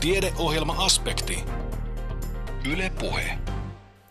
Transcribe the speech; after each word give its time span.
Tiedeohjelma-aspekti. 0.00 1.38
Yle 2.72 2.92
Puhe. 3.00 3.38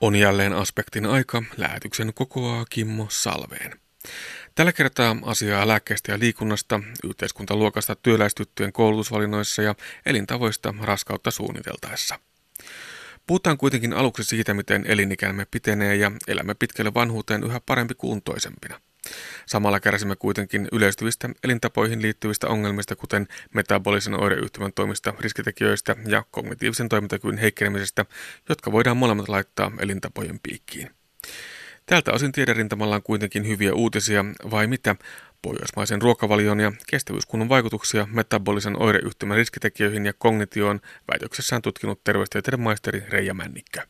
On 0.02 0.16
jälleen 0.16 0.54
aspektin 0.54 1.06
aika. 1.06 1.44
Lähetyksen 1.58 2.14
kokoaa 2.14 2.66
Kimmo 2.70 3.08
Salveen. 3.10 3.80
Tällä 4.56 4.72
kertaa 4.72 5.16
asiaa 5.24 5.68
lääkkeestä 5.68 6.12
ja 6.12 6.20
liikunnasta, 6.20 6.80
yhteiskuntaluokasta 7.04 7.96
työläistyttyjen 7.96 8.74
koulutusvalinnoissa 8.74 9.62
ja 9.62 9.76
elintavoista 10.06 10.74
raskautta 10.82 11.32
suunniteltaessa. 11.32 12.20
Puhutaan 13.28 13.58
kuitenkin 13.58 13.94
aluksi 13.94 14.24
siitä, 14.24 14.54
miten 14.54 14.86
elinikämme 14.88 15.46
pitenee 15.52 15.96
ja 15.96 16.12
elämme 16.28 16.54
pitkälle 16.54 16.94
vanhuuteen 16.94 17.44
yhä 17.44 17.62
parempi 17.66 17.96
kuntoisempina. 17.96 18.82
Samalla 19.46 19.80
kärsimme 19.80 20.16
kuitenkin 20.16 20.68
yleistyvistä 20.72 21.30
elintapoihin 21.44 22.02
liittyvistä 22.02 22.48
ongelmista, 22.48 22.96
kuten 22.96 23.28
metabolisen 23.54 24.20
oireyhtymän 24.20 24.74
toimista 24.74 25.14
riskitekijöistä 25.20 25.96
ja 26.08 26.24
kognitiivisen 26.32 26.90
toimintakyvyn 26.90 27.38
heikkenemisestä, 27.38 28.06
jotka 28.50 28.72
voidaan 28.72 28.98
molemmat 28.98 29.30
laittaa 29.30 29.72
elintapojen 29.80 30.40
piikkiin. 30.44 30.90
Tältä 31.86 32.12
osin 32.12 32.32
tiederintamalla 32.32 32.96
on 32.96 33.04
kuitenkin 33.04 33.48
hyviä 33.48 33.74
uutisia, 33.74 34.26
vai 34.52 34.68
mitä? 34.68 34.96
Pohjoismaisen 35.42 36.02
ruokavalion 36.02 36.60
ja 36.60 36.72
kestävyyskunnon 36.88 37.50
vaikutuksia 37.50 38.08
metabolisen 38.12 38.82
oireyhtymän 38.82 39.38
riskitekijöihin 39.38 40.06
ja 40.06 40.14
kognitioon 40.18 40.80
väitöksessään 41.12 41.62
tutkinut 41.62 42.04
terveystieteiden 42.04 42.60
maisteri 42.60 43.04
Reija 43.10 43.34
Männikkö. 43.34 43.82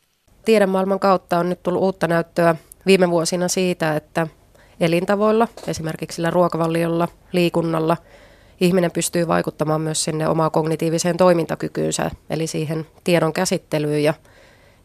Tiedemaailman 0.45 1.00
kautta 1.00 1.40
on 1.40 1.50
nyt 1.50 1.64
tullut 1.64 1.81
uutta 1.81 2.08
näyttöä 2.08 2.56
viime 2.86 3.09
vuosina 3.09 3.48
siitä, 3.48 3.95
että 3.95 4.28
elintavoilla, 4.80 5.48
esimerkiksi 5.68 6.16
sillä 6.16 6.30
ruokavaliolla, 6.30 7.08
liikunnalla, 7.32 7.98
ihminen 8.62 8.92
pystyy 8.92 9.28
vaikuttamaan 9.28 9.82
myös 9.82 10.04
sinne 10.04 10.28
omaa 10.28 10.50
kognitiiviseen 10.50 11.18
toimintakykyynsä, 11.18 12.12
eli 12.30 12.48
siihen 12.48 12.88
tiedon 13.04 13.34
käsittelyyn 13.34 14.04
ja 14.04 14.14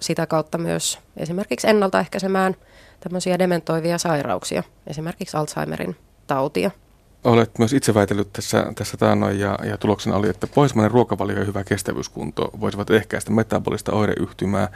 sitä 0.00 0.26
kautta 0.26 0.58
myös 0.58 0.98
esimerkiksi 1.16 1.68
ennaltaehkäisemään 1.68 2.56
tämmöisiä 3.00 3.38
dementoivia 3.38 3.98
sairauksia, 3.98 4.62
esimerkiksi 4.86 5.36
Alzheimerin 5.36 5.96
tautia. 6.26 6.70
Olet 7.24 7.58
myös 7.58 7.72
itse 7.72 7.94
väitellyt 7.94 8.32
tässä, 8.32 8.72
tässä 8.74 8.96
taannoin 8.96 9.40
ja, 9.40 9.58
ja 9.64 9.78
tuloksena 9.78 10.16
oli, 10.16 10.28
että 10.28 10.46
pohjoismainen 10.46 10.90
ruokavalio 10.90 11.38
ja 11.38 11.44
hyvä 11.44 11.64
kestävyyskunto 11.64 12.50
voisivat 12.60 12.90
ehkäistä 12.90 13.30
metabolista 13.30 13.92
oireyhtymää 13.92 14.68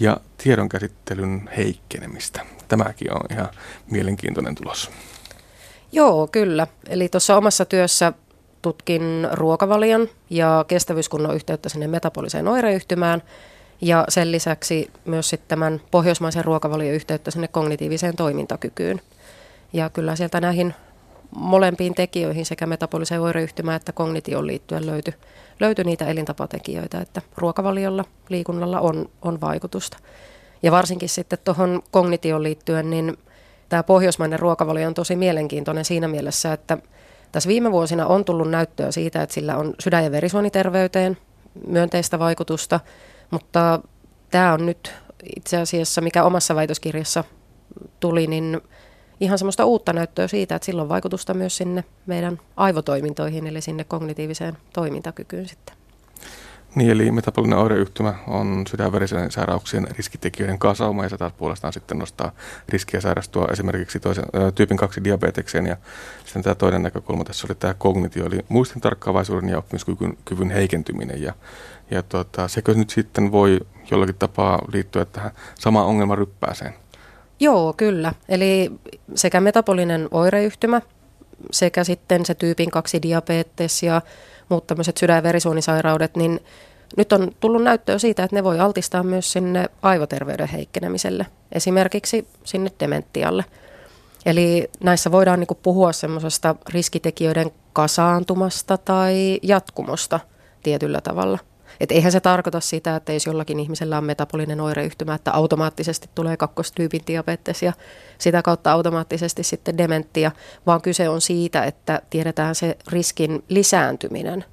ja 0.00 0.16
tiedonkäsittelyn 0.42 1.50
heikkenemistä. 1.56 2.40
Tämäkin 2.68 3.12
on 3.12 3.20
ihan 3.30 3.48
mielenkiintoinen 3.90 4.54
tulos. 4.54 4.90
Joo, 5.92 6.26
kyllä. 6.32 6.66
Eli 6.88 7.08
tuossa 7.08 7.36
omassa 7.36 7.64
työssä 7.64 8.12
tutkin 8.62 9.28
ruokavalion 9.32 10.08
ja 10.30 10.64
kestävyyskunnon 10.68 11.34
yhteyttä 11.34 11.68
sinne 11.68 11.86
metaboliseen 11.86 12.48
oireyhtymään 12.48 13.22
ja 13.80 14.04
sen 14.08 14.32
lisäksi 14.32 14.90
myös 15.04 15.30
sitten 15.30 15.48
tämän 15.48 15.80
pohjoismaisen 15.90 16.44
ruokavalion 16.44 16.94
yhteyttä 16.94 17.30
sinne 17.30 17.48
kognitiiviseen 17.48 18.16
toimintakykyyn. 18.16 19.00
Ja 19.72 19.90
kyllä 19.90 20.16
sieltä 20.16 20.40
näihin 20.40 20.74
molempiin 21.36 21.94
tekijöihin 21.94 22.46
sekä 22.46 22.66
metaboliseen 22.66 23.20
oireyhtymään 23.20 23.76
että 23.76 23.92
kognitioon 23.92 24.46
liittyen 24.46 24.86
löytyi, 24.86 25.14
löyty 25.60 25.84
niitä 25.84 26.06
elintapatekijöitä, 26.06 27.00
että 27.00 27.22
ruokavaliolla, 27.36 28.04
liikunnalla 28.28 28.80
on, 28.80 29.08
on 29.22 29.40
vaikutusta. 29.40 29.96
Ja 30.62 30.72
varsinkin 30.72 31.08
sitten 31.08 31.38
tuohon 31.44 31.82
kognitioon 31.90 32.42
liittyen, 32.42 32.90
niin 32.90 33.16
tämä 33.68 33.82
pohjoismainen 33.82 34.38
ruokavalio 34.38 34.86
on 34.86 34.94
tosi 34.94 35.16
mielenkiintoinen 35.16 35.84
siinä 35.84 36.08
mielessä, 36.08 36.52
että 36.52 36.78
tässä 37.32 37.48
viime 37.48 37.72
vuosina 37.72 38.06
on 38.06 38.24
tullut 38.24 38.50
näyttöä 38.50 38.90
siitä, 38.90 39.22
että 39.22 39.34
sillä 39.34 39.56
on 39.56 39.74
sydän- 39.78 40.04
ja 40.04 40.10
verisuoniterveyteen 40.10 41.16
myönteistä 41.66 42.18
vaikutusta, 42.18 42.80
mutta 43.30 43.80
tämä 44.30 44.52
on 44.52 44.66
nyt 44.66 44.94
itse 45.36 45.56
asiassa, 45.56 46.00
mikä 46.00 46.24
omassa 46.24 46.54
väitöskirjassa 46.54 47.24
tuli, 48.00 48.26
niin 48.26 48.60
ihan 49.20 49.38
semmoista 49.38 49.64
uutta 49.64 49.92
näyttöä 49.92 50.28
siitä, 50.28 50.54
että 50.54 50.66
sillä 50.66 50.82
on 50.82 50.88
vaikutusta 50.88 51.34
myös 51.34 51.56
sinne 51.56 51.84
meidän 52.06 52.40
aivotoimintoihin, 52.56 53.46
eli 53.46 53.60
sinne 53.60 53.84
kognitiiviseen 53.84 54.58
toimintakykyyn 54.72 55.48
sitten. 55.48 55.76
Niin, 56.76 56.90
eli 56.90 57.10
metabolinen 57.10 57.58
oireyhtymä 57.58 58.14
on 58.26 58.64
sydänverisen 58.70 59.30
sairauksien 59.30 59.88
riskitekijöiden 59.90 60.58
kasauma 60.58 61.02
ja 61.02 61.08
se 61.08 61.16
taas 61.16 61.32
puolestaan 61.32 61.72
sitten 61.72 61.98
nostaa 61.98 62.32
riskiä 62.68 63.00
sairastua 63.00 63.48
esimerkiksi 63.52 64.00
toisen, 64.00 64.24
ä, 64.24 64.52
tyypin 64.52 64.76
2 64.76 65.04
diabetekseen 65.04 65.66
ja 65.66 65.76
sitten 66.24 66.42
tämä 66.42 66.54
toinen 66.54 66.82
näkökulma 66.82 67.24
tässä 67.24 67.46
oli 67.46 67.54
tämä 67.54 67.74
kognitio, 67.74 68.26
eli 68.26 68.44
muistin 68.48 68.80
tarkkaavaisuuden 68.80 69.48
ja 69.48 69.58
oppimiskyvyn 69.58 70.18
kyvyn 70.24 70.50
heikentyminen 70.50 71.22
ja, 71.22 71.34
ja 71.90 72.02
tota, 72.02 72.48
sekö 72.48 72.74
nyt 72.74 72.90
sitten 72.90 73.32
voi 73.32 73.60
jollakin 73.90 74.14
tapaa 74.14 74.62
liittyä 74.72 75.04
tähän 75.04 75.30
samaan 75.54 75.86
ongelmaryppääseen? 75.86 76.74
Joo, 77.40 77.74
kyllä. 77.76 78.12
Eli 78.28 78.72
sekä 79.14 79.40
metabolinen 79.40 80.08
oireyhtymä 80.10 80.80
sekä 81.50 81.84
sitten 81.84 82.26
se 82.26 82.34
tyypin 82.34 82.70
2 82.70 83.02
diabetes 83.02 83.82
ja 83.82 84.02
muut 84.48 84.66
tämmöiset 84.66 84.96
sydän- 84.96 85.16
ja 85.16 85.22
verisuonisairaudet, 85.22 86.16
niin 86.16 86.40
nyt 86.96 87.12
on 87.12 87.32
tullut 87.40 87.62
näyttöä 87.62 87.98
siitä, 87.98 88.24
että 88.24 88.36
ne 88.36 88.44
voi 88.44 88.60
altistaa 88.60 89.02
myös 89.02 89.32
sinne 89.32 89.68
aivoterveyden 89.82 90.48
heikkenemiselle, 90.48 91.26
esimerkiksi 91.52 92.28
sinne 92.44 92.70
dementialle. 92.80 93.44
Eli 94.26 94.70
näissä 94.80 95.12
voidaan 95.12 95.40
niin 95.40 95.58
puhua 95.62 95.92
semmoisesta 95.92 96.54
riskitekijöiden 96.68 97.50
kasaantumasta 97.72 98.78
tai 98.78 99.38
jatkumosta 99.42 100.20
tietyllä 100.62 101.00
tavalla. 101.00 101.38
Et 101.80 101.92
eihän 101.92 102.12
se 102.12 102.20
tarkoita 102.20 102.60
sitä, 102.60 102.96
että 102.96 103.12
jos 103.12 103.26
jollakin 103.26 103.60
ihmisellä 103.60 103.98
on 103.98 104.04
metabolinen 104.04 104.60
oireyhtymä, 104.60 105.14
että 105.14 105.32
automaattisesti 105.32 106.10
tulee 106.14 106.36
kakkostyypin 106.36 107.00
diabetes 107.06 107.62
ja 107.62 107.72
sitä 108.18 108.42
kautta 108.42 108.72
automaattisesti 108.72 109.42
sitten 109.42 109.78
dementia, 109.78 110.32
vaan 110.66 110.82
kyse 110.82 111.08
on 111.08 111.20
siitä, 111.20 111.64
että 111.64 112.02
tiedetään 112.10 112.54
se 112.54 112.78
riskin 112.88 113.44
lisääntyminen. 113.48 114.44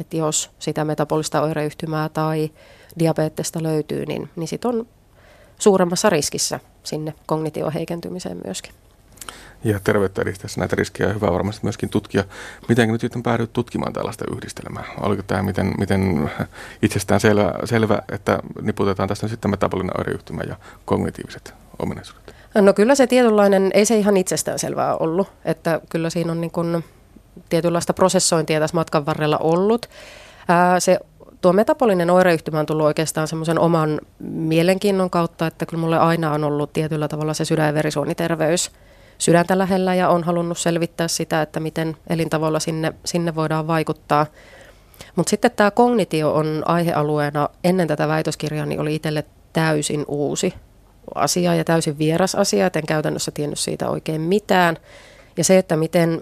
Että 0.00 0.16
jos 0.16 0.50
sitä 0.58 0.84
metabolista 0.84 1.42
oireyhtymää 1.42 2.08
tai 2.08 2.50
diabetesta 2.98 3.62
löytyy, 3.62 4.06
niin, 4.06 4.30
niin 4.36 4.48
sit 4.48 4.64
on 4.64 4.86
suuremmassa 5.58 6.10
riskissä 6.10 6.60
sinne 6.82 7.14
kognitio 7.26 7.70
heikentymiseen 7.70 8.40
myöskin 8.44 8.72
ja 9.64 9.80
terveyttä 9.84 10.22
edistäessä 10.22 10.60
näitä 10.60 10.76
riskejä 10.76 11.08
on 11.08 11.14
hyvä 11.14 11.32
varmasti 11.32 11.60
myöskin 11.62 11.88
tutkia. 11.88 12.24
Miten 12.68 12.88
nyt 12.88 13.00
sitten 13.00 13.22
päädyt 13.22 13.52
tutkimaan 13.52 13.92
tällaista 13.92 14.24
yhdistelmää? 14.32 14.84
Oliko 15.00 15.22
tämä 15.22 15.42
miten, 15.42 15.74
miten 15.78 16.30
itsestään 16.82 17.20
selvä, 17.20 17.54
selvä, 17.64 17.98
että 18.12 18.38
niputetaan 18.62 19.08
tästä 19.08 19.28
sitten 19.28 19.50
metabolinen 19.50 19.98
oireyhtymä 19.98 20.42
ja 20.48 20.56
kognitiiviset 20.84 21.54
ominaisuudet? 21.78 22.34
No 22.54 22.72
kyllä 22.74 22.94
se 22.94 23.06
tietynlainen, 23.06 23.70
ei 23.74 23.84
se 23.84 23.96
ihan 23.96 24.16
itsestään 24.16 24.58
selvää 24.58 24.96
ollut, 24.96 25.28
että 25.44 25.80
kyllä 25.88 26.10
siinä 26.10 26.32
on 26.32 26.40
niin 26.40 26.50
kuin 26.50 26.84
tietynlaista 27.48 27.94
prosessointia 27.94 28.60
tässä 28.60 28.76
matkan 28.76 29.06
varrella 29.06 29.38
ollut. 29.38 29.88
Ää, 30.48 30.80
se 30.80 30.98
tuo 31.40 31.52
metabolinen 31.52 32.10
oireyhtymä 32.10 32.60
on 32.60 32.66
tullut 32.66 32.86
oikeastaan 32.86 33.28
semmoisen 33.28 33.58
oman 33.58 34.00
mielenkiinnon 34.20 35.10
kautta, 35.10 35.46
että 35.46 35.66
kyllä 35.66 35.80
mulle 35.80 35.98
aina 35.98 36.32
on 36.32 36.44
ollut 36.44 36.72
tietyllä 36.72 37.08
tavalla 37.08 37.34
se 37.34 37.44
sydän- 37.44 37.66
ja 37.66 37.74
verisuoniterveys– 37.74 38.70
sydäntä 39.18 39.58
lähellä 39.58 39.94
ja 39.94 40.08
on 40.08 40.24
halunnut 40.24 40.58
selvittää 40.58 41.08
sitä, 41.08 41.42
että 41.42 41.60
miten 41.60 41.96
elintavoilla 42.10 42.60
sinne, 42.60 42.92
sinne 43.04 43.34
voidaan 43.34 43.66
vaikuttaa. 43.66 44.26
Mutta 45.16 45.30
sitten 45.30 45.50
tämä 45.50 45.70
kognitio 45.70 46.34
on 46.34 46.62
aihealueena 46.66 47.48
ennen 47.64 47.88
tätä 47.88 48.08
väitöskirjaa, 48.08 48.66
niin 48.66 48.80
oli 48.80 48.94
itselle 48.94 49.24
täysin 49.52 50.04
uusi 50.08 50.54
asia 51.14 51.54
ja 51.54 51.64
täysin 51.64 51.98
vieras 51.98 52.34
asia, 52.34 52.66
et 52.66 52.76
en 52.76 52.86
käytännössä 52.86 53.30
tiennyt 53.30 53.58
siitä 53.58 53.88
oikein 53.88 54.20
mitään. 54.20 54.76
Ja 55.36 55.44
se, 55.44 55.58
että 55.58 55.76
miten 55.76 56.20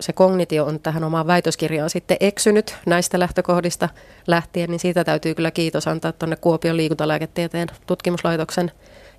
se 0.00 0.12
kognitio 0.12 0.64
on 0.64 0.80
tähän 0.80 1.04
omaan 1.04 1.26
väitöskirjaan 1.26 1.90
sitten 1.90 2.16
eksynyt 2.20 2.76
näistä 2.86 3.18
lähtökohdista 3.18 3.88
lähtien, 4.26 4.70
niin 4.70 4.80
siitä 4.80 5.04
täytyy 5.04 5.34
kyllä 5.34 5.50
kiitos 5.50 5.88
antaa 5.88 6.12
tuonne 6.12 6.36
Kuopion 6.36 6.76
liikuntalääketieteen 6.76 7.68
tutkimuslaitoksen 7.86 8.70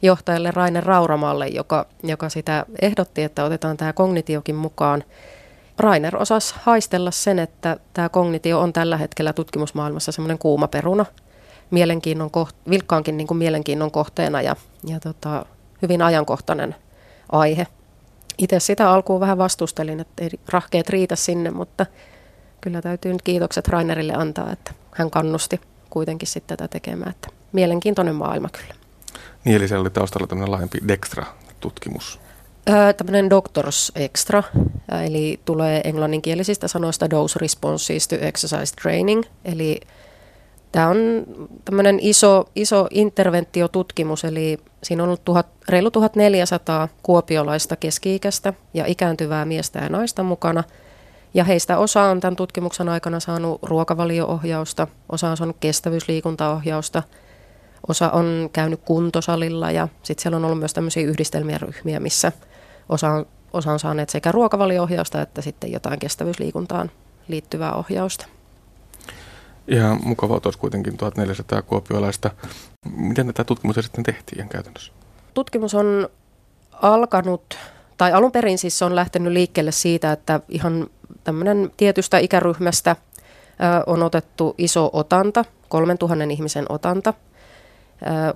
johtajalle 0.04 0.52
Raine 0.52 0.82
Rauramalle, 0.82 1.48
joka, 1.48 1.86
joka 2.04 2.30
sitä 2.30 2.66
ehdotti, 2.82 3.24
että 3.24 3.46
otetaan 3.46 3.78
tämä 3.78 3.94
kognitiokin 3.94 4.56
mukaan. 4.56 5.04
Rainer 5.78 6.18
osasi 6.18 6.56
haistella 6.62 7.12
sen, 7.12 7.40
että 7.40 7.78
tämä 7.94 8.10
kognitio 8.10 8.60
on 8.60 8.74
tällä 8.74 8.98
hetkellä 8.98 9.34
tutkimusmaailmassa 9.34 10.12
semmoinen 10.12 10.38
kuuma 10.38 10.68
peruna, 10.68 11.06
mielenkiinnon 11.72 12.30
koht- 12.30 12.70
vilkkaankin 12.70 13.18
niin 13.18 13.28
kuin 13.28 13.38
mielenkiinnon 13.38 13.92
kohteena 13.92 14.42
ja, 14.42 14.56
ja 14.88 15.00
tota, 15.00 15.46
hyvin 15.82 16.02
ajankohtainen 16.02 16.76
aihe. 17.32 17.68
Itse 18.38 18.60
sitä 18.60 18.92
alkuun 18.92 19.20
vähän 19.20 19.38
vastustelin, 19.38 20.00
että 20.00 20.24
ei 20.24 20.30
rahkeet 20.50 20.90
riitä 20.90 21.16
sinne, 21.16 21.52
mutta 21.52 21.86
kyllä 22.62 22.82
täytyy 22.82 23.14
nyt 23.14 23.22
kiitokset 23.22 23.68
Rainerille 23.68 24.14
antaa, 24.14 24.52
että 24.52 24.72
hän 24.92 25.12
kannusti 25.12 25.62
kuitenkin 25.90 26.28
sitten 26.28 26.58
tätä 26.58 26.68
tekemään. 26.68 27.12
Että 27.12 27.28
mielenkiintoinen 27.52 28.16
maailma 28.16 28.50
kyllä. 28.50 28.83
Niin, 29.46 29.58
eli 29.58 29.68
siellä 29.68 29.82
oli 29.82 29.90
taustalla 29.90 30.28
tämmöinen 30.28 30.52
laajempi 30.52 30.80
Dextra-tutkimus. 30.88 32.20
Öö, 32.70 32.94
tämmöinen 32.94 33.30
Doctors 33.30 33.92
Extra, 33.96 34.44
eli 35.06 35.40
tulee 35.46 35.82
englanninkielisistä 35.84 36.68
sanoista 36.68 37.10
Dose 37.10 37.40
Responses 37.40 38.08
to 38.08 38.16
Exercise 38.16 38.76
Training, 38.76 39.24
eli 39.46 39.80
Tämä 40.74 40.88
on 40.88 40.98
tämmöinen 41.66 42.00
iso, 42.02 42.46
iso 42.56 42.88
interventiotutkimus, 42.92 44.24
eli 44.24 44.58
siinä 44.84 45.04
on 45.04 45.10
ollut 45.10 45.26
tuhat, 45.26 45.48
reilu 45.70 45.92
1400 45.92 46.88
kuopiolaista 47.04 47.76
keski-ikäistä 47.76 48.54
ja 48.74 48.86
ikääntyvää 48.86 49.46
miestä 49.46 49.80
ja 49.80 49.90
naista 49.90 50.24
mukana. 50.24 50.64
Ja 51.34 51.44
heistä 51.44 51.78
osa 51.78 52.04
on 52.04 52.20
tämän 52.20 52.36
tutkimuksen 52.36 52.90
aikana 52.90 53.20
saanut 53.20 53.60
ruokavalioohjausta, 53.64 54.88
osa 55.10 55.30
on 55.30 55.38
saanut 55.38 55.58
kestävyysliikuntaohjausta, 55.60 57.04
osa 57.88 58.10
on 58.10 58.50
käynyt 58.54 58.82
kuntosalilla 58.86 59.72
ja 59.72 59.88
sitten 60.04 60.24
siellä 60.24 60.36
on 60.36 60.46
ollut 60.46 60.60
myös 60.60 60.74
tämmöisiä 60.74 61.08
yhdistelmiä 61.08 61.58
ryhmiä, 61.58 62.00
missä 62.00 62.32
osa 62.90 63.10
on, 63.10 63.26
osa 63.54 63.72
on 63.72 63.80
saaneet 63.80 64.10
sekä 64.10 64.32
ruokavalioohjausta 64.32 65.22
että 65.22 65.42
sitten 65.42 65.72
jotain 65.72 66.00
kestävyysliikuntaan 66.00 66.92
liittyvää 67.28 67.74
ohjausta. 67.74 68.26
Ihan 69.68 70.00
mukavaa 70.04 70.40
olisi 70.46 70.60
kuitenkin 70.60 70.98
1400 70.98 71.62
kuopiolaista. 71.62 72.32
Miten 72.96 73.28
tätä 73.28 73.44
tutkimusta 73.44 73.82
sitten 73.82 74.04
tehtiin 74.04 74.50
käytännössä? 74.50 74.94
Tutkimus 75.34 75.74
on 75.74 76.10
alkanut, 76.72 77.58
tai 77.98 78.14
alun 78.14 78.32
perin 78.32 78.58
siis 78.58 78.82
on 78.82 78.96
lähtenyt 78.96 79.34
liikkeelle 79.34 79.72
siitä, 79.72 80.12
että 80.12 80.40
ihan 80.50 80.88
tämmöinen 81.24 81.72
tietystä 81.78 82.18
ikäryhmästä 82.18 82.96
on 83.88 84.04
otettu 84.04 84.56
iso 84.58 84.90
otanta, 84.94 85.46
3000 85.70 86.24
ihmisen 86.24 86.66
otanta, 86.70 87.14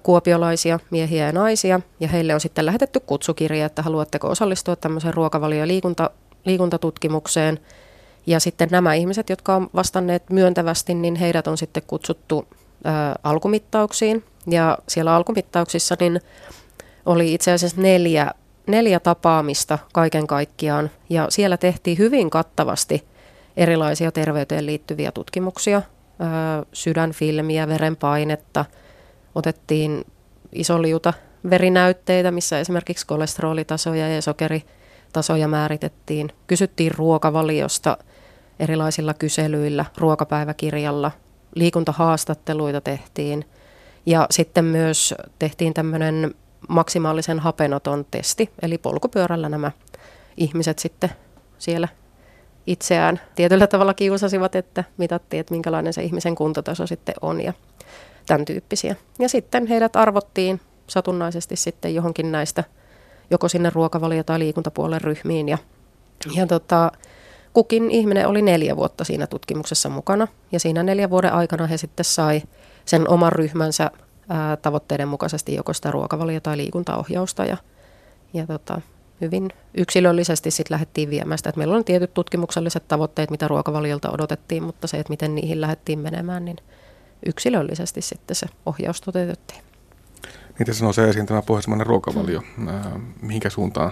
kuopiolaisia 0.03 0.79
miehiä 0.89 1.25
ja 1.25 1.31
naisia, 1.31 1.79
ja 1.99 2.07
heille 2.07 2.33
on 2.33 2.39
sitten 2.39 2.65
lähetetty 2.65 2.99
kutsukirja, 2.99 3.65
että 3.65 3.81
haluatteko 3.81 4.27
osallistua 4.29 4.75
tämmöiseen 4.75 5.13
ruokavalio- 5.13 5.59
ja 5.59 5.67
liikunta, 5.67 6.09
liikuntatutkimukseen– 6.45 7.59
ja 8.27 8.39
sitten 8.39 8.67
nämä 8.71 8.93
ihmiset, 8.93 9.29
jotka 9.29 9.55
on 9.55 9.69
vastanneet 9.75 10.29
myöntävästi, 10.29 10.93
niin 10.93 11.15
heidät 11.15 11.47
on 11.47 11.57
sitten 11.57 11.83
kutsuttu 11.87 12.47
ä, 12.85 13.15
alkumittauksiin. 13.23 14.23
Ja 14.47 14.77
siellä 14.87 15.15
alkumittauksissa 15.15 15.95
niin 15.99 16.21
oli 17.05 17.33
itse 17.33 17.51
asiassa 17.51 17.81
neljä, 17.81 18.31
neljä 18.67 18.99
tapaamista 18.99 19.79
kaiken 19.93 20.27
kaikkiaan. 20.27 20.89
Ja 21.09 21.27
siellä 21.29 21.57
tehtiin 21.57 21.97
hyvin 21.97 22.29
kattavasti 22.29 23.03
erilaisia 23.57 24.11
terveyteen 24.11 24.65
liittyviä 24.65 25.11
tutkimuksia, 25.11 25.77
ä, 25.77 25.81
sydänfilmiä, 26.73 27.67
verenpainetta, 27.67 28.65
otettiin 29.37 30.05
isoliuta 30.53 31.13
verinäytteitä, 31.49 32.31
missä 32.31 32.59
esimerkiksi 32.59 33.07
kolesterolitasoja 33.07 34.09
ja 34.09 34.21
sokeritasoja 34.21 35.47
määritettiin. 35.47 36.31
Kysyttiin 36.47 36.91
ruokavaliosta– 36.91 37.97
erilaisilla 38.59 39.13
kyselyillä, 39.13 39.85
ruokapäiväkirjalla, 39.97 41.11
liikuntahaastatteluita 41.55 42.81
tehtiin 42.81 43.45
ja 44.05 44.27
sitten 44.31 44.65
myös 44.65 45.13
tehtiin 45.39 45.73
tämmöinen 45.73 46.35
maksimaalisen 46.69 47.39
hapenoton 47.39 48.05
testi, 48.11 48.49
eli 48.61 48.77
polkupyörällä 48.77 49.49
nämä 49.49 49.71
ihmiset 50.37 50.79
sitten 50.79 51.09
siellä 51.57 51.87
itseään 52.67 53.19
tietyllä 53.35 53.67
tavalla 53.67 53.93
kiusasivat, 53.93 54.55
että 54.55 54.83
mitattiin, 54.97 55.39
että 55.39 55.53
minkälainen 55.53 55.93
se 55.93 56.03
ihmisen 56.03 56.35
kuntotaso 56.35 56.87
sitten 56.87 57.15
on 57.21 57.41
ja 57.41 57.53
tämän 58.27 58.45
tyyppisiä. 58.45 58.95
Ja 59.19 59.29
sitten 59.29 59.67
heidät 59.67 59.95
arvottiin 59.95 60.61
satunnaisesti 60.87 61.55
sitten 61.55 61.95
johonkin 61.95 62.31
näistä, 62.31 62.63
joko 63.31 63.47
sinne 63.47 63.69
ruokavalio- 63.69 64.23
tai 64.23 64.39
liikuntapuolen 64.39 65.01
ryhmiin. 65.01 65.49
Ja, 65.49 65.57
ja 66.35 66.47
tota, 66.47 66.91
kukin 67.53 67.91
ihminen 67.91 68.27
oli 68.27 68.41
neljä 68.41 68.75
vuotta 68.75 69.03
siinä 69.03 69.27
tutkimuksessa 69.27 69.89
mukana. 69.89 70.27
Ja 70.51 70.59
siinä 70.59 70.83
neljän 70.83 71.09
vuoden 71.09 71.33
aikana 71.33 71.67
he 71.67 71.77
sitten 71.77 72.05
sai 72.05 72.41
sen 72.85 73.09
oman 73.09 73.31
ryhmänsä 73.31 73.91
ää, 74.29 74.57
tavoitteiden 74.57 75.07
mukaisesti 75.07 75.55
joko 75.55 75.73
sitä 75.73 75.91
ruokavalio- 75.91 76.41
tai 76.43 76.57
liikuntaohjausta. 76.57 77.45
Ja, 77.45 77.57
ja 78.33 78.47
tota, 78.47 78.81
hyvin 79.21 79.49
yksilöllisesti 79.73 80.51
sitten 80.51 80.75
lähdettiin 80.75 81.09
viemään 81.09 81.37
sitä, 81.37 81.49
että 81.49 81.57
meillä 81.57 81.75
on 81.75 81.83
tietyt 81.83 82.13
tutkimukselliset 82.13 82.87
tavoitteet, 82.87 83.31
mitä 83.31 83.47
ruokavaliolta 83.47 84.11
odotettiin, 84.11 84.63
mutta 84.63 84.87
se, 84.87 84.97
että 84.97 85.13
miten 85.13 85.35
niihin 85.35 85.61
lähdettiin 85.61 85.99
menemään, 85.99 86.45
niin 86.45 86.57
yksilöllisesti 87.25 88.01
sitten 88.01 88.35
se 88.35 88.47
ohjaus 88.65 89.01
toteutettiin. 89.01 89.67
Niitä 90.59 90.73
sanoo 90.73 90.93
se 90.93 91.09
esiin 91.09 91.25
tämä 91.25 91.41
pohjoismainen 91.41 91.87
ruokavalio. 91.87 92.41
Mm. 92.57 92.67
mihinkä 93.21 93.49
suuntaan 93.49 93.91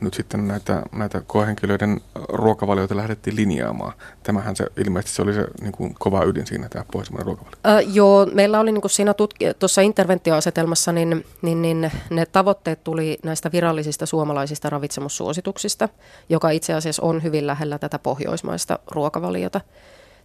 nyt 0.00 0.14
sitten 0.14 0.48
näitä, 0.48 0.82
näitä 0.92 1.22
koehenkilöiden 1.26 2.00
ruokavalioita 2.28 2.96
lähdettiin 2.96 3.36
linjaamaan? 3.36 3.92
Tämähän 4.22 4.56
se 4.56 4.66
ilmeisesti 4.76 5.16
se 5.16 5.22
oli 5.22 5.34
se 5.34 5.46
niin 5.60 5.72
kuin 5.72 5.94
kova 5.98 6.24
ydin 6.24 6.46
siinä, 6.46 6.68
tämä 6.68 6.84
pohjoismainen 6.92 7.26
ruokavalio. 7.26 7.56
Äh, 7.66 7.94
joo, 7.94 8.26
meillä 8.32 8.60
oli 8.60 8.72
niin 8.72 8.80
kuin 8.80 8.90
siinä 8.90 9.14
tutki- 9.14 9.54
tuossa 9.58 9.80
interventioasetelmassa, 9.80 10.92
niin, 10.92 11.24
niin, 11.42 11.62
niin 11.62 11.92
ne 12.10 12.26
tavoitteet 12.26 12.84
tuli 12.84 13.18
näistä 13.22 13.52
virallisista 13.52 14.06
suomalaisista 14.06 14.70
ravitsemussuosituksista, 14.70 15.88
joka 16.28 16.50
itse 16.50 16.74
asiassa 16.74 17.02
on 17.02 17.22
hyvin 17.22 17.46
lähellä 17.46 17.78
tätä 17.78 17.98
pohjoismaista 17.98 18.78
ruokavaliota. 18.90 19.60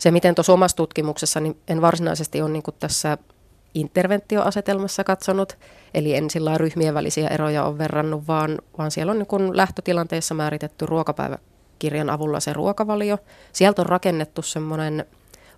Se, 0.01 0.11
miten 0.11 0.35
tuossa 0.35 0.53
omassa 0.53 0.77
tutkimuksessa, 0.77 1.39
niin 1.39 1.57
en 1.67 1.81
varsinaisesti 1.81 2.41
ole 2.41 2.49
niin 2.49 2.63
tässä 2.79 3.17
interventioasetelmassa 3.73 5.03
katsonut, 5.03 5.57
eli 5.93 6.15
en 6.15 6.29
sillä 6.29 6.57
ryhmien 6.57 6.93
välisiä 6.93 7.27
eroja 7.27 7.63
on 7.63 7.77
verrannut, 7.77 8.27
vaan, 8.27 8.59
vaan 8.77 8.91
siellä 8.91 9.11
on 9.11 9.17
niin 9.17 9.57
lähtötilanteessa 9.57 10.33
määritetty 10.33 10.85
ruokapäiväkirjan 10.85 12.09
avulla 12.09 12.39
se 12.39 12.53
ruokavalio. 12.53 13.17
Sieltä 13.53 13.81
on 13.81 13.85
rakennettu 13.85 14.41
semmoinen 14.41 15.05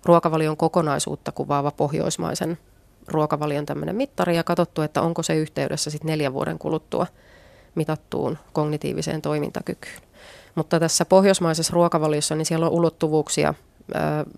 ruokavalion 0.04 0.56
kokonaisuutta 0.56 1.32
kuvaava 1.32 1.70
pohjoismaisen 1.70 2.58
ruokavalion 3.08 3.66
tämmöinen 3.66 3.96
mittari 3.96 4.36
ja 4.36 4.44
katsottu, 4.44 4.82
että 4.82 5.02
onko 5.02 5.22
se 5.22 5.34
yhteydessä 5.34 5.90
sitten 5.90 6.08
neljän 6.08 6.32
vuoden 6.32 6.58
kuluttua 6.58 7.06
mitattuun 7.74 8.38
kognitiiviseen 8.52 9.22
toimintakykyyn. 9.22 10.02
Mutta 10.54 10.80
tässä 10.80 11.04
pohjoismaisessa 11.04 11.72
ruokavaliossa 11.72 12.34
niin 12.34 12.46
siellä 12.46 12.66
on 12.66 12.72
ulottuvuuksia 12.72 13.54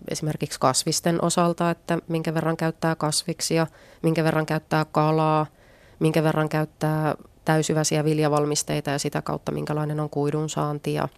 esimerkiksi 0.08 0.60
kasvisten 0.60 1.24
osalta, 1.24 1.70
että 1.70 1.98
minkä 2.08 2.34
verran 2.34 2.56
käyttää 2.56 2.94
kasviksia, 2.94 3.66
minkä 4.02 4.24
verran 4.24 4.46
käyttää 4.46 4.84
kalaa, 4.92 5.46
minkä 5.98 6.22
verran 6.22 6.48
käyttää 6.48 7.14
täysyväisiä 7.44 8.04
viljavalmisteita 8.04 8.90
ja 8.90 8.98
sitä 8.98 9.22
kautta 9.22 9.52
minkälainen 9.52 10.00
on 10.00 10.10
kuidun 10.10 10.50
saanti 10.50 10.94
ja 10.94 11.08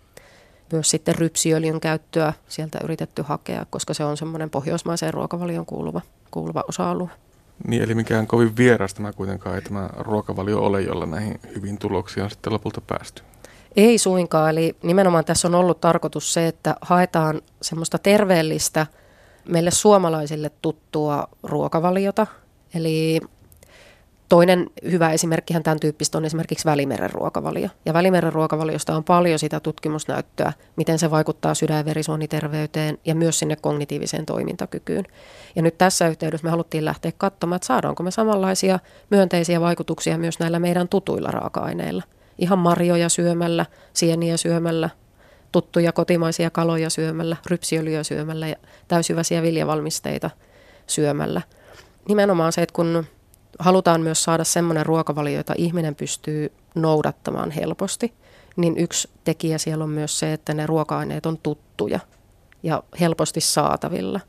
myös 0.72 0.90
sitten 0.90 1.14
rypsiöljyn 1.14 1.80
käyttöä 1.80 2.32
sieltä 2.48 2.78
yritetty 2.84 3.22
hakea, 3.22 3.66
koska 3.70 3.94
se 3.94 4.04
on 4.04 4.16
semmoinen 4.16 4.50
pohjoismaiseen 4.50 5.14
ruokavalion 5.14 5.66
kuuluva, 5.66 6.00
kuuluva 6.31 6.64
osa-alue. 6.69 7.10
Niin, 7.66 7.82
eli 7.82 7.94
mikään 7.94 8.26
kovin 8.26 8.56
vieras 8.56 8.94
tämä 8.94 9.12
kuitenkaan 9.12 9.55
ei 9.55 9.62
tämä 9.62 9.91
ruokavalio 9.98 10.60
ole, 10.60 10.82
jolla 10.82 11.06
näihin 11.06 11.41
hyvin 11.55 11.79
tuloksia 11.79 12.24
on 12.24 12.31
sitten 12.31 12.53
lopulta 12.53 12.81
päästy. 12.81 13.22
Ei 13.79 13.99
suinkaan, 13.99 14.51
eli 14.51 14.77
nimenomaan 14.82 15.25
tässä 15.25 15.49
on 15.49 15.55
ollut 15.55 15.81
tarkoitus 15.81 16.32
se, 16.32 16.47
että 16.47 16.77
haetaan 16.81 17.43
semmoista 17.63 17.99
terveellistä, 17.99 18.87
meille 19.49 19.70
suomalaisille 19.70 20.51
tuttua 20.63 21.29
ruokavaliota. 21.43 22.27
Eli 22.75 23.20
toinen 24.29 24.70
hyvä 24.91 25.13
esimerkkihän 25.13 25.63
tämän 25.63 25.81
tyyppistä 25.81 26.19
on 26.19 26.25
esimerkiksi 26.25 26.65
Välimeren 26.65 27.11
ruokavalio. 27.11 27.69
Ja 27.87 27.93
Välimeren 27.93 28.32
ruokavaliosta 28.32 28.97
on 28.97 29.05
paljon 29.05 29.39
sitä 29.39 29.61
tutkimusnäyttöä, 29.61 30.53
miten 30.77 30.99
se 30.99 31.11
vaikuttaa 31.11 31.55
sydän- 31.55 31.79
ja 31.79 31.85
verisuoniterveyteen 31.85 32.99
ja 33.05 33.15
myös 33.15 33.39
sinne 33.39 33.56
kognitiiviseen 33.56 34.27
toimintakykyyn. 34.27 35.05
Ja 35.56 35.63
nyt 35.63 35.79
tässä 35.79 36.08
yhteydessä 36.08 36.44
me 36.44 36.51
haluttiin 36.51 36.85
lähteä 36.85 37.13
katsomaan, 37.19 37.56
että 37.56 37.67
saadaanko 37.67 38.03
me 38.03 38.11
samanlaisia 38.11 38.79
myönteisiä 39.11 39.61
vaikutuksia 39.61 40.19
myös 40.19 40.39
näillä 40.39 40.58
meidän 40.58 40.89
tutuilla 40.89 41.31
raaka-aineilla– 41.31 42.03
ihan 42.38 42.58
marjoja 42.58 43.08
syömällä, 43.08 43.66
sieniä 43.92 44.36
syömällä, 44.36 44.90
tuttuja 45.52 45.92
kotimaisia 45.92 46.50
kaloja 46.50 46.90
syömällä, 46.90 47.36
rypsiöljyä 47.46 48.02
syömällä 48.02 48.48
ja 48.48 48.56
täysyväisiä 48.88 49.42
viljavalmisteita 49.42 50.30
syömällä. 50.86 51.42
Nimenomaan 52.08 52.52
se, 52.52 52.62
että 52.62 52.72
kun 52.72 53.04
halutaan 53.58 54.00
myös 54.00 54.24
saada 54.24 54.44
semmoinen 54.44 54.86
ruokavalio, 54.86 55.36
jota 55.36 55.54
ihminen 55.56 55.94
pystyy 55.94 56.52
noudattamaan 56.74 57.50
helposti, 57.50 58.14
niin 58.56 58.78
yksi 58.78 59.10
tekijä 59.24 59.58
siellä 59.58 59.84
on 59.84 59.90
myös 59.90 60.18
se, 60.18 60.32
että 60.32 60.54
ne 60.54 60.66
ruoka-aineet 60.66 61.26
on 61.26 61.38
tuttuja 61.38 62.00
ja 62.62 62.82
helposti 63.00 63.40
saatavilla. 63.40 64.20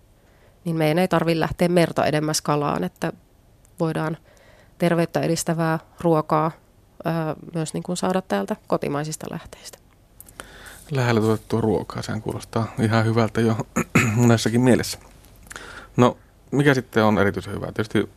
Niin 0.65 0.75
meidän 0.75 0.99
ei 0.99 1.07
tarvitse 1.07 1.39
lähteä 1.39 1.67
merta 1.67 2.05
edemmäs 2.05 2.41
kalaan, 2.41 2.83
että 2.83 3.13
voidaan 3.79 4.17
terveyttä 4.77 5.19
edistävää 5.19 5.79
ruokaa 6.01 6.51
myös 7.53 7.73
niin 7.73 7.83
kuin 7.83 7.97
saada 7.97 8.21
täältä 8.21 8.55
kotimaisista 8.67 9.27
lähteistä. 9.31 9.77
Lähellä 10.91 11.21
tuotettua 11.21 11.61
ruokaa, 11.61 12.01
sehän 12.01 12.21
kuulostaa 12.21 12.73
ihan 12.81 13.05
hyvältä 13.05 13.41
jo 13.41 13.55
monessakin 14.15 14.61
mielessä. 14.61 14.99
No, 15.97 16.17
mikä 16.51 16.73
sitten 16.73 17.03
on 17.03 17.17
erityisen 17.17 17.53
hyvää? 17.53 17.71
Tietysti 17.71 18.09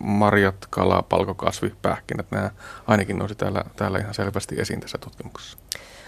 marjat, 0.00 0.66
kala, 0.70 1.02
palkokasvi, 1.02 1.74
pähkinät, 1.82 2.30
nämä 2.30 2.50
ainakin 2.86 3.18
nousi 3.18 3.34
täällä, 3.34 3.64
täällä 3.76 3.98
ihan 3.98 4.14
selvästi 4.14 4.60
esiin 4.60 4.80
tässä 4.80 4.98
tutkimuksessa. 4.98 5.58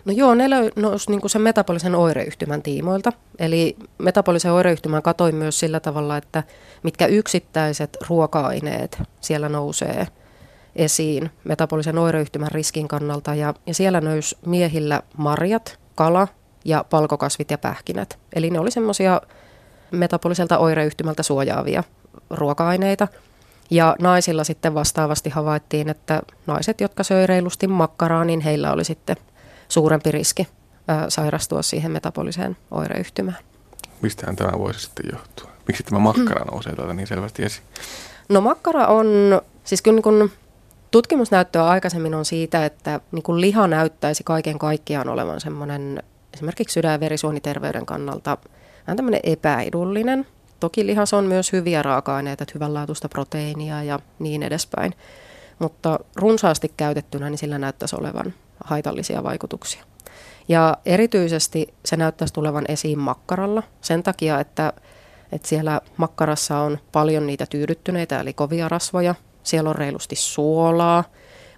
No 0.04 0.12
joo, 0.12 0.34
ne 0.34 0.44
nousi 0.76 1.10
niin 1.10 1.30
sen 1.30 1.42
metabolisen 1.42 1.94
oireyhtymän 1.94 2.62
tiimoilta. 2.62 3.12
Eli 3.38 3.76
metabolisen 3.98 4.52
oireyhtymän 4.52 5.02
katoin 5.02 5.34
myös 5.34 5.60
sillä 5.60 5.80
tavalla, 5.80 6.16
että 6.16 6.42
mitkä 6.82 7.06
yksittäiset 7.06 7.96
ruoka-aineet 8.08 9.02
siellä 9.20 9.48
nousee 9.48 10.06
esiin 10.78 11.30
metabolisen 11.44 11.98
oireyhtymän 11.98 12.52
riskin 12.52 12.88
kannalta. 12.88 13.34
Ja, 13.34 13.54
ja 13.66 13.74
siellä 13.74 14.00
nousi 14.00 14.38
miehillä 14.46 15.02
marjat, 15.16 15.78
kala 15.94 16.28
ja 16.64 16.84
palkokasvit 16.90 17.50
ja 17.50 17.58
pähkinät. 17.58 18.18
Eli 18.32 18.50
ne 18.50 18.60
oli 18.60 18.70
semmoisia 18.70 19.20
metaboliselta 19.90 20.58
oireyhtymältä 20.58 21.22
suojaavia 21.22 21.84
ruoka-aineita. 22.30 23.08
Ja 23.70 23.96
naisilla 24.00 24.44
sitten 24.44 24.74
vastaavasti 24.74 25.30
havaittiin, 25.30 25.88
että 25.88 26.22
naiset, 26.46 26.80
jotka 26.80 27.02
söi 27.02 27.26
reilusti 27.26 27.66
makkaraa, 27.66 28.24
niin 28.24 28.40
heillä 28.40 28.72
oli 28.72 28.84
sitten 28.84 29.16
suurempi 29.68 30.10
riski 30.10 30.48
sairastua 31.08 31.62
siihen 31.62 31.90
metaboliseen 31.90 32.56
oireyhtymään. 32.70 33.38
Mistähän 34.02 34.36
tämä 34.36 34.58
voisi 34.58 34.80
sitten 34.80 35.06
johtua? 35.12 35.50
Miksi 35.66 35.82
tämä 35.82 35.98
makkara 35.98 36.44
nousee 36.44 36.76
täältä 36.76 36.94
niin 36.94 37.06
selvästi 37.06 37.44
esiin? 37.44 37.64
No 38.28 38.40
makkara 38.40 38.86
on, 38.86 39.06
siis 39.64 39.82
kyllä 39.82 39.94
niin 39.94 40.02
kun 40.02 40.30
tutkimusnäyttöä 40.90 41.66
aikaisemmin 41.66 42.14
on 42.14 42.24
siitä, 42.24 42.64
että 42.64 43.00
niin 43.12 43.22
kun 43.22 43.40
liha 43.40 43.66
näyttäisi 43.66 44.24
kaiken 44.24 44.58
kaikkiaan 44.58 45.08
olevan 45.08 45.40
semmoinen 45.40 46.02
esimerkiksi 46.34 46.74
sydän- 46.74 46.92
ja 46.92 47.00
verisuoniterveyden 47.00 47.86
kannalta 47.86 48.38
vähän 48.86 48.96
tämmöinen 48.96 49.20
epäedullinen. 49.22 50.26
Toki 50.60 50.86
lihas 50.86 51.14
on 51.14 51.24
myös 51.24 51.52
hyviä 51.52 51.82
raaka-aineita, 51.82 52.44
hyvänlaatuista 52.54 53.08
proteiinia 53.08 53.82
ja 53.82 53.98
niin 54.18 54.42
edespäin. 54.42 54.94
Mutta 55.58 56.00
runsaasti 56.16 56.72
käytettynä 56.76 57.30
niin 57.30 57.38
sillä 57.38 57.58
näyttäisi 57.58 57.96
olevan 57.96 58.34
haitallisia 58.64 59.22
vaikutuksia. 59.22 59.84
Ja 60.48 60.76
erityisesti 60.86 61.74
se 61.84 61.96
näyttäisi 61.96 62.34
tulevan 62.34 62.64
esiin 62.68 62.98
makkaralla 62.98 63.62
sen 63.80 64.02
takia, 64.02 64.40
että, 64.40 64.72
että 65.32 65.48
siellä 65.48 65.80
makkarassa 65.96 66.58
on 66.58 66.78
paljon 66.92 67.26
niitä 67.26 67.46
tyydyttyneitä 67.46 68.20
eli 68.20 68.32
kovia 68.32 68.68
rasvoja. 68.68 69.14
Siellä 69.48 69.70
on 69.70 69.76
reilusti 69.76 70.16
suolaa, 70.16 71.04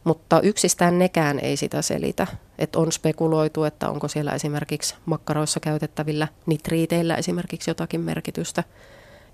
mutta 0.05 0.41
yksistään 0.41 0.99
nekään 0.99 1.39
ei 1.39 1.57
sitä 1.57 1.83
selitä. 1.83 2.27
Että 2.59 2.79
on 2.79 2.93
spekuloitu, 2.93 3.65
että 3.65 3.89
onko 3.89 4.09
siellä 4.09 4.33
esimerkiksi 4.33 4.95
makkaroissa 5.07 5.61
käytettävillä 5.61 6.29
nitriiteillä 6.47 7.15
esimerkiksi 7.15 7.71
jotakin 7.71 8.01
merkitystä 8.01 8.65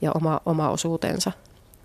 ja 0.02 0.12
oma, 0.14 0.40
oma 0.46 0.70
osuutensa. 0.70 1.32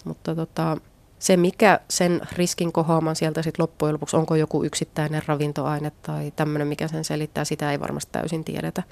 Mutta 0.05 0.35
tota, 0.35 0.77
se, 1.19 1.37
mikä 1.37 1.79
sen 1.89 2.21
riskin 2.31 2.71
kohoaman 2.71 3.15
sieltä 3.15 3.41
sitten 3.41 3.63
loppujen 3.63 3.93
lopuksi, 3.93 4.17
onko 4.17 4.35
joku 4.35 4.63
yksittäinen 4.63 5.21
ravintoaine 5.25 5.91
tai 6.01 6.33
tämmöinen, 6.35 6.67
mikä 6.67 6.87
sen 6.87 7.03
selittää, 7.03 7.45
sitä 7.45 7.71
ei 7.71 7.79
varmasti 7.79 8.11
täysin 8.11 8.43
tiedetä. 8.43 8.83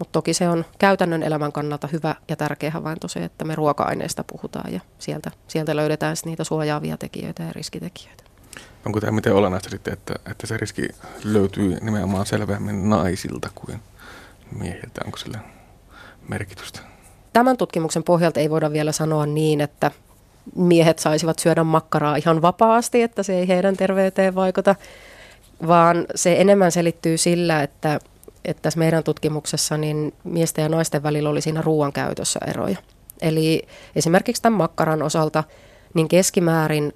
Mutta 0.00 0.12
toki 0.12 0.34
se 0.34 0.48
on 0.48 0.64
käytännön 0.78 1.22
elämän 1.22 1.52
kannalta 1.52 1.88
hyvä 1.92 2.14
ja 2.28 2.36
tärkeä 2.36 2.70
havainto 2.70 3.08
se, 3.08 3.24
että 3.24 3.44
me 3.44 3.54
ruoka-aineista 3.54 4.24
puhutaan 4.24 4.72
ja 4.72 4.80
sieltä, 4.98 5.30
sieltä 5.48 5.76
löydetään 5.76 6.16
niitä 6.24 6.44
suojaavia 6.44 6.96
tekijöitä 6.96 7.42
ja 7.42 7.52
riskitekijöitä. 7.52 8.24
Onko 8.86 9.00
tämä 9.00 9.12
miten 9.12 9.34
olennaista 9.34 9.70
sitten, 9.70 9.92
että, 9.92 10.14
että 10.30 10.46
se 10.46 10.56
riski 10.56 10.88
löytyy 11.24 11.78
nimenomaan 11.80 12.26
selvemmin 12.26 12.90
naisilta 12.90 13.50
kuin 13.54 13.80
miehiltä? 14.58 15.00
Onko 15.04 15.18
sillä 15.18 15.38
merkitystä? 16.28 16.80
Tämän 17.32 17.56
tutkimuksen 17.56 18.02
pohjalta 18.02 18.40
ei 18.40 18.50
voida 18.50 18.72
vielä 18.72 18.92
sanoa 18.92 19.26
niin, 19.26 19.60
että 19.60 19.90
miehet 20.56 20.98
saisivat 20.98 21.38
syödä 21.38 21.64
makkaraa 21.64 22.16
ihan 22.16 22.42
vapaasti, 22.42 23.02
että 23.02 23.22
se 23.22 23.38
ei 23.38 23.48
heidän 23.48 23.76
terveyteen 23.76 24.34
vaikuta, 24.34 24.74
vaan 25.66 26.06
se 26.14 26.40
enemmän 26.40 26.72
selittyy 26.72 27.18
sillä, 27.18 27.62
että, 27.62 27.98
että 28.44 28.62
tässä 28.62 28.78
meidän 28.78 29.04
tutkimuksessa 29.04 29.76
niin 29.76 30.14
miesten 30.24 30.62
ja 30.62 30.68
naisten 30.68 31.02
välillä 31.02 31.30
oli 31.30 31.40
siinä 31.40 31.62
ruoan 31.62 31.92
käytössä 31.92 32.40
eroja. 32.46 32.78
Eli 33.22 33.62
esimerkiksi 33.96 34.42
tämän 34.42 34.58
makkaran 34.58 35.02
osalta 35.02 35.44
niin 35.94 36.08
keskimäärin 36.08 36.92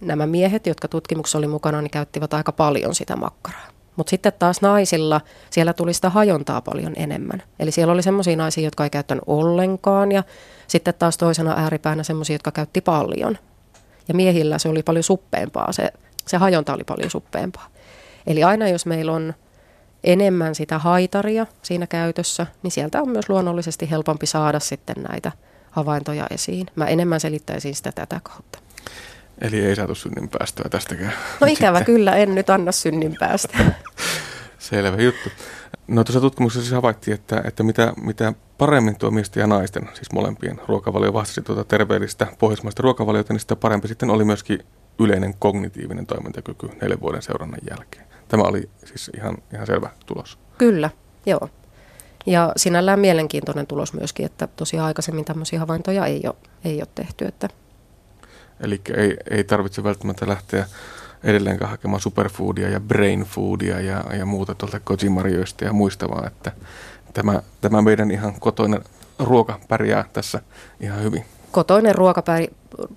nämä 0.00 0.26
miehet, 0.26 0.66
jotka 0.66 0.88
tutkimuksessa 0.88 1.38
oli 1.38 1.46
mukana, 1.46 1.82
niin 1.82 1.90
käyttivät 1.90 2.34
aika 2.34 2.52
paljon 2.52 2.94
sitä 2.94 3.16
makkaraa. 3.16 3.74
Mutta 3.96 4.10
sitten 4.10 4.32
taas 4.38 4.62
naisilla 4.62 5.20
siellä 5.50 5.72
tuli 5.72 5.94
sitä 5.94 6.10
hajontaa 6.10 6.60
paljon 6.60 6.92
enemmän. 6.96 7.42
Eli 7.58 7.70
siellä 7.70 7.92
oli 7.92 8.02
semmoisia 8.02 8.36
naisia, 8.36 8.64
jotka 8.64 8.84
ei 8.84 8.90
käyttänyt 8.90 9.24
ollenkaan 9.26 10.12
ja 10.12 10.22
sitten 10.66 10.94
taas 10.98 11.18
toisena 11.18 11.54
ääripäänä 11.56 12.02
semmoisia, 12.02 12.34
jotka 12.34 12.50
käytti 12.50 12.80
paljon. 12.80 13.38
Ja 14.08 14.14
miehillä 14.14 14.58
se 14.58 14.68
oli 14.68 14.82
paljon 14.82 15.02
suppeempaa, 15.02 15.72
se, 15.72 15.92
se 16.26 16.36
hajonta 16.36 16.74
oli 16.74 16.84
paljon 16.84 17.10
suppeempaa. 17.10 17.66
Eli 18.26 18.44
aina 18.44 18.68
jos 18.68 18.86
meillä 18.86 19.12
on 19.12 19.34
enemmän 20.04 20.54
sitä 20.54 20.78
haitaria 20.78 21.46
siinä 21.62 21.86
käytössä, 21.86 22.46
niin 22.62 22.70
sieltä 22.70 23.02
on 23.02 23.08
myös 23.08 23.28
luonnollisesti 23.28 23.90
helpompi 23.90 24.26
saada 24.26 24.60
sitten 24.60 24.96
näitä 25.10 25.32
havaintoja 25.70 26.26
esiin. 26.30 26.66
Mä 26.76 26.86
enemmän 26.86 27.20
selittäisin 27.20 27.74
sitä 27.74 27.92
tätä 27.92 28.20
kautta. 28.22 28.58
Eli 29.40 29.60
ei 29.60 29.76
saatu 29.76 29.94
synninpäästöä 29.94 30.68
tästäkään. 30.70 31.12
No 31.40 31.46
ikävä 31.46 31.78
Sitten. 31.78 31.94
kyllä, 31.94 32.16
en 32.16 32.34
nyt 32.34 32.50
anna 32.50 32.72
synninpäästöä. 32.72 33.66
Selvä 34.58 35.02
juttu. 35.02 35.30
No 35.88 36.04
tuossa 36.04 36.20
tutkimuksessa 36.20 36.64
siis 36.64 36.74
havaittiin, 36.74 37.14
että, 37.14 37.42
että 37.44 37.62
mitä, 37.62 37.92
mitä 38.02 38.32
paremmin 38.58 38.96
tuo 38.96 39.10
miesten 39.10 39.40
ja 39.40 39.46
naisten, 39.46 39.88
siis 39.94 40.12
molempien 40.12 40.60
ruokavalio 40.68 41.12
vastasi 41.12 41.42
tuota 41.42 41.64
terveellistä 41.64 42.26
pohjoismaista 42.38 42.82
ruokavaliota, 42.82 43.32
niin 43.32 43.40
sitä 43.40 43.56
parempi 43.56 43.88
sitten 43.88 44.10
oli 44.10 44.24
myöskin 44.24 44.58
yleinen 44.98 45.34
kognitiivinen 45.38 46.06
toimintakyky 46.06 46.68
neljän 46.82 47.00
vuoden 47.00 47.22
seurannan 47.22 47.60
jälkeen. 47.70 48.13
Tämä 48.34 48.48
oli 48.48 48.70
siis 48.84 49.10
ihan, 49.16 49.36
ihan 49.52 49.66
selvä 49.66 49.90
tulos. 50.06 50.38
Kyllä, 50.58 50.90
joo. 51.26 51.48
Ja 52.26 52.52
sinällään 52.56 53.00
mielenkiintoinen 53.00 53.66
tulos 53.66 53.92
myöskin, 53.92 54.26
että 54.26 54.46
tosiaan 54.46 54.86
aikaisemmin 54.86 55.24
tämmöisiä 55.24 55.58
havaintoja 55.58 56.06
ei 56.06 56.22
ole, 56.26 56.34
ei 56.64 56.78
ole 56.78 56.88
tehty, 56.94 57.24
että 57.24 57.48
Eli 58.60 58.80
ei, 58.96 59.16
ei 59.30 59.44
tarvitse 59.44 59.84
välttämättä 59.84 60.28
lähteä 60.28 60.66
edelleenkään 61.24 61.70
hakemaan 61.70 62.00
superfoodia 62.00 62.68
ja 62.68 62.80
brain 62.80 63.22
foodia 63.22 63.80
ja, 63.80 64.04
ja 64.18 64.26
muuta 64.26 64.54
tuolta 64.54 64.80
kojimarjoista 64.80 65.64
ja 65.64 65.72
muista, 65.72 66.08
vaan 66.08 66.26
että 66.26 66.52
tämä, 67.12 67.42
tämä 67.60 67.82
meidän 67.82 68.10
ihan 68.10 68.34
kotoinen 68.40 68.84
ruoka 69.18 69.60
pärjää 69.68 70.04
tässä 70.12 70.40
ihan 70.80 71.02
hyvin. 71.02 71.24
Kotoinen 71.50 71.94
ruoka 71.94 72.22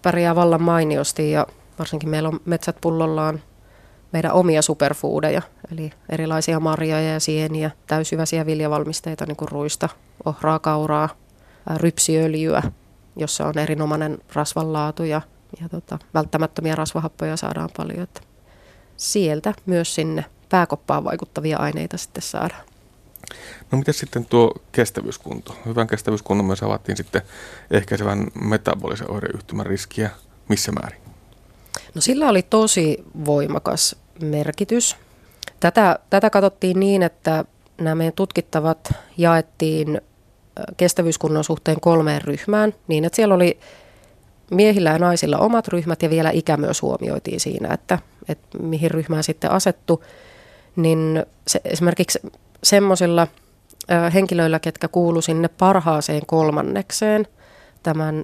pärjää 0.01 0.35
vallan 0.35 0.61
mainiosti 0.61 1.31
ja 1.31 1.47
varsinkin 1.79 2.09
meillä 2.09 2.29
on 2.29 2.39
metsät 2.45 2.75
pullollaan 2.81 3.41
meidän 4.17 4.33
omia 4.33 4.61
superfoodeja, 4.61 5.41
eli 5.71 5.91
erilaisia 6.09 6.59
marjoja 6.59 7.13
ja 7.13 7.19
sieniä, 7.19 7.71
täysyväisiä 7.87 8.45
viljavalmisteita, 8.45 9.25
niin 9.25 9.35
kuin 9.35 9.49
ruista, 9.49 9.89
ohraa, 10.25 10.59
kauraa, 10.59 11.09
rypsiöljyä, 11.75 12.63
jossa 13.15 13.45
on 13.45 13.57
erinomainen 13.57 14.17
rasvanlaatu 14.33 15.03
ja 15.03 15.21
ja 15.61 15.69
tota, 15.69 15.99
välttämättömiä 16.13 16.75
rasvahappoja 16.75 17.37
saadaan 17.37 17.69
paljon. 17.77 18.03
Että 18.03 18.21
sieltä 18.97 19.53
myös 19.65 19.95
sinne 19.95 20.25
pääkoppaan 20.49 21.03
vaikuttavia 21.03 21.57
aineita 21.57 21.97
sitten 21.97 22.23
saadaan. 22.23 22.61
No 23.71 23.77
mitä 23.77 23.91
sitten 23.91 24.25
tuo 24.25 24.53
kestävyyskunto? 24.71 25.55
Hyvän 25.65 25.87
kestävyyskunnon 25.87 26.45
myös 26.45 26.63
avattiin 26.63 26.97
sitten 26.97 27.21
ehkäisevän 27.71 28.27
metabolisen 28.41 29.11
oireyhtymän 29.11 29.65
riskiä. 29.65 30.09
Missä 30.49 30.71
määrin? 30.71 31.01
No 31.95 32.01
sillä 32.01 32.29
oli 32.29 32.41
tosi 32.41 33.03
voimakas 33.25 33.95
merkitys. 34.21 34.95
Tätä, 35.59 35.99
tätä 36.09 36.29
katsottiin 36.29 36.79
niin, 36.79 37.03
että 37.03 37.45
nämä 37.81 37.95
meidän 37.95 38.13
tutkittavat 38.13 38.93
jaettiin 39.17 40.01
kestävyyskunnon 40.77 41.43
suhteen 41.43 41.81
kolmeen 41.81 42.21
ryhmään, 42.21 42.73
niin 42.87 43.05
että 43.05 43.15
siellä 43.15 43.35
oli 43.35 43.59
miehillä 44.51 44.89
ja 44.89 44.99
naisilla 44.99 45.37
omat 45.37 45.67
ryhmät 45.67 46.03
ja 46.03 46.09
vielä 46.09 46.29
ikä 46.29 46.57
myös 46.57 46.81
huomioitiin 46.81 47.39
siinä, 47.39 47.73
että, 47.73 47.99
että 48.29 48.57
mihin 48.57 48.91
ryhmään 48.91 49.23
sitten 49.23 49.51
asettu. 49.51 50.03
Niin 50.75 51.25
se, 51.47 51.61
esimerkiksi 51.65 52.19
semmoisilla 52.63 53.27
henkilöillä, 54.13 54.59
ketkä 54.59 54.87
kuulu 54.87 55.21
sinne 55.21 55.47
parhaaseen 55.47 56.21
kolmannekseen 56.25 57.27
tämän 57.83 58.23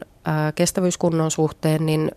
kestävyyskunnon 0.55 1.31
suhteen, 1.31 1.85
niin 1.85 2.11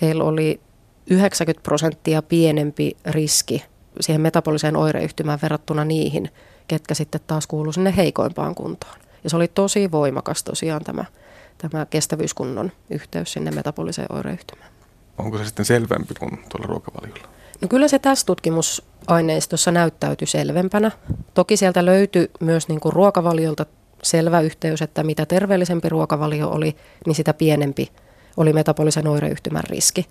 heillä 0.00 0.24
oli 0.24 0.60
90 1.10 1.62
prosenttia 1.62 2.22
pienempi 2.22 2.96
riski 3.06 3.64
siihen 4.00 4.20
metaboliseen 4.20 4.76
oireyhtymään 4.76 5.38
verrattuna 5.42 5.84
niihin, 5.84 6.30
ketkä 6.68 6.94
sitten 6.94 7.20
taas 7.26 7.46
kuulu 7.46 7.72
sinne 7.72 7.96
heikoimpaan 7.96 8.54
kuntoon. 8.54 8.98
Ja 9.24 9.30
se 9.30 9.36
oli 9.36 9.48
tosi 9.48 9.90
voimakas 9.90 10.44
tosiaan 10.44 10.84
tämä 10.84 11.04
tämä 11.58 11.86
kestävyyskunnon 11.86 12.72
yhteys 12.90 13.32
sinne 13.32 13.50
metaboliseen 13.50 14.12
oireyhtymään. 14.12 14.70
Onko 15.18 15.38
se 15.38 15.44
sitten 15.44 15.64
selvempi 15.64 16.14
kuin 16.14 16.38
tuolla 16.48 16.66
ruokavaliolla? 16.66 17.28
No 17.60 17.68
kyllä 17.68 17.88
se 17.88 17.98
tässä 17.98 18.26
tutkimusaineistossa 18.26 19.72
näyttäytyi 19.72 20.26
selvempänä. 20.26 20.90
Toki 21.34 21.56
sieltä 21.56 21.84
löytyi 21.84 22.30
myös 22.40 22.68
niin 22.68 22.80
kuin 22.80 22.92
ruokavaliolta 22.92 23.66
selvä 24.02 24.40
yhteys, 24.40 24.82
että 24.82 25.02
mitä 25.02 25.26
terveellisempi 25.26 25.88
ruokavalio 25.88 26.48
oli, 26.48 26.76
niin 27.06 27.14
sitä 27.14 27.34
pienempi 27.34 27.92
oli 28.36 28.52
metabolisen 28.52 29.06
oireyhtymän 29.06 29.64
riski. 29.64 30.06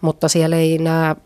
Mutta 0.00 0.28
siellä 0.28 0.56
ei 0.56 0.78
nämä 0.78 1.16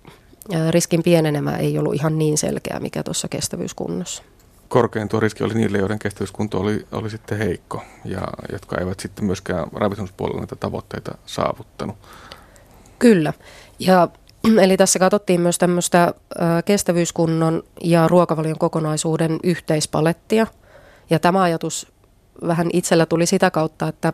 riskin 0.70 1.02
pienenemä 1.02 1.56
ei 1.56 1.78
ollut 1.78 1.94
ihan 1.94 2.18
niin 2.18 2.38
selkeä, 2.38 2.80
mikä 2.80 3.02
tuossa 3.02 3.28
kestävyyskunnossa. 3.28 4.22
korkein 4.68 5.08
tuo 5.08 5.20
riski 5.20 5.44
oli 5.44 5.54
niille, 5.54 5.78
joiden 5.78 5.98
kestävyyskunto 5.98 6.60
oli, 6.60 6.86
oli 6.92 7.10
sitten 7.10 7.38
heikko 7.38 7.82
ja 8.04 8.22
jotka 8.52 8.76
eivät 8.80 9.00
sitten 9.00 9.24
myöskään 9.24 9.66
ravitsemuspuolella 9.72 10.40
näitä 10.40 10.56
tavoitteita 10.56 11.18
saavuttanut. 11.26 11.96
Kyllä. 12.98 13.32
Ja 13.78 14.08
Eli 14.62 14.76
tässä 14.76 14.98
katsottiin 14.98 15.40
myös 15.40 15.58
tämmöistä 15.58 16.14
kestävyyskunnon 16.64 17.62
ja 17.84 18.08
ruokavalion 18.08 18.58
kokonaisuuden 18.58 19.38
yhteispalettia. 19.42 20.46
Ja 21.10 21.18
tämä 21.18 21.42
ajatus 21.42 21.92
vähän 22.46 22.70
itsellä 22.72 23.06
tuli 23.06 23.26
sitä 23.26 23.50
kautta, 23.50 23.88
että 23.88 24.12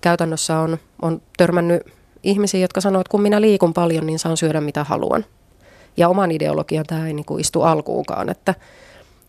käytännössä 0.00 0.58
on, 0.58 0.78
on 1.02 1.22
törmännyt 1.36 1.82
ihmisiä, 2.22 2.60
jotka 2.60 2.80
sanoo, 2.80 3.00
että 3.00 3.10
kun 3.10 3.22
minä 3.22 3.40
liikun 3.40 3.74
paljon, 3.74 4.06
niin 4.06 4.18
saan 4.18 4.36
syödä 4.36 4.60
mitä 4.60 4.84
haluan. 4.84 5.24
Ja 5.96 6.08
oman 6.08 6.30
ideologian 6.30 6.86
tämä 6.86 7.06
ei 7.06 7.12
niin 7.12 7.26
kuin 7.26 7.40
istu 7.40 7.62
alkuunkaan, 7.62 8.28
että, 8.28 8.54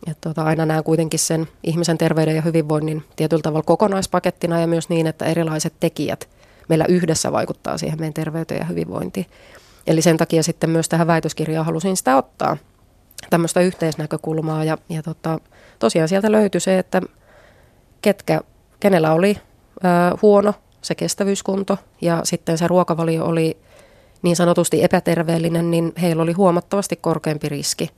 että 0.08 0.22
tuota, 0.22 0.44
aina 0.44 0.66
näen 0.66 0.84
kuitenkin 0.84 1.20
sen 1.20 1.48
ihmisen 1.64 1.98
terveyden 1.98 2.36
ja 2.36 2.42
hyvinvoinnin 2.42 3.04
tietyllä 3.16 3.42
tavalla 3.42 3.64
kokonaispakettina 3.64 4.60
ja 4.60 4.68
myös 4.68 4.90
niin, 4.90 5.08
että 5.08 5.26
erilaiset 5.26 5.74
tekijät 5.80 6.30
meillä 6.68 6.86
yhdessä 6.90 7.32
vaikuttaa 7.32 7.78
siihen 7.78 8.00
meidän 8.00 8.14
terveyteen 8.14 8.60
ja 8.60 8.66
hyvinvointiin. 8.66 9.26
Eli 9.88 10.02
sen 10.02 10.18
takia 10.18 10.44
sitten 10.44 10.70
myös 10.70 10.90
tähän 10.90 11.08
väitöskirjaan 11.08 11.66
halusin 11.66 11.98
sitä 11.98 12.18
ottaa, 12.18 12.58
tämmöistä 13.30 13.62
yhteisnäkökulmaa. 13.62 14.64
Ja, 14.64 14.78
ja 14.90 15.04
tota, 15.04 15.40
tosiaan 15.80 16.10
sieltä 16.10 16.32
löytyi 16.32 16.62
se, 16.62 16.80
että 16.80 17.02
ketkä, 18.02 18.42
kenellä 18.80 19.14
oli 19.14 19.38
ö, 19.78 20.18
huono 20.22 20.54
se 20.82 20.96
kestävyyskunto 20.96 21.78
ja 22.02 22.22
sitten 22.24 22.58
se 22.58 22.68
ruokavalio 22.68 23.26
oli 23.26 23.58
niin 24.22 24.36
sanotusti 24.36 24.84
epäterveellinen, 24.84 25.72
niin 25.72 25.94
heillä 26.02 26.24
oli 26.24 26.34
huomattavasti 26.34 26.96
korkeampi 26.96 27.50
riski 27.50 27.90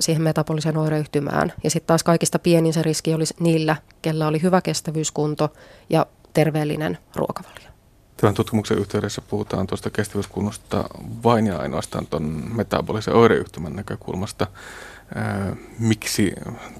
siihen 0.00 0.22
metabolisen 0.22 0.76
oireyhtymään. 0.76 1.52
Ja 1.64 1.70
sitten 1.70 1.86
taas 1.86 2.02
kaikista 2.02 2.38
pienin 2.38 2.72
se 2.72 2.82
riski 2.82 3.14
oli 3.14 3.24
niillä, 3.40 3.76
kellä 4.02 4.26
oli 4.26 4.42
hyvä 4.42 4.60
kestävyyskunto 4.60 5.52
ja 5.90 6.06
terveellinen 6.32 6.98
ruokavalio. 7.16 7.68
Tämän 8.16 8.34
tutkimuksen 8.34 8.78
yhteydessä 8.78 9.22
puhutaan 9.28 9.66
tuosta 9.66 9.90
kestävyyskunnosta 9.90 10.84
vain 11.24 11.46
ja 11.46 11.56
ainoastaan 11.56 12.06
tuon 12.06 12.22
metabolisen 12.54 13.14
oireyhtymän 13.14 13.76
näkökulmasta. 13.76 14.46
Miksi 15.78 16.32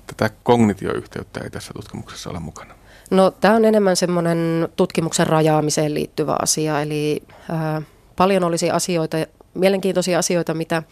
tätä 0.06 0.34
kognitioyhteyttä 0.42 1.40
ei 1.40 1.50
tässä 1.50 1.72
tutkimuksessa 1.74 2.30
ole 2.30 2.40
mukana? 2.40 2.74
No 3.14 3.30
tämä 3.30 3.54
on 3.54 3.64
enemmän 3.64 3.96
semmoinen 3.96 4.68
tutkimuksen 4.76 5.26
rajaamiseen 5.26 5.94
liittyvä 5.94 6.36
asia, 6.42 6.80
eli 6.80 7.22
ää, 7.50 7.82
paljon 8.16 8.44
olisi 8.44 8.70
asioita, 8.70 9.16
mielenkiintoisia 9.54 10.18
asioita, 10.18 10.54
mitä, 10.54 10.82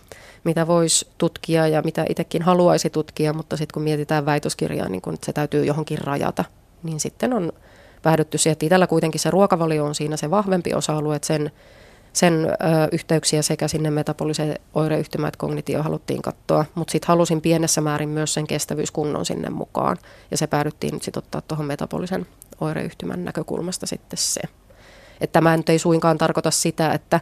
mitä 0.44 0.66
voisi 0.66 1.08
tutkia 1.18 1.68
ja 1.68 1.82
mitä 1.82 2.04
itsekin 2.08 2.42
haluaisi 2.42 2.90
tutkia, 2.90 3.32
mutta 3.32 3.56
sitten 3.56 3.74
kun 3.74 3.82
mietitään 3.82 4.26
väitöskirjaa, 4.26 4.88
niin 4.88 5.02
kun 5.02 5.18
se 5.24 5.32
täytyy 5.32 5.64
johonkin 5.64 5.98
rajata, 5.98 6.44
niin 6.82 7.00
sitten 7.00 7.32
on 7.32 7.52
päädytty 8.02 8.38
siihen, 8.38 8.52
että 8.52 8.66
itsellä 8.66 8.86
kuitenkin 8.86 9.20
se 9.20 9.30
ruokavalio 9.30 9.84
on 9.84 9.94
siinä 9.94 10.16
se 10.16 10.30
vahvempi 10.30 10.74
osa-alue, 10.74 11.16
että 11.16 11.26
sen, 11.26 11.52
sen 12.12 12.34
ö, 12.34 12.54
yhteyksiä 12.92 13.42
sekä 13.42 13.68
sinne 13.68 13.90
metaboliseen 13.90 14.58
oireyhtymään 14.74 15.28
että 15.28 15.38
kognitio 15.38 15.82
haluttiin 15.82 16.22
katsoa, 16.22 16.64
mutta 16.74 16.92
sitten 16.92 17.08
halusin 17.08 17.40
pienessä 17.40 17.80
määrin 17.80 18.08
myös 18.08 18.34
sen 18.34 18.46
kestävyyskunnon 18.46 19.26
sinne 19.26 19.50
mukaan, 19.50 19.96
ja 20.30 20.36
se 20.36 20.46
päädyttiin 20.46 21.02
sitten 21.02 21.18
ottaa 21.18 21.40
tuohon 21.40 21.66
metabolisen 21.66 22.26
oireyhtymän 22.60 23.24
näkökulmasta 23.24 23.86
sitten 23.86 24.18
se. 24.18 24.40
Että 25.20 25.32
tämä 25.32 25.56
nyt 25.56 25.68
ei 25.68 25.78
suinkaan 25.78 26.18
tarkoita 26.18 26.50
sitä, 26.50 26.92
että 26.92 27.20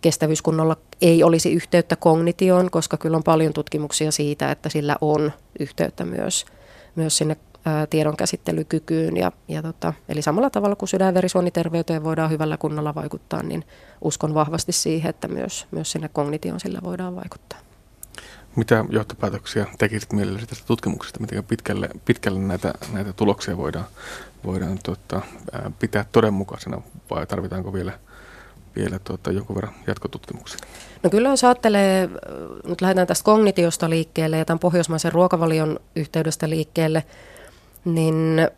kestävyyskunnolla 0.00 0.76
ei 1.00 1.22
olisi 1.22 1.52
yhteyttä 1.52 1.96
kognitioon, 1.96 2.70
koska 2.70 2.96
kyllä 2.96 3.16
on 3.16 3.22
paljon 3.22 3.52
tutkimuksia 3.52 4.12
siitä, 4.12 4.50
että 4.50 4.68
sillä 4.68 4.96
on 5.00 5.32
yhteyttä 5.60 6.04
myös, 6.04 6.46
myös 6.94 7.18
sinne 7.18 7.36
tiedon 7.90 8.16
käsittelykykyyn. 8.16 9.16
Ja, 9.16 9.32
ja 9.48 9.62
tota, 9.62 9.94
eli 10.08 10.22
samalla 10.22 10.50
tavalla 10.50 10.76
kuin 10.76 10.88
sydänverisuoniterveyteen 10.88 12.04
voidaan 12.04 12.30
hyvällä 12.30 12.56
kunnolla 12.56 12.94
vaikuttaa, 12.94 13.42
niin 13.42 13.64
uskon 14.00 14.34
vahvasti 14.34 14.72
siihen, 14.72 15.10
että 15.10 15.28
myös, 15.28 15.66
myös 15.70 15.92
sinne 15.92 16.08
kognitioon 16.08 16.60
sillä 16.60 16.80
voidaan 16.84 17.16
vaikuttaa. 17.16 17.58
Mitä 18.56 18.84
johtopäätöksiä 18.90 19.66
tekisit 19.78 20.12
mielelläsi 20.12 20.46
tästä 20.46 20.66
tutkimuksesta? 20.66 21.20
Miten 21.20 21.44
pitkälle, 21.44 21.88
pitkälle 22.04 22.40
näitä, 22.40 22.74
näitä 22.92 23.12
tuloksia 23.12 23.56
voidaan, 23.56 23.84
voidaan 24.44 24.78
tuota, 24.84 25.22
pitää 25.78 26.04
todenmukaisena 26.12 26.82
vai 27.10 27.26
tarvitaanko 27.26 27.72
vielä 27.72 27.92
vielä 28.76 28.98
tuota, 28.98 29.32
jonkun 29.32 29.56
verran 29.56 29.74
jatkotutkimuksia? 29.86 30.60
No 31.02 31.10
kyllä 31.10 31.28
jos 31.28 31.44
ajattelee, 31.44 32.08
nyt 32.66 32.80
lähdetään 32.80 33.06
tästä 33.06 33.24
kognitiosta 33.24 33.90
liikkeelle 33.90 34.38
ja 34.38 34.44
tämän 34.44 34.58
pohjoismaisen 34.58 35.12
ruokavalion 35.12 35.80
yhteydestä 35.96 36.50
liikkeelle, 36.50 37.04
niin 37.94 38.48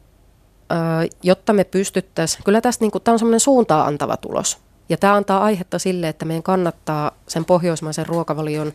jotta 1.22 1.52
me 1.52 1.64
pystyttäisiin, 1.64 2.44
kyllä 2.44 2.60
tästä 2.60 2.84
niin 2.84 3.02
tämä 3.04 3.12
on 3.12 3.18
semmoinen 3.18 3.40
suuntaa 3.40 3.86
antava 3.86 4.16
tulos. 4.16 4.58
Ja 4.88 4.96
tämä 4.96 5.14
antaa 5.14 5.44
aihetta 5.44 5.78
sille, 5.78 6.08
että 6.08 6.24
meidän 6.24 6.42
kannattaa 6.42 7.12
sen 7.26 7.44
pohjoismaisen 7.44 8.06
ruokavalion 8.06 8.72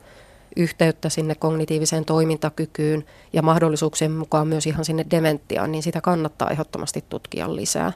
yhteyttä 0.55 1.09
sinne 1.09 1.35
kognitiiviseen 1.35 2.05
toimintakykyyn 2.05 3.05
ja 3.33 3.41
mahdollisuuksien 3.41 4.11
mukaan 4.11 4.47
myös 4.47 4.67
ihan 4.67 4.85
sinne 4.85 5.05
dementiaan, 5.11 5.71
niin 5.71 5.83
sitä 5.83 6.01
kannattaa 6.01 6.49
ehdottomasti 6.49 7.03
tutkia 7.09 7.55
lisää. 7.55 7.93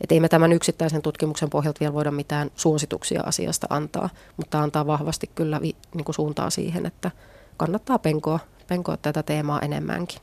Että 0.00 0.14
ei 0.14 0.20
me 0.20 0.28
tämän 0.28 0.52
yksittäisen 0.52 1.02
tutkimuksen 1.02 1.50
pohjalta 1.50 1.80
vielä 1.80 1.94
voida 1.94 2.10
mitään 2.10 2.50
suosituksia 2.56 3.22
asiasta 3.26 3.66
antaa, 3.70 4.10
mutta 4.36 4.62
antaa 4.62 4.86
vahvasti 4.86 5.30
kyllä 5.34 5.60
vi, 5.60 5.76
niin 5.94 6.04
kuin 6.04 6.14
suuntaa 6.14 6.50
siihen, 6.50 6.86
että 6.86 7.10
kannattaa 7.56 7.98
penkoa, 7.98 8.38
penkoa 8.66 8.96
tätä 8.96 9.22
teemaa 9.22 9.60
enemmänkin. 9.60 10.20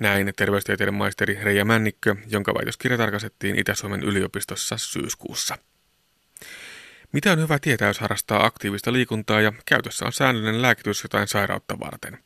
Näin 0.00 0.32
terveystieteiden 0.36 0.94
maisteri 0.94 1.38
Reija 1.42 1.64
Männikkö, 1.64 2.16
jonka 2.26 2.54
väitöskirja 2.54 2.98
tarkastettiin 2.98 3.58
Itä-Suomen 3.58 4.02
yliopistossa 4.02 4.76
syyskuussa. 4.78 5.58
Mitä 7.12 7.32
on 7.32 7.38
hyvä 7.38 7.58
tietää, 7.58 7.88
jos 7.88 7.98
harrastaa 7.98 8.44
aktiivista 8.44 8.92
liikuntaa 8.92 9.40
ja 9.40 9.52
käytössä 9.66 10.04
on 10.04 10.12
säännöllinen 10.12 10.62
lääkitys 10.62 11.02
jotain 11.02 11.28
sairautta 11.28 11.80
varten? 11.80 12.18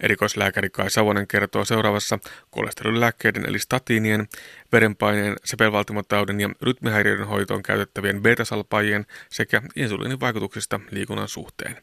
Erikoislääkäri 0.00 0.70
Kai 0.70 0.90
Savonen 0.90 1.26
kertoo 1.26 1.64
seuraavassa 1.64 2.18
kolesterolilääkkeiden 2.50 3.48
eli 3.48 3.58
statiinien, 3.58 4.28
verenpaineen, 4.72 5.36
sepelvaltimotaudin 5.44 6.40
ja 6.40 6.50
rytmihäiriöiden 6.62 7.26
hoitoon 7.26 7.62
käytettävien 7.62 8.22
beta-salpaajien 8.22 9.06
sekä 9.30 9.62
insuliinin 9.76 10.20
vaikutuksista 10.20 10.80
liikunnan 10.90 11.28
suhteen. 11.28 11.76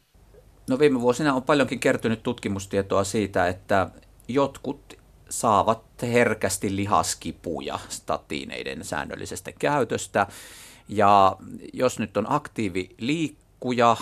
No 0.70 0.80
viime 0.80 1.02
vuosina 1.02 1.34
on 1.34 1.44
paljonkin 1.44 1.80
kertynyt 1.80 2.24
tutkimustietoa 2.24 3.04
siitä, 3.04 3.48
että 3.48 3.90
jotkut 4.28 4.99
saavat 5.30 5.84
herkästi 6.02 6.76
lihaskipuja 6.76 7.80
statiineiden 7.90 8.86
säännöllisestä 8.86 9.52
käytöstä. 9.52 10.28
Ja 10.88 11.36
jos 11.74 12.00
nyt 12.00 12.18
on 12.18 12.26
aktiivi 12.30 12.90
liikkuja 12.98 13.98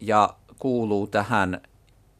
ja 0.00 0.34
kuuluu 0.58 1.06
tähän 1.06 1.60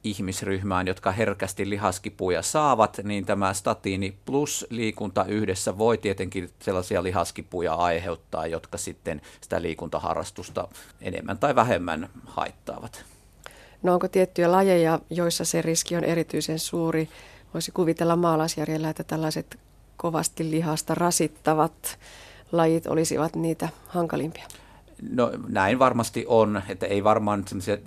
ihmisryhmään, 0.05 0.87
jotka 0.87 1.13
herkästi 1.13 1.71
lihaskipuja 1.71 2.43
saavat, 2.43 3.01
niin 3.03 3.27
tämä 3.27 3.55
statiini 3.55 4.17
plus 4.25 4.67
liikunta 4.71 5.25
yhdessä 5.25 5.79
voi 5.79 5.99
tietenkin 5.99 6.51
sellaisia 6.59 7.03
lihaskipuja 7.03 7.75
aiheuttaa, 7.75 8.47
jotka 8.47 8.79
sitten 8.79 9.23
sitä 9.41 9.63
liikuntaharrastusta 9.63 10.69
enemmän 11.01 11.39
tai 11.39 11.55
vähemmän 11.55 12.09
haittaavat. 12.27 13.05
No 13.83 13.93
onko 13.93 14.09
tiettyjä 14.09 14.53
lajeja, 14.53 15.01
joissa 15.11 15.45
se 15.45 15.63
riski 15.63 15.97
on 15.97 16.05
erityisen 16.05 16.59
suuri? 16.59 17.09
Voisi 17.55 17.73
kuvitella 17.73 18.17
maalaisjärjellä, 18.17 18.91
että 18.91 19.05
tällaiset 19.05 19.59
kovasti 19.97 20.51
lihasta 20.51 20.95
rasittavat 20.95 21.99
lajit 22.53 22.87
olisivat 22.87 23.37
niitä 23.37 23.69
hankalimpia. 23.87 24.47
No 25.11 25.33
näin 25.49 25.79
varmasti 25.79 26.25
on, 26.29 26.63
että 26.69 26.87
ei 26.87 27.05
varmaan 27.05 27.45
sellaisia 27.47 27.79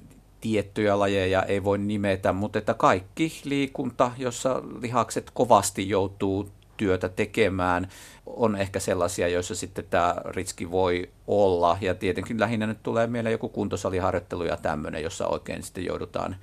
tiettyjä 0.41 0.99
lajeja 0.99 1.43
ei 1.43 1.63
voi 1.63 1.77
nimetä, 1.77 2.33
mutta 2.33 2.59
että 2.59 2.73
kaikki 2.73 3.41
liikunta, 3.43 4.11
jossa 4.17 4.61
lihakset 4.81 5.31
kovasti 5.33 5.89
joutuu 5.89 6.49
työtä 6.77 7.09
tekemään, 7.09 7.87
on 8.25 8.55
ehkä 8.55 8.79
sellaisia, 8.79 9.27
joissa 9.27 9.55
sitten 9.55 9.85
tämä 9.89 10.15
riski 10.25 10.71
voi 10.71 11.09
olla. 11.27 11.77
Ja 11.81 11.95
tietenkin 11.95 12.39
lähinnä 12.39 12.67
nyt 12.67 12.83
tulee 12.83 13.07
mieleen 13.07 13.31
joku 13.31 13.49
kuntosaliharjoittelu 13.49 14.43
ja 14.43 14.57
tämmöinen, 14.57 15.03
jossa 15.03 15.27
oikein 15.27 15.63
sitten 15.63 15.85
joudutaan 15.85 16.35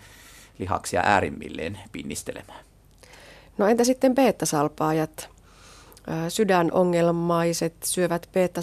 lihaksia 0.59 1.03
äärimmilleen 1.05 1.79
pinnistelemään. 1.93 2.70
No 3.61 3.67
entä 3.67 3.85
sitten 3.85 4.15
beta-salpaajat? 4.15 5.29
Sydänongelmaiset 6.29 7.75
syövät 7.85 8.29
beta 8.33 8.61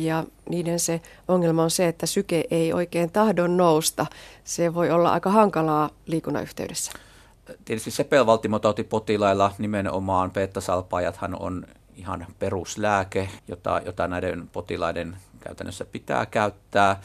ja 0.00 0.24
niiden 0.48 0.80
se 0.80 1.00
ongelma 1.28 1.62
on 1.62 1.70
se, 1.70 1.88
että 1.88 2.06
syke 2.06 2.44
ei 2.50 2.72
oikein 2.72 3.12
tahdon 3.12 3.56
nousta. 3.56 4.06
Se 4.44 4.74
voi 4.74 4.90
olla 4.90 5.12
aika 5.12 5.30
hankalaa 5.30 5.90
liikunnan 6.06 6.42
yhteydessä. 6.42 6.92
Tietysti 7.64 7.90
sepelvaltimotautipotilailla 7.90 9.52
nimenomaan 9.58 10.30
beta-salpaajathan 10.30 11.36
on 11.40 11.66
ihan 11.96 12.26
peruslääke, 12.38 13.28
jota, 13.48 13.80
jota 13.86 14.08
näiden 14.08 14.48
potilaiden 14.52 15.16
käytännössä 15.40 15.84
pitää 15.84 16.26
käyttää. 16.26 17.00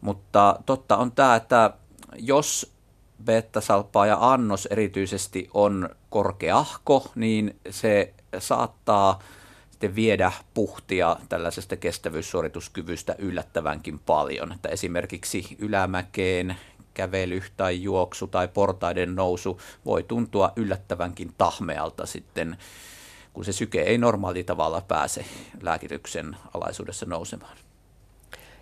Mutta 0.00 0.58
totta 0.66 0.96
on 0.96 1.12
tämä, 1.12 1.36
että 1.36 1.70
jos 2.16 2.72
beta-salpaaja 3.24 4.16
annos 4.20 4.66
erityisesti 4.66 5.50
on 5.54 5.88
korkeahko, 6.12 7.10
niin 7.14 7.56
se 7.70 8.14
saattaa 8.38 9.18
sitten 9.70 9.94
viedä 9.94 10.32
puhtia 10.54 11.16
tällaisesta 11.28 11.76
kestävyyssuorituskyvystä 11.76 13.14
yllättävänkin 13.18 13.98
paljon. 13.98 14.52
Että 14.52 14.68
esimerkiksi 14.68 15.56
ylämäkeen 15.58 16.56
kävely 16.94 17.42
tai 17.56 17.82
juoksu 17.82 18.26
tai 18.26 18.48
portaiden 18.48 19.14
nousu 19.14 19.60
voi 19.84 20.02
tuntua 20.02 20.52
yllättävänkin 20.56 21.34
tahmealta 21.38 22.06
sitten, 22.06 22.56
kun 23.32 23.44
se 23.44 23.52
syke 23.52 23.82
ei 23.82 23.98
normaali 23.98 24.44
tavalla 24.44 24.80
pääse 24.80 25.24
lääkityksen 25.62 26.36
alaisuudessa 26.54 27.06
nousemaan. 27.06 27.56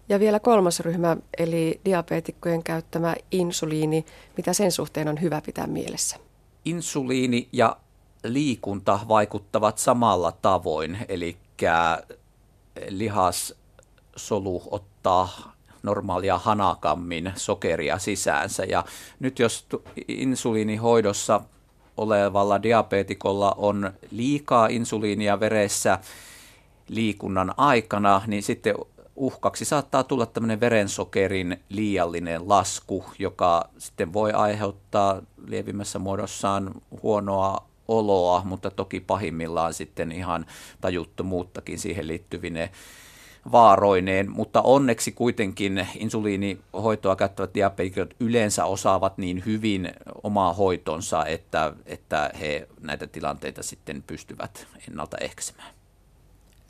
Ja 0.09 0.21
vielä 0.21 0.41
kolmas 0.41 0.81
ryhmä, 0.81 1.17
eli 1.39 1.81
diabeetikkojen 1.85 2.63
käyttämä 2.63 3.15
insuliini. 3.31 4.07
Mitä 4.37 4.53
sen 4.53 4.73
suhteen 4.73 5.09
on 5.09 5.21
hyvä 5.21 5.41
pitää 5.41 5.67
mielessä? 5.67 6.30
Insuliini 6.65 7.49
ja 7.53 7.77
liikunta 8.25 9.01
vaikuttavat 9.09 9.79
samalla 9.79 10.33
tavoin, 10.33 10.99
eli 11.09 11.37
lihassolu 12.89 14.63
ottaa 14.71 15.53
normaalia 15.83 16.39
hanakammin 16.39 17.33
sokeria 17.37 17.99
sisäänsä. 17.99 18.65
Ja 18.65 18.85
nyt 19.21 19.39
jos 19.39 19.67
insuliinihoidossa 20.09 21.41
olevalla 21.97 22.63
diabetikolla 22.63 23.55
on 23.57 23.93
liikaa 24.11 24.67
insuliinia 24.67 25.41
veressä 25.41 25.99
liikunnan 26.89 27.55
aikana, 27.57 28.23
niin 28.27 28.43
sitten 28.43 28.75
uhkaksi 29.17 29.65
saattaa 29.65 30.05
tulla 30.05 30.27
tämmöinen 30.27 30.61
verensokerin 30.61 31.61
liiallinen 31.69 32.49
lasku, 32.49 33.05
joka 33.19 33.69
sitten 33.79 34.13
voi 34.13 34.33
aiheuttaa 34.33 35.23
lievimmässä 35.47 35.99
muodossaan 35.99 36.75
huonoa 37.03 37.71
oloa, 37.89 38.43
mutta 38.45 38.71
toki 38.71 39.01
pahimmillaan 39.01 39.75
sitten 39.75 40.13
ihan 40.13 40.47
tajuttomuuttakin 40.81 41.79
siihen 41.79 42.09
liittyvine 42.09 42.71
vaaroineen, 43.53 44.31
mutta 44.31 44.63
onneksi 44.63 45.13
kuitenkin 45.13 45.89
insuliinihoitoa 45.97 47.17
käyttävät 47.17 47.55
diabetikot 47.55 48.15
yleensä 48.21 48.65
osaavat 48.65 49.19
niin 49.19 49.43
hyvin 49.47 49.93
omaa 50.23 50.53
hoitonsa, 50.53 51.27
että, 51.27 51.73
että 51.87 52.31
he 52.41 52.69
näitä 52.81 53.07
tilanteita 53.07 53.63
sitten 53.63 54.05
pystyvät 54.07 54.67
ennaltaehkäisemään. 54.89 55.80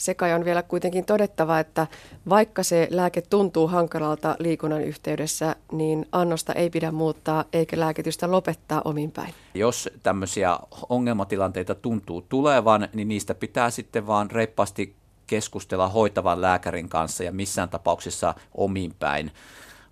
Se 0.01 0.15
kai 0.15 0.33
on 0.33 0.45
vielä 0.45 0.63
kuitenkin 0.63 1.05
todettava, 1.05 1.59
että 1.59 1.87
vaikka 2.29 2.63
se 2.63 2.89
lääke 2.91 3.23
tuntuu 3.23 3.69
hankalalta 3.69 4.37
liikunnan 4.39 4.83
yhteydessä, 4.83 5.57
niin 5.73 6.07
annosta 6.13 6.53
ei 6.53 6.71
pidä 6.71 6.93
muuttaa 6.93 7.45
eikä 7.53 7.81
lääkitystä 7.81 8.31
lopettaa 8.31 8.83
omin 8.85 9.13
päin. 9.13 9.35
Jos 9.55 9.89
tämmöisiä 10.03 10.59
ongelmatilanteita 10.89 11.75
tuntuu 11.75 12.23
tulevan, 12.23 12.89
niin 12.93 13.09
niistä 13.09 13.35
pitää 13.35 13.71
sitten 13.71 14.07
vaan 14.07 14.31
reippaasti 14.31 14.97
keskustella 15.27 15.89
hoitavan 15.89 16.41
lääkärin 16.41 16.89
kanssa 16.89 17.25
ja 17.25 17.33
missään 17.33 17.69
tapauksessa 17.69 18.35
omin 18.55 18.95
päin 18.99 19.31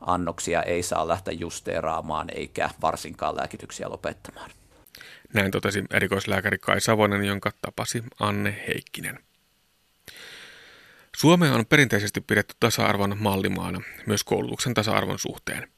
annoksia 0.01 0.63
ei 0.63 0.83
saa 0.83 1.09
lähteä 1.09 1.35
justeeraamaan 1.35 2.29
eikä 2.35 2.71
varsinkaan 2.83 3.37
lääkityksiä 3.37 3.91
lopettamaan. 3.91 4.51
Näin 5.35 5.51
totesi 5.51 5.85
erikoislääkäri 5.91 6.59
Kai 6.59 6.81
Savonen, 6.81 7.25
jonka 7.25 7.51
tapasi 7.63 8.03
Anne 8.21 8.65
Heikkinen. 8.69 9.28
Suomea 11.17 11.53
on 11.53 11.67
perinteisesti 11.67 12.21
pidetty 12.21 12.55
tasa-arvon 12.61 13.17
mallimaana, 13.19 13.81
myös 14.07 14.25
koulutuksen 14.25 14.75
tasa-arvon 14.75 15.19
suhteen. 15.19 15.69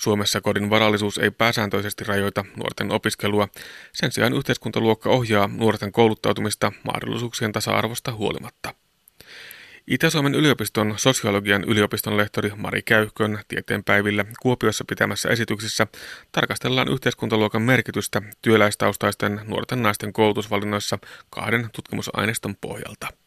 Suomessa 0.00 0.40
kodin 0.40 0.70
varallisuus 0.70 1.18
ei 1.18 1.30
pääsääntöisesti 1.30 2.04
rajoita 2.04 2.44
nuorten 2.56 2.92
opiskelua, 2.92 3.48
sen 3.92 4.12
sijaan 4.12 4.34
yhteiskuntaluokka 4.34 5.10
ohjaa 5.10 5.48
nuorten 5.48 5.92
kouluttautumista 5.92 6.72
mahdollisuuksien 6.84 7.52
tasa-arvosta 7.52 8.12
huolimatta. 8.12 8.74
Itä-Suomen 9.86 10.34
yliopiston 10.34 10.94
sosiologian 10.96 11.64
yliopiston 11.64 12.16
lehtori 12.16 12.52
Mari 12.56 12.82
Käyhkön 12.82 13.38
tieteenpäivillä 13.48 14.24
Kuopiossa 14.40 14.84
pitämässä 14.88 15.28
esityksessä 15.28 15.86
tarkastellaan 16.32 16.88
yhteiskuntaluokan 16.88 17.62
merkitystä 17.62 18.22
työläistaustaisten 18.42 19.40
nuorten 19.44 19.82
naisten 19.82 20.12
koulutusvalinnoissa 20.12 20.98
kahden 21.30 21.68
tutkimusaineiston 21.72 22.56
pohjalta. 22.60 23.21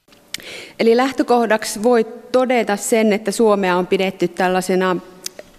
Eli 0.79 0.97
lähtökohdaksi 0.97 1.83
voi 1.83 2.03
todeta 2.31 2.75
sen, 2.75 3.13
että 3.13 3.31
Suomea 3.31 3.77
on 3.77 3.87
pidetty 3.87 4.27
tällaisena 4.27 4.95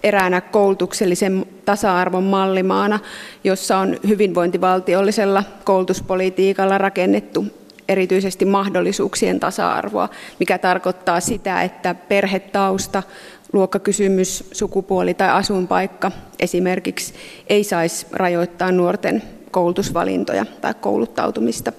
eräänä 0.03 0.41
koulutuksellisen 0.41 1.47
tasa-arvon 1.65 2.25
mallimaana, 2.25 2.99
jossa 3.45 3.79
on 3.79 3.97
hyvinvointivaltiollisella 4.09 5.45
koulutuspolitiikalla 5.65 6.79
rakennettu 6.79 7.47
erityisesti 7.89 8.45
mahdollisuuksien 8.45 9.41
tasa-arvoa, 9.41 10.09
mikä 10.41 10.59
tarkoittaa 10.59 11.21
sitä, 11.21 11.62
että 11.62 11.95
perhetausta, 11.95 13.03
luokkakysymys, 13.53 14.45
sukupuoli 14.53 15.15
tai 15.15 15.29
asuinpaikka 15.29 16.12
esimerkiksi 16.39 17.15
ei 17.47 17.65
saisi 17.65 18.07
rajoittaa 18.12 18.73
nuorten 18.73 19.23
koulutusvalintoja 19.51 20.47
tai 20.61 20.75
kouluttautumista. 20.81 21.73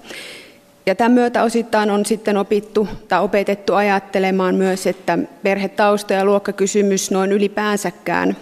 Ja 0.88 0.94
tämän 0.94 1.12
myötä 1.12 1.42
osittain 1.42 1.90
on 1.90 2.06
sitten 2.06 2.36
opittu 2.36 2.88
tai 3.08 3.22
opetettu 3.22 3.74
ajattelemaan 3.74 4.54
myös, 4.54 4.86
että 4.86 5.18
perhetausta 5.42 6.12
ja 6.12 6.24
luokkakysymys 6.24 7.10
noin 7.10 7.32
ylipäänsäkään 7.32 8.36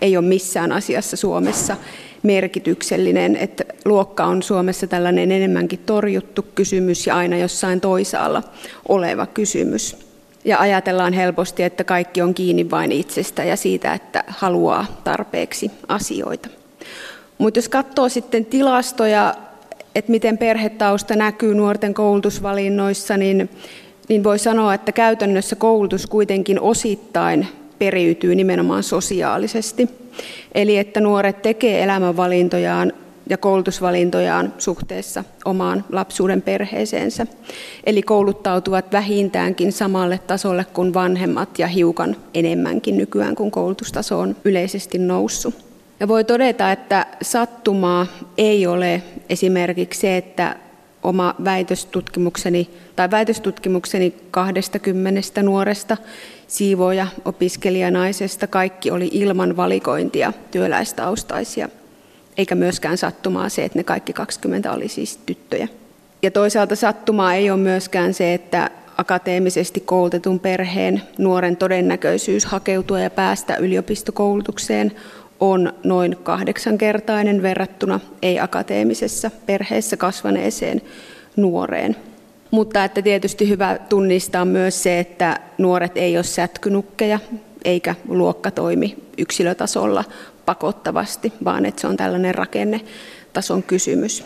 ei 0.00 0.16
ole 0.16 0.24
missään 0.24 0.72
asiassa 0.72 1.16
Suomessa 1.16 1.76
merkityksellinen, 2.22 3.36
että 3.36 3.64
luokka 3.84 4.24
on 4.24 4.42
Suomessa 4.42 4.86
tällainen 4.86 5.32
enemmänkin 5.32 5.78
torjuttu 5.78 6.46
kysymys 6.54 7.06
ja 7.06 7.16
aina 7.16 7.36
jossain 7.36 7.80
toisaalla 7.80 8.42
oleva 8.88 9.26
kysymys. 9.26 9.96
Ja 10.44 10.58
ajatellaan 10.58 11.12
helposti, 11.12 11.62
että 11.62 11.84
kaikki 11.84 12.22
on 12.22 12.34
kiinni 12.34 12.70
vain 12.70 12.92
itsestä 12.92 13.44
ja 13.44 13.56
siitä, 13.56 13.94
että 13.94 14.24
haluaa 14.26 14.86
tarpeeksi 15.04 15.70
asioita. 15.88 16.48
Mutta 17.38 17.58
jos 17.58 17.68
katsoo 17.68 18.08
sitten 18.08 18.44
tilastoja, 18.44 19.34
että 19.94 20.10
miten 20.10 20.38
perhetausta 20.38 21.16
näkyy 21.16 21.54
nuorten 21.54 21.94
koulutusvalinnoissa, 21.94 23.16
niin, 23.16 23.50
niin 24.08 24.24
voi 24.24 24.38
sanoa, 24.38 24.74
että 24.74 24.92
käytännössä 24.92 25.56
koulutus 25.56 26.06
kuitenkin 26.06 26.60
osittain 26.60 27.46
periytyy 27.78 28.34
nimenomaan 28.34 28.82
sosiaalisesti. 28.82 29.88
Eli 30.54 30.78
että 30.78 31.00
nuoret 31.00 31.42
tekee 31.42 31.82
elämänvalintojaan 31.82 32.92
ja 33.30 33.38
koulutusvalintojaan 33.38 34.54
suhteessa 34.58 35.24
omaan 35.44 35.84
lapsuuden 35.92 36.42
perheeseensä. 36.42 37.26
Eli 37.84 38.02
kouluttautuvat 38.02 38.92
vähintäänkin 38.92 39.72
samalle 39.72 40.20
tasolle 40.26 40.66
kuin 40.72 40.94
vanhemmat 40.94 41.58
ja 41.58 41.66
hiukan 41.66 42.16
enemmänkin 42.34 42.96
nykyään, 42.96 43.34
kun 43.34 43.50
koulutustaso 43.50 44.20
on 44.20 44.36
yleisesti 44.44 44.98
noussut. 44.98 45.73
Ja 46.04 46.08
voi 46.08 46.24
todeta, 46.24 46.72
että 46.72 47.06
sattumaa 47.22 48.06
ei 48.38 48.66
ole 48.66 49.02
esimerkiksi 49.28 50.00
se, 50.00 50.16
että 50.16 50.56
oma 51.02 51.34
väitöstutkimukseni 51.44 52.70
tai 52.96 53.10
väitöstutkimukseni 53.10 54.14
20 54.30 55.42
nuoresta 55.42 55.96
siivoja 56.46 57.06
opiskelijanaisesta 57.24 58.46
kaikki 58.46 58.90
oli 58.90 59.08
ilman 59.12 59.56
valikointia 59.56 60.32
työläistaustaisia, 60.50 61.68
eikä 62.36 62.54
myöskään 62.54 62.98
sattumaa 62.98 63.48
se, 63.48 63.64
että 63.64 63.78
ne 63.78 63.84
kaikki 63.84 64.12
20 64.12 64.72
oli 64.72 64.88
siis 64.88 65.16
tyttöjä. 65.16 65.68
Ja 66.22 66.30
toisaalta 66.30 66.76
sattumaa 66.76 67.34
ei 67.34 67.50
ole 67.50 67.60
myöskään 67.60 68.14
se, 68.14 68.34
että 68.34 68.70
akateemisesti 68.96 69.80
koulutetun 69.80 70.40
perheen 70.40 71.02
nuoren 71.18 71.56
todennäköisyys 71.56 72.44
hakeutua 72.44 73.00
ja 73.00 73.10
päästä 73.10 73.56
yliopistokoulutukseen 73.56 74.92
on 75.52 75.72
noin 75.84 76.16
kahdeksankertainen 76.22 77.42
verrattuna 77.42 78.00
ei-akateemisessa 78.22 79.30
perheessä 79.46 79.96
kasvaneeseen 79.96 80.82
nuoreen. 81.36 81.96
Mutta 82.50 82.84
että 82.84 83.02
tietysti 83.02 83.48
hyvä 83.48 83.78
tunnistaa 83.88 84.44
myös 84.44 84.82
se, 84.82 84.98
että 84.98 85.40
nuoret 85.58 85.96
ei 85.96 86.16
ole 86.16 86.24
sätkynukkeja 86.24 87.18
eikä 87.64 87.94
luokka 88.08 88.50
toimi 88.50 88.96
yksilötasolla 89.18 90.04
pakottavasti, 90.46 91.32
vaan 91.44 91.66
että 91.66 91.80
se 91.80 91.86
on 91.86 91.96
tällainen 91.96 92.34
rakennetason 92.34 93.62
kysymys. 93.62 94.24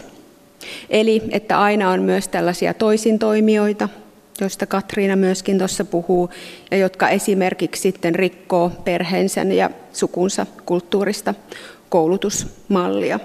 Eli 0.90 1.22
että 1.31 1.61
aina 1.61 1.90
on 1.90 2.02
myös 2.02 2.28
tällaisia 2.28 2.74
toisin 2.74 3.18
toimijoita, 3.18 3.88
joista 4.40 4.66
Katriina 4.66 5.16
myöskin 5.16 5.59
tuossa 5.59 5.85
puhuu, 5.85 6.31
ja 6.70 6.77
jotka 6.77 7.09
esimerkiksi 7.09 7.83
sitten 7.83 8.14
rikkoo 8.14 8.72
perheensä 8.85 9.40
ja 9.40 9.70
sukunsa 9.92 10.46
kulttuurista 10.66 11.35
koulutusmallia. 11.88 13.20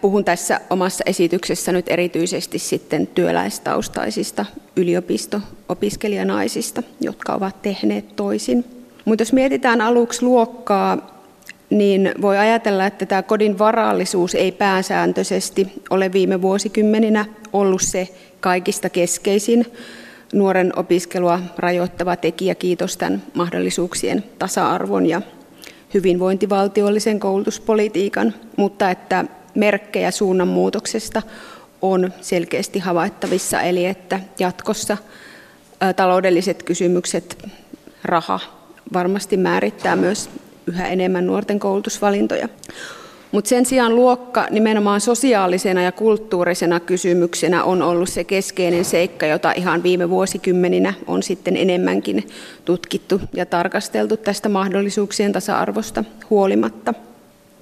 Puhun 0.00 0.24
tässä 0.24 0.60
omassa 0.70 1.04
esityksessä 1.06 1.72
nyt 1.72 1.86
erityisesti 1.88 2.58
sitten 2.58 3.06
työläistaustaisista 3.06 4.46
yliopisto-opiskelijanaisista, 4.76 6.82
jotka 7.00 7.34
ovat 7.34 7.62
tehneet 7.62 8.16
toisin. 8.16 8.64
Mutta 9.04 9.22
jos 9.22 9.32
mietitään 9.32 9.80
aluksi 9.80 10.22
luokkaa, 10.22 11.22
niin 11.70 12.14
voi 12.22 12.38
ajatella, 12.38 12.86
että 12.86 13.06
tämä 13.06 13.22
kodin 13.22 13.58
varallisuus 13.58 14.34
ei 14.34 14.52
pääsääntöisesti 14.52 15.72
ole 15.90 16.12
viime 16.12 16.42
vuosikymmeninä 16.42 17.24
ollut 17.52 17.82
se 17.82 18.08
kaikista 18.40 18.90
keskeisin 18.90 19.66
nuoren 20.32 20.72
opiskelua 20.78 21.40
rajoittava 21.56 22.16
tekijä, 22.16 22.54
kiitos 22.54 22.96
tämän 22.96 23.22
mahdollisuuksien 23.34 24.24
tasa-arvon 24.38 25.06
ja 25.06 25.22
hyvinvointivaltiollisen 25.94 27.20
koulutuspolitiikan, 27.20 28.34
mutta 28.56 28.90
että 28.90 29.24
merkkejä 29.54 30.10
suunnanmuutoksesta 30.10 31.22
on 31.82 32.12
selkeästi 32.20 32.78
havaittavissa, 32.78 33.62
eli 33.62 33.86
että 33.86 34.20
jatkossa 34.38 34.96
taloudelliset 35.96 36.62
kysymykset, 36.62 37.48
raha 38.04 38.40
varmasti 38.92 39.36
määrittää 39.36 39.96
myös 39.96 40.30
yhä 40.66 40.88
enemmän 40.88 41.26
nuorten 41.26 41.58
koulutusvalintoja. 41.58 42.48
Mutta 43.32 43.48
sen 43.48 43.66
sijaan 43.66 43.96
luokka 43.96 44.46
nimenomaan 44.50 45.00
sosiaalisena 45.00 45.82
ja 45.82 45.92
kulttuurisena 45.92 46.80
kysymyksenä 46.80 47.64
on 47.64 47.82
ollut 47.82 48.08
se 48.08 48.24
keskeinen 48.24 48.84
seikka, 48.84 49.26
jota 49.26 49.52
ihan 49.52 49.82
viime 49.82 50.10
vuosikymmeninä 50.10 50.94
on 51.06 51.22
sitten 51.22 51.56
enemmänkin 51.56 52.28
tutkittu 52.64 53.20
ja 53.34 53.46
tarkasteltu 53.46 54.16
tästä 54.16 54.48
mahdollisuuksien 54.48 55.32
tasa-arvosta 55.32 56.04
huolimatta. 56.30 56.94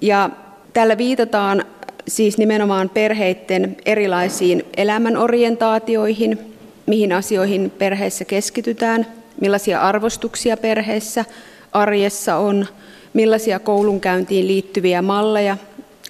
Ja 0.00 0.30
tällä 0.72 0.98
viitataan 0.98 1.64
siis 2.08 2.38
nimenomaan 2.38 2.88
perheiden 2.88 3.76
erilaisiin 3.86 4.64
elämänorientaatioihin, 4.76 6.38
mihin 6.86 7.12
asioihin 7.12 7.70
perheessä 7.78 8.24
keskitytään, 8.24 9.06
millaisia 9.40 9.80
arvostuksia 9.80 10.56
perheessä 10.56 11.24
arjessa 11.72 12.36
on, 12.36 12.66
millaisia 13.12 13.58
koulunkäyntiin 13.58 14.46
liittyviä 14.46 15.02
malleja 15.02 15.56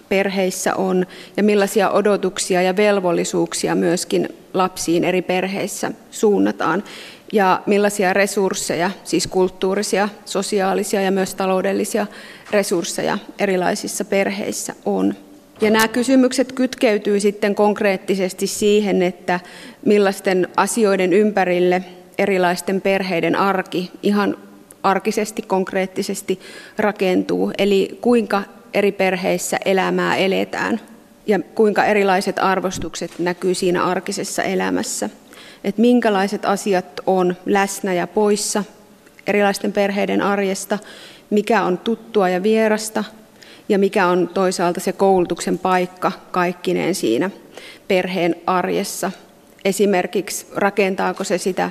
perheissä 0.08 0.74
on 0.74 1.06
ja 1.36 1.42
millaisia 1.42 1.90
odotuksia 1.90 2.62
ja 2.62 2.76
velvollisuuksia 2.76 3.74
myöskin 3.74 4.28
lapsiin 4.54 5.04
eri 5.04 5.22
perheissä 5.22 5.92
suunnataan 6.10 6.84
ja 7.32 7.62
millaisia 7.66 8.12
resursseja, 8.12 8.90
siis 9.04 9.26
kulttuurisia, 9.26 10.08
sosiaalisia 10.24 11.00
ja 11.00 11.10
myös 11.10 11.34
taloudellisia 11.34 12.06
resursseja 12.50 13.18
erilaisissa 13.38 14.04
perheissä 14.04 14.74
on. 14.84 15.14
Ja 15.60 15.70
nämä 15.70 15.88
kysymykset 15.88 16.52
kytkeytyy 16.52 17.20
sitten 17.20 17.54
konkreettisesti 17.54 18.46
siihen, 18.46 19.02
että 19.02 19.40
millaisten 19.84 20.48
asioiden 20.56 21.12
ympärille 21.12 21.84
erilaisten 22.18 22.80
perheiden 22.80 23.36
arki 23.36 23.90
ihan 24.02 24.36
arkisesti, 24.82 25.42
konkreettisesti 25.42 26.40
rakentuu. 26.78 27.52
Eli 27.58 27.98
kuinka 28.00 28.42
eri 28.74 28.92
perheissä 28.92 29.58
elämää 29.64 30.16
eletään 30.16 30.80
ja 31.26 31.38
kuinka 31.54 31.84
erilaiset 31.84 32.38
arvostukset 32.38 33.10
näkyy 33.18 33.54
siinä 33.54 33.84
arkisessa 33.84 34.42
elämässä. 34.42 35.10
Että 35.64 35.80
minkälaiset 35.80 36.44
asiat 36.44 37.00
on 37.06 37.36
läsnä 37.46 37.92
ja 37.92 38.06
poissa 38.06 38.64
erilaisten 39.26 39.72
perheiden 39.72 40.22
arjesta, 40.22 40.78
mikä 41.30 41.62
on 41.62 41.78
tuttua 41.78 42.28
ja 42.28 42.42
vierasta 42.42 43.04
ja 43.68 43.78
mikä 43.78 44.06
on 44.06 44.30
toisaalta 44.34 44.80
se 44.80 44.92
koulutuksen 44.92 45.58
paikka 45.58 46.12
kaikkineen 46.30 46.94
siinä 46.94 47.30
perheen 47.88 48.36
arjessa. 48.46 49.12
Esimerkiksi 49.64 50.46
rakentaako 50.56 51.24
se 51.24 51.38
sitä 51.38 51.70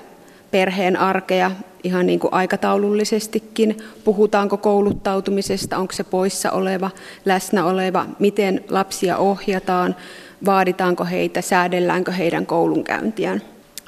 perheen 0.51 0.97
arkea 0.97 1.51
ihan 1.83 2.05
niin 2.05 2.19
kuin 2.19 2.33
aikataulullisestikin. 2.33 3.77
Puhutaanko 4.03 4.57
kouluttautumisesta, 4.57 5.77
onko 5.77 5.93
se 5.93 6.03
poissa 6.03 6.51
oleva, 6.51 6.91
läsnä 7.25 7.65
oleva, 7.65 8.05
miten 8.19 8.63
lapsia 8.69 9.17
ohjataan, 9.17 9.95
vaaditaanko 10.45 11.05
heitä, 11.05 11.41
säädelläänkö 11.41 12.11
heidän 12.11 12.45
koulunkäyntiään. 12.45 13.41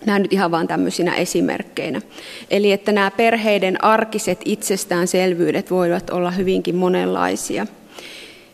Nämä 0.06 0.20
nyt 0.20 0.34
ihan 0.34 0.52
vain 0.52 0.68
tämmöisinä 0.68 1.16
esimerkkeinä. 1.16 2.02
Eli 2.50 2.72
että 2.72 2.92
nämä 2.92 3.12
perheiden 3.12 3.84
arkiset 3.84 4.42
itsestäänselvyydet 4.46 5.72
voivat 5.72 6.10
olla 6.10 6.32
hyvinkin 6.32 6.76
monenlaisia. 6.76 7.68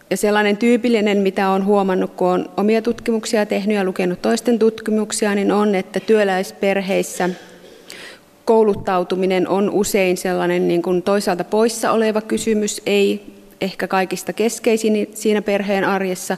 Ja 0.10 0.18
sellainen 0.18 0.58
tyypillinen, 0.58 1.18
mitä 1.18 1.50
olen 1.52 1.66
huomannut, 1.66 2.14
kun 2.14 2.28
olen 2.28 2.46
omia 2.58 2.82
tutkimuksia 2.82 3.46
tehnyt 3.46 3.78
ja 3.78 3.84
lukenut 3.84 4.22
toisten 4.22 4.60
tutkimuksia, 4.60 5.36
niin 5.36 5.52
on, 5.52 5.76
että 5.76 6.00
työläisperheissä 6.00 7.30
kouluttautuminen 8.48 9.48
on 9.48 9.70
usein 9.70 10.18
sellainen 10.18 10.68
niin 10.68 10.82
kuin 10.82 11.02
toisaalta 11.02 11.44
poissa 11.44 11.92
oleva 11.92 12.22
kysymys, 12.22 12.82
ei 12.86 13.34
ehkä 13.62 13.88
kaikista 13.88 14.34
keskeisin 14.34 15.10
siinä 15.14 15.42
perheen 15.42 15.84
arjessa, 15.84 16.38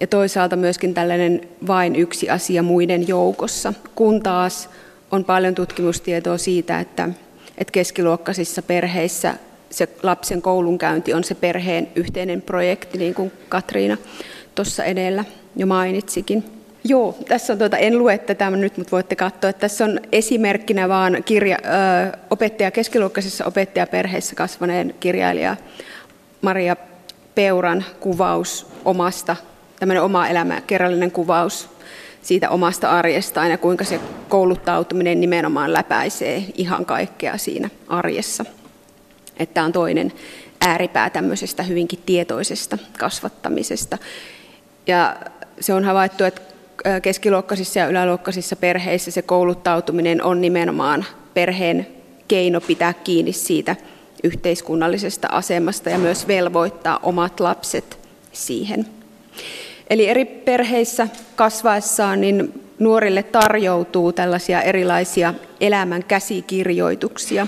ja 0.00 0.06
toisaalta 0.06 0.56
myöskin 0.56 0.94
tällainen 0.94 1.40
vain 1.66 1.96
yksi 1.96 2.30
asia 2.30 2.62
muiden 2.62 3.08
joukossa, 3.08 3.74
kun 3.94 4.22
taas 4.22 4.70
on 5.10 5.24
paljon 5.24 5.54
tutkimustietoa 5.54 6.38
siitä, 6.38 6.80
että, 6.80 7.08
että 7.58 7.72
keskiluokkaisissa 7.72 8.62
perheissä 8.62 9.34
se 9.70 9.88
lapsen 10.02 10.42
koulunkäynti 10.42 11.14
on 11.14 11.24
se 11.24 11.34
perheen 11.34 11.88
yhteinen 11.94 12.42
projekti, 12.42 12.98
niin 12.98 13.14
kuin 13.14 13.32
Katriina 13.48 13.96
tuossa 14.54 14.84
edellä 14.84 15.24
jo 15.56 15.66
mainitsikin. 15.66 16.55
Joo, 16.88 17.16
tässä 17.28 17.52
on, 17.52 17.58
tuota, 17.58 17.76
en 17.76 17.98
lue 17.98 18.18
tätä 18.18 18.50
nyt, 18.50 18.76
mutta 18.76 18.90
voitte 18.90 19.16
katsoa, 19.16 19.50
että 19.50 19.60
tässä 19.60 19.84
on 19.84 20.00
esimerkkinä 20.12 20.88
vaan 20.88 21.22
kirja, 21.24 21.58
ö, 21.64 22.16
opettaja, 22.30 22.70
keskiluokkaisessa 22.70 23.44
opettajaperheessä 23.44 24.34
kasvaneen 24.34 24.94
kirjailija 25.00 25.56
Maria 26.42 26.76
Peuran 27.34 27.84
kuvaus 28.00 28.66
omasta, 28.84 29.36
tämmöinen 29.80 30.02
oma 30.02 30.28
elämä, 30.28 30.60
kerrallinen 30.60 31.10
kuvaus 31.10 31.68
siitä 32.22 32.50
omasta 32.50 32.90
arjestaan 32.90 33.50
ja 33.50 33.58
kuinka 33.58 33.84
se 33.84 34.00
kouluttautuminen 34.28 35.20
nimenomaan 35.20 35.72
läpäisee 35.72 36.44
ihan 36.54 36.86
kaikkea 36.86 37.38
siinä 37.38 37.70
arjessa. 37.88 38.44
Että 39.36 39.64
on 39.64 39.72
toinen 39.72 40.12
ääripää 40.60 41.10
tämmöisestä 41.10 41.62
hyvinkin 41.62 42.02
tietoisesta 42.06 42.78
kasvattamisesta. 42.98 43.98
Ja 44.86 45.16
se 45.60 45.74
on 45.74 45.84
havaittu, 45.84 46.24
että 46.24 46.55
keskiluokkaisissa 47.02 47.78
ja 47.78 47.88
yläluokkaisissa 47.88 48.56
perheissä 48.56 49.10
se 49.10 49.22
kouluttautuminen 49.22 50.22
on 50.22 50.40
nimenomaan 50.40 51.04
perheen 51.34 51.86
keino 52.28 52.60
pitää 52.60 52.92
kiinni 52.92 53.32
siitä 53.32 53.76
yhteiskunnallisesta 54.24 55.28
asemasta 55.30 55.90
ja 55.90 55.98
myös 55.98 56.28
velvoittaa 56.28 57.00
omat 57.02 57.40
lapset 57.40 57.98
siihen. 58.32 58.86
Eli 59.90 60.08
eri 60.08 60.24
perheissä 60.24 61.08
kasvaessaan 61.36 62.20
niin 62.20 62.62
nuorille 62.78 63.22
tarjoutuu 63.22 64.12
tällaisia 64.12 64.62
erilaisia 64.62 65.34
elämän 65.60 66.04
käsikirjoituksia, 66.04 67.46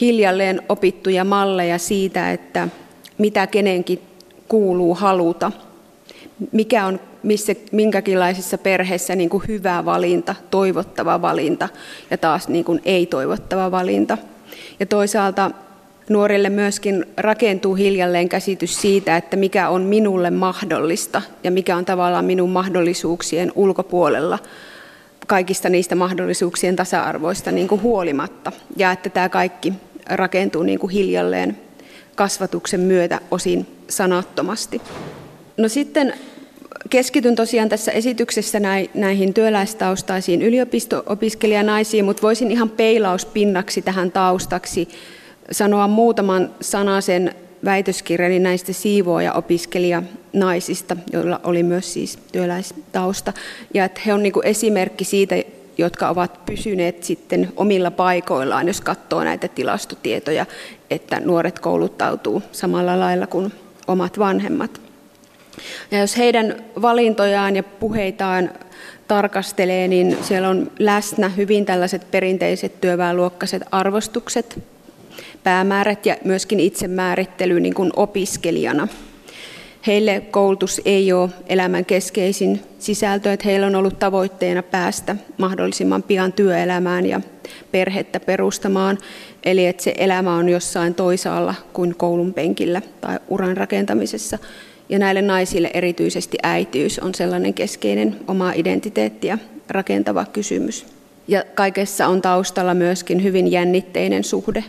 hiljalleen 0.00 0.62
opittuja 0.68 1.24
malleja 1.24 1.78
siitä, 1.78 2.32
että 2.32 2.68
mitä 3.18 3.46
kenenkin 3.46 4.02
kuuluu 4.48 4.94
haluta, 4.94 5.52
mikä 6.52 6.86
on 6.86 7.00
missä, 7.22 7.54
minkäkinlaisissa 7.72 8.58
perheissä 8.58 9.16
niin 9.16 9.30
kuin 9.30 9.42
hyvä 9.48 9.84
valinta, 9.84 10.34
toivottava 10.50 11.22
valinta 11.22 11.68
ja 12.10 12.18
taas 12.18 12.48
niin 12.48 12.64
kuin 12.64 12.80
ei-toivottava 12.84 13.70
valinta. 13.70 14.18
Ja 14.80 14.86
toisaalta 14.86 15.50
nuorille 16.08 16.50
myöskin 16.50 17.06
rakentuu 17.16 17.74
hiljalleen 17.74 18.28
käsitys 18.28 18.80
siitä, 18.80 19.16
että 19.16 19.36
mikä 19.36 19.68
on 19.68 19.82
minulle 19.82 20.30
mahdollista 20.30 21.22
ja 21.44 21.50
mikä 21.50 21.76
on 21.76 21.84
tavallaan 21.84 22.24
minun 22.24 22.50
mahdollisuuksien 22.50 23.52
ulkopuolella 23.54 24.38
kaikista 25.26 25.68
niistä 25.68 25.94
mahdollisuuksien 25.94 26.76
tasa-arvoista 26.76 27.50
niin 27.50 27.68
kuin 27.68 27.82
huolimatta. 27.82 28.52
Ja 28.76 28.92
että 28.92 29.10
tämä 29.10 29.28
kaikki 29.28 29.72
rakentuu 30.06 30.62
niin 30.62 30.78
kuin 30.78 30.90
hiljalleen 30.90 31.58
kasvatuksen 32.14 32.80
myötä 32.80 33.20
osin 33.30 33.66
sanattomasti. 33.88 34.82
No 35.56 35.68
sitten 35.68 36.14
keskityn 36.90 37.34
tosiaan 37.34 37.68
tässä 37.68 37.92
esityksessä 37.92 38.60
näihin 38.94 39.34
työläistaustaisiin 39.34 40.42
yliopisto-opiskelijanaisiin, 40.42 42.04
mutta 42.04 42.22
voisin 42.22 42.50
ihan 42.50 42.70
peilauspinnaksi 42.70 43.82
tähän 43.82 44.12
taustaksi 44.12 44.88
sanoa 45.50 45.88
muutaman 45.88 46.50
sanasen 46.60 47.34
väitöskirjani 47.64 48.38
näistä 48.38 48.72
siivooja-opiskelijanaisista, 48.72 50.96
joilla 51.12 51.40
oli 51.44 51.62
myös 51.62 51.92
siis 51.92 52.18
työläistausta. 52.32 53.32
Ja 53.74 53.84
että 53.84 54.00
he 54.06 54.14
on 54.14 54.22
niin 54.22 54.32
esimerkki 54.44 55.04
siitä, 55.04 55.34
jotka 55.78 56.08
ovat 56.08 56.46
pysyneet 56.46 57.04
sitten 57.04 57.52
omilla 57.56 57.90
paikoillaan, 57.90 58.66
jos 58.66 58.80
katsoo 58.80 59.24
näitä 59.24 59.48
tilastotietoja, 59.48 60.46
että 60.90 61.20
nuoret 61.20 61.58
kouluttautuu 61.58 62.42
samalla 62.52 63.00
lailla 63.00 63.26
kuin 63.26 63.52
omat 63.86 64.18
vanhemmat. 64.18 64.81
Ja 65.90 65.98
jos 65.98 66.16
heidän 66.16 66.56
valintojaan 66.82 67.56
ja 67.56 67.62
puheitaan 67.62 68.50
tarkastelee, 69.08 69.88
niin 69.88 70.18
siellä 70.22 70.48
on 70.48 70.70
läsnä 70.78 71.28
hyvin 71.28 71.64
tällaiset 71.64 72.10
perinteiset 72.10 72.80
työväenluokkaiset 72.80 73.62
arvostukset 73.70 74.62
päämäärät 75.42 76.06
ja 76.06 76.16
myöskin 76.24 76.60
itsemäärittely 76.60 77.60
niin 77.60 77.74
kuin 77.74 77.90
opiskelijana. 77.96 78.88
Heille 79.86 80.22
koulutus 80.30 80.80
ei 80.84 81.12
ole 81.12 81.30
elämän 81.46 81.84
keskeisin 81.84 82.62
sisältö, 82.78 83.32
että 83.32 83.48
heillä 83.48 83.66
on 83.66 83.74
ollut 83.74 83.98
tavoitteena 83.98 84.62
päästä 84.62 85.16
mahdollisimman 85.38 86.02
pian 86.02 86.32
työelämään 86.32 87.06
ja 87.06 87.20
perhettä 87.72 88.20
perustamaan. 88.20 88.98
Eli 89.44 89.66
että 89.66 89.82
se 89.82 89.94
elämä 89.98 90.34
on 90.34 90.48
jossain 90.48 90.94
toisaalla 90.94 91.54
kuin 91.72 91.94
koulun 91.94 92.34
penkillä 92.34 92.82
tai 93.00 93.18
uran 93.28 93.56
rakentamisessa. 93.56 94.38
Ja 94.92 94.98
näille 94.98 95.22
naisille 95.22 95.70
erityisesti 95.74 96.38
äitiys 96.42 96.98
on 96.98 97.14
sellainen 97.14 97.54
keskeinen 97.54 98.16
oma 98.28 98.52
identiteettiä 98.52 99.38
rakentava 99.68 100.24
kysymys. 100.24 100.86
Ja 101.28 101.44
kaikessa 101.54 102.06
on 102.06 102.22
taustalla 102.22 102.74
myöskin 102.74 103.22
hyvin 103.22 103.50
jännitteinen 103.50 104.24
suhde 104.24 104.64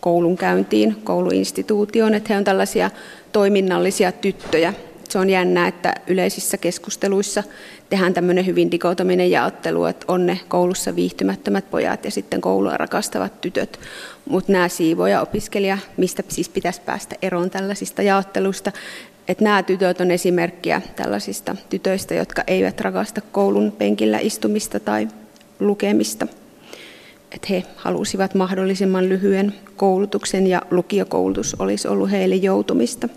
koulun 0.00 0.36
käyntiin, 0.36 0.96
kouluinstituutioon, 1.04 2.14
että 2.14 2.32
he 2.32 2.38
on 2.38 2.44
tällaisia 2.44 2.90
toiminnallisia 3.32 4.12
tyttöjä. 4.12 4.74
Se 5.08 5.18
on 5.18 5.30
jännää, 5.30 5.68
että 5.68 5.94
yleisissä 6.06 6.56
keskusteluissa 6.56 7.42
tehdään 7.90 8.14
tämmöinen 8.14 8.46
hyvin 8.46 8.70
dikotominen 8.70 9.30
jaottelu, 9.30 9.84
että 9.84 10.04
on 10.08 10.26
ne 10.26 10.40
koulussa 10.48 10.96
viihtymättömät 10.96 11.70
pojat 11.70 12.04
ja 12.04 12.10
sitten 12.10 12.40
koulua 12.40 12.76
rakastavat 12.76 13.40
tytöt. 13.40 13.80
Mutta 14.28 14.52
nämä 14.52 14.68
siivoja 14.68 15.20
opiskelija, 15.20 15.78
mistä 15.96 16.22
siis 16.28 16.48
pitäisi 16.48 16.80
päästä 16.80 17.16
eroon 17.22 17.50
tällaisista 17.50 18.02
jaotteluista, 18.02 18.72
että 19.28 19.44
nämä 19.44 19.62
tytöt 19.62 20.00
on 20.00 20.10
esimerkkiä 20.10 20.82
tällaisista 20.96 21.56
tytöistä, 21.70 22.14
jotka 22.14 22.42
eivät 22.46 22.80
rakasta 22.80 23.20
koulun 23.20 23.72
penkillä 23.72 24.18
istumista 24.18 24.80
tai 24.80 25.08
lukemista. 25.60 26.26
Että 27.32 27.46
he 27.50 27.62
halusivat 27.76 28.34
mahdollisimman 28.34 29.08
lyhyen 29.08 29.54
koulutuksen 29.76 30.46
ja 30.46 30.62
lukiokoulutus 30.70 31.56
olisi 31.58 31.88
ollut 31.88 32.10
heille 32.10 32.34
joutumista. 32.34 33.08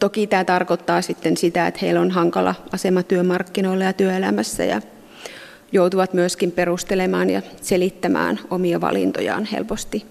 Toki 0.00 0.26
tämä 0.26 0.44
tarkoittaa 0.44 1.02
sitten 1.02 1.36
sitä, 1.36 1.66
että 1.66 1.80
heillä 1.82 2.00
on 2.00 2.10
hankala 2.10 2.54
asema 2.72 3.02
työmarkkinoilla 3.02 3.84
ja 3.84 3.92
työelämässä 3.92 4.64
ja 4.64 4.82
joutuvat 5.72 6.14
myöskin 6.14 6.52
perustelemaan 6.52 7.30
ja 7.30 7.42
selittämään 7.62 8.40
omia 8.50 8.80
valintojaan 8.80 9.44
helposti 9.44 10.04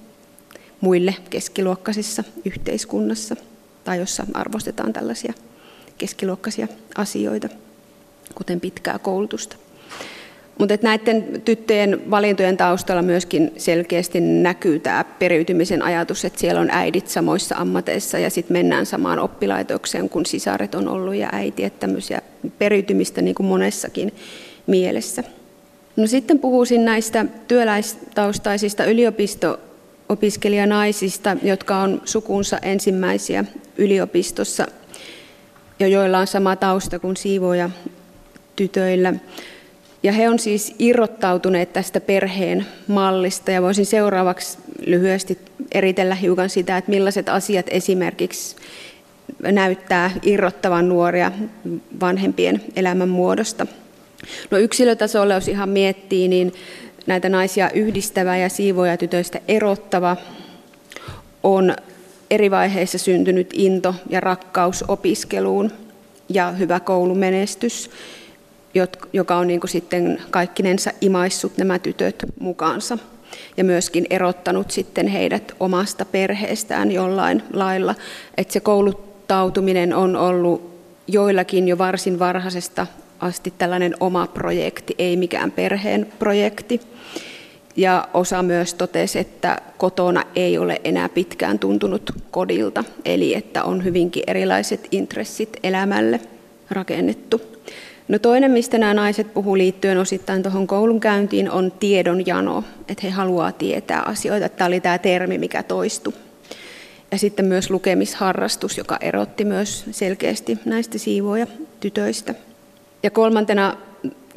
muille 0.82 1.16
keskiluokkaisissa 1.30 2.24
yhteiskunnassa 2.46 3.36
tai 3.88 4.00
jossa 4.00 4.26
arvostetaan 4.34 4.94
tällaisia 4.94 5.34
keskiluokkaisia 5.98 6.68
asioita, 6.98 7.50
kuten 8.36 8.60
pitkää 8.60 9.00
koulutusta. 9.00 9.56
Mutta 10.58 10.78
näiden 10.82 11.42
tyttöjen 11.46 12.12
valintojen 12.12 12.58
taustalla 12.58 13.02
myöskin 13.02 13.52
selkeästi 13.58 14.22
näkyy 14.22 14.80
tämä 14.80 15.04
periytymisen 15.04 15.82
ajatus, 15.82 16.26
että 16.26 16.40
siellä 16.40 16.62
on 16.62 16.70
äidit 16.72 17.08
samoissa 17.08 17.56
ammateissa 17.56 18.20
ja 18.20 18.30
sitten 18.30 18.58
mennään 18.58 18.86
samaan 18.86 19.20
oppilaitokseen, 19.20 20.10
kun 20.10 20.26
sisaret 20.26 20.76
on 20.76 20.88
ollut 20.88 21.16
ja 21.16 21.30
äiti, 21.32 21.64
että 21.64 21.80
tämmöisiä 21.80 22.22
periytymistä 22.60 23.22
niin 23.22 23.36
kuin 23.36 23.48
monessakin 23.48 24.14
mielessä. 24.68 25.24
No 25.96 26.08
sitten 26.08 26.40
puhuisin 26.40 26.86
näistä 26.86 27.26
työläistaustaisista 27.48 28.86
yliopisto-opiskelijanaisista, 30.08 31.38
jotka 31.44 31.78
on 31.78 32.02
sukunsa 32.06 32.58
ensimmäisiä 32.62 33.46
yliopistossa 33.78 34.66
ja 35.80 35.88
joilla 35.88 36.20
on 36.20 36.28
sama 36.28 36.56
tausta 36.56 37.00
kuin 37.00 37.18
siivoja 37.18 37.70
tytöillä. 38.56 39.14
Ja 40.04 40.12
he 40.12 40.30
on 40.30 40.40
siis 40.40 40.76
irrottautuneet 40.80 41.74
tästä 41.74 42.00
perheen 42.02 42.66
mallista 42.88 43.52
ja 43.52 43.62
voisin 43.62 43.86
seuraavaksi 43.86 44.58
lyhyesti 44.86 45.38
eritellä 45.72 46.16
hiukan 46.16 46.50
sitä, 46.50 46.78
että 46.78 46.92
millaiset 46.92 47.30
asiat 47.30 47.66
esimerkiksi 47.70 48.56
näyttää 49.42 50.12
irrottavan 50.22 50.90
nuoria 50.90 51.32
vanhempien 52.00 52.62
elämän 52.76 53.10
muodosta. 53.10 53.68
No 54.52 54.58
yksilötasolla, 54.58 55.34
jos 55.34 55.48
ihan 55.48 55.70
miettii, 55.70 56.28
niin 56.28 56.54
näitä 57.08 57.30
naisia 57.30 57.72
yhdistävä 57.72 58.38
ja 58.38 58.50
siivoja 58.50 58.98
tytöistä 58.98 59.40
erottava 59.48 60.18
on 61.44 61.76
eri 62.30 62.52
vaiheissa 62.52 62.98
syntynyt 62.98 63.50
into 63.54 63.96
ja 64.10 64.20
rakkaus 64.20 64.84
opiskeluun 64.88 65.72
ja 66.30 66.52
hyvä 66.52 66.80
koulumenestys 66.80 67.90
joka 69.14 69.36
on 69.36 69.48
niin 69.48 69.60
kuin 69.60 69.70
sitten 69.70 70.22
kaikkinensa 70.30 70.92
imaissut 71.02 71.58
nämä 71.58 71.80
tytöt 71.80 72.26
mukaansa 72.40 72.98
ja 73.58 73.64
myöskin 73.64 74.08
erottanut 74.10 74.72
sitten 74.72 75.08
heidät 75.08 75.52
omasta 75.60 76.06
perheestään 76.06 76.92
jollain 76.92 77.44
lailla. 77.54 77.96
Että 78.38 78.54
se 78.54 78.60
kouluttautuminen 78.60 79.94
on 79.94 80.16
ollut 80.16 80.78
joillakin 81.08 81.68
jo 81.68 81.78
varsin 81.78 82.20
varhaisesta 82.20 82.88
asti 83.20 83.54
tällainen 83.58 83.94
oma 84.00 84.28
projekti, 84.28 84.96
ei 84.98 85.18
mikään 85.18 85.52
perheen 85.52 86.08
projekti. 86.20 86.82
Ja 87.76 88.08
osa 88.14 88.44
myös 88.44 88.74
totesi, 88.74 89.20
että 89.20 89.62
kotona 89.78 90.24
ei 90.36 90.58
ole 90.58 90.82
enää 90.84 91.10
pitkään 91.10 91.60
tuntunut 91.60 92.12
kodilta, 92.32 92.84
eli 93.06 93.34
että 93.36 93.64
on 93.64 93.84
hyvinkin 93.84 94.24
erilaiset 94.28 94.88
intressit 94.92 95.58
elämälle 95.64 96.20
rakennettu. 96.72 97.42
No 98.08 98.20
toinen, 98.20 98.52
mistä 98.52 98.78
nämä 98.78 98.94
naiset 98.94 99.34
puhuu 99.34 99.58
liittyen 99.58 99.98
osittain 99.98 100.44
tuohon 100.44 100.68
koulunkäyntiin, 100.68 101.52
on 101.52 101.72
tiedonjano, 101.72 102.64
että 102.90 103.04
he 103.04 103.10
haluaa 103.10 103.52
tietää 103.52 104.02
asioita. 104.02 104.50
Tämä 104.50 104.68
oli 104.68 104.80
tämä 104.80 104.98
termi, 104.98 105.38
mikä 105.38 105.64
toistui. 105.64 106.14
Ja 107.12 107.18
sitten 107.18 107.46
myös 107.46 107.70
lukemisharrastus, 107.70 108.78
joka 108.78 108.98
erotti 109.02 109.46
myös 109.46 109.86
selkeästi 109.92 110.60
näistä 110.66 110.98
siivoja 110.98 111.48
tytöistä. 111.80 112.34
Ja 113.08 113.12
kolmantena 113.12 113.78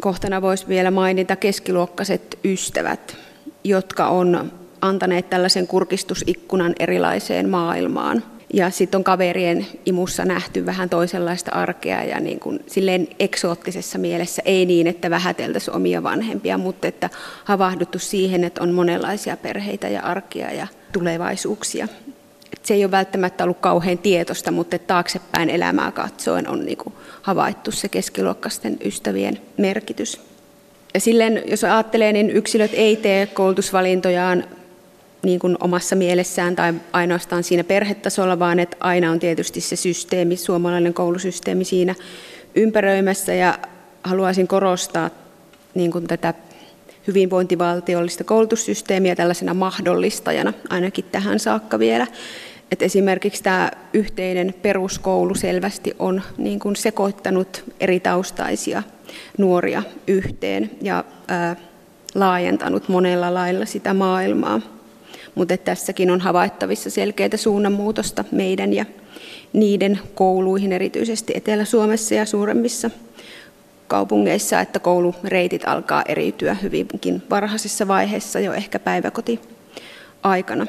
kohtana 0.01 0.43
voisi 0.43 0.69
vielä 0.69 0.91
mainita 0.91 1.37
keskiluokkaiset 1.37 2.39
ystävät, 2.45 3.17
jotka 3.65 4.07
on 4.07 4.53
antaneet 4.81 5.31
tällaisen 5.31 5.67
kurkistusikkunan 5.67 6.75
erilaiseen 6.79 7.49
maailmaan– 7.49 8.23
ja 8.55 8.71
sitten 8.71 8.99
on 8.99 9.05
kaverien 9.05 9.67
imussa 9.87 10.25
nähty 10.25 10.67
vähän 10.67 10.89
toisenlaista 10.89 11.51
arkea 11.51 12.05
ja 12.05 12.21
niin 12.21 12.41
kuin 12.41 12.61
silleen 12.67 13.09
eksoottisessa 13.19 13.99
mielessä, 13.99 14.43
ei 14.45 14.67
niin, 14.67 14.87
että 14.87 15.11
vähäteltäisiin 15.11 15.77
omia 15.77 16.03
vanhempia, 16.03 16.59
mutta 16.59 16.89
että 16.89 17.11
havahduttu 17.45 17.99
siihen, 17.99 18.45
että 18.45 18.63
on 18.63 18.75
monenlaisia 18.75 19.37
perheitä 19.37 19.89
ja 19.89 20.03
arkia 20.03 20.53
ja 20.53 20.67
tulevaisuuksia. 20.93 21.89
Se 22.63 22.75
ei 22.75 22.85
ole 22.85 22.91
välttämättä 22.91 23.45
ollut 23.45 23.59
kauhean 23.61 23.99
tietoista, 23.99 24.51
mutta 24.51 24.79
taaksepäin 24.79 25.51
elämää 25.51 25.93
katsoen 25.93 26.49
on 26.49 26.65
niin 26.67 26.79
kuin 26.79 26.95
havaittu 27.23 27.71
se 27.71 27.89
keskiluokkaisten 27.89 28.79
ystävien 28.85 29.41
merkitys. 29.57 30.21
Ja 30.95 31.01
silleen, 31.01 31.43
jos 31.47 31.65
ajattelee, 31.65 32.13
niin 32.13 32.31
yksilöt 32.31 32.71
ei 32.75 32.97
tee 32.97 33.27
koulutusvalintojaan 33.27 34.45
niin 35.23 35.39
kuin 35.39 35.57
omassa 35.61 35.97
mielessään 35.97 36.57
tai 36.57 36.75
ainoastaan 36.93 37.45
siinä 37.45 37.65
perhetasolla, 37.65 38.39
vaan 38.39 38.61
että 38.61 38.77
aina 38.81 39.11
on 39.11 39.19
tietysti 39.19 39.61
se 39.61 39.77
systeemi, 39.77 40.37
suomalainen 40.37 40.95
koulusysteemi 40.95 41.65
siinä 41.65 41.95
ympäröimässä 42.55 43.35
ja 43.35 43.59
haluaisin 44.05 44.49
korostaa 44.49 45.11
niin 45.75 45.91
kuin 45.91 46.07
tätä 46.07 46.35
hyvinvointivaltiollista 47.07 48.25
koulutussysteemiä 48.25 49.17
tällaisena 49.17 49.55
mahdollistajana 49.55 50.53
ainakin 50.69 51.05
tähän 51.13 51.39
saakka 51.39 51.79
vielä. 51.79 52.07
Että 52.71 52.85
esimerkiksi 52.85 53.43
tämä 53.43 53.71
yhteinen 53.95 54.55
peruskoulu 54.63 55.35
selvästi 55.35 55.95
on 55.99 56.23
niin 56.39 56.59
kuin 56.59 56.77
sekoittanut 56.77 57.65
eri 57.81 58.01
taustaisia 58.01 58.83
nuoria 59.39 59.83
yhteen 60.07 60.71
ja 60.83 61.05
ää, 61.29 61.57
laajentanut 62.15 62.89
monella 62.89 63.35
lailla 63.35 63.67
sitä 63.67 63.95
maailmaa 63.95 64.61
mutta 65.35 65.57
tässäkin 65.57 66.11
on 66.11 66.21
havaittavissa 66.21 66.91
selkeitä 66.91 67.37
suunnanmuutosta 67.37 68.25
meidän 68.33 68.73
ja 68.73 68.85
niiden 69.53 70.01
kouluihin, 70.15 70.73
erityisesti 70.73 71.33
Etelä-Suomessa 71.37 72.15
ja 72.15 72.27
suuremmissa 72.27 72.91
kaupungeissa, 73.87 74.61
että 74.61 74.79
koulureitit 74.79 75.63
alkaa 75.67 76.03
eriytyä 76.09 76.55
hyvinkin 76.55 77.23
varhaisessa 77.31 77.89
vaiheessa 77.89 78.41
jo 78.41 78.53
ehkä 78.53 78.79
päiväkoti 78.79 79.41
aikana. 80.23 80.67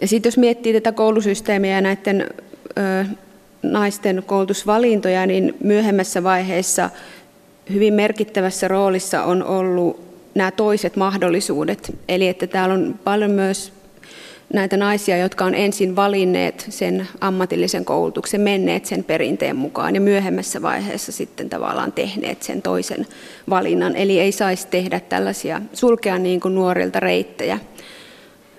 Ja 0.00 0.08
sitten 0.08 0.30
jos 0.30 0.38
miettii 0.38 0.72
tätä 0.72 0.92
koulusysteemiä 0.92 1.74
ja 1.74 1.80
näiden 1.80 2.26
ö, 2.78 3.04
naisten 3.62 4.22
koulutusvalintoja, 4.26 5.26
niin 5.26 5.54
myöhemmässä 5.64 6.22
vaiheessa 6.22 6.90
hyvin 7.72 7.94
merkittävässä 7.94 8.68
roolissa 8.68 9.24
on 9.24 9.44
ollut 9.44 10.10
nämä 10.34 10.50
toiset 10.50 10.96
mahdollisuudet. 10.96 11.96
Eli 12.08 12.28
että 12.28 12.46
täällä 12.46 12.74
on 12.74 13.00
paljon 13.04 13.30
myös 13.30 13.72
näitä 14.52 14.76
naisia, 14.76 15.16
jotka 15.16 15.44
on 15.44 15.54
ensin 15.54 15.96
valinneet 15.96 16.66
sen 16.68 17.08
ammatillisen 17.20 17.84
koulutuksen, 17.84 18.40
menneet 18.40 18.86
sen 18.86 19.04
perinteen 19.04 19.56
mukaan 19.56 19.94
ja 19.94 20.00
myöhemmässä 20.00 20.62
vaiheessa 20.62 21.12
sitten 21.12 21.48
tavallaan 21.48 21.92
tehneet 21.92 22.42
sen 22.42 22.62
toisen 22.62 23.06
valinnan. 23.50 23.96
Eli 23.96 24.20
ei 24.20 24.32
saisi 24.32 24.66
tehdä 24.66 25.00
tällaisia, 25.00 25.60
sulkea 25.72 26.18
niin 26.18 26.40
kuin 26.40 26.54
nuorilta 26.54 27.00
reittejä 27.00 27.58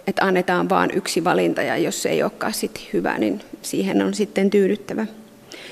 että 0.07 0.25
annetaan 0.25 0.69
vain 0.69 0.91
yksi 0.93 1.23
valinta 1.23 1.61
ja 1.61 1.77
jos 1.77 2.01
se 2.01 2.09
ei 2.09 2.23
olekaan 2.23 2.53
sitten 2.53 2.83
hyvä, 2.93 3.17
niin 3.17 3.41
siihen 3.61 4.01
on 4.01 4.13
sitten 4.13 4.49
tyydyttävä. 4.49 5.05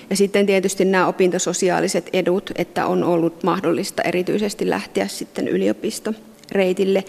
Ja 0.09 0.15
sitten 0.15 0.45
tietysti 0.45 0.85
nämä 0.85 1.07
opintososiaaliset 1.07 2.09
edut, 2.13 2.51
että 2.55 2.85
on 2.85 3.03
ollut 3.03 3.43
mahdollista 3.43 4.01
erityisesti 4.01 4.69
lähteä 4.69 5.07
sitten 5.07 5.47
yliopistoreitille 5.47 7.03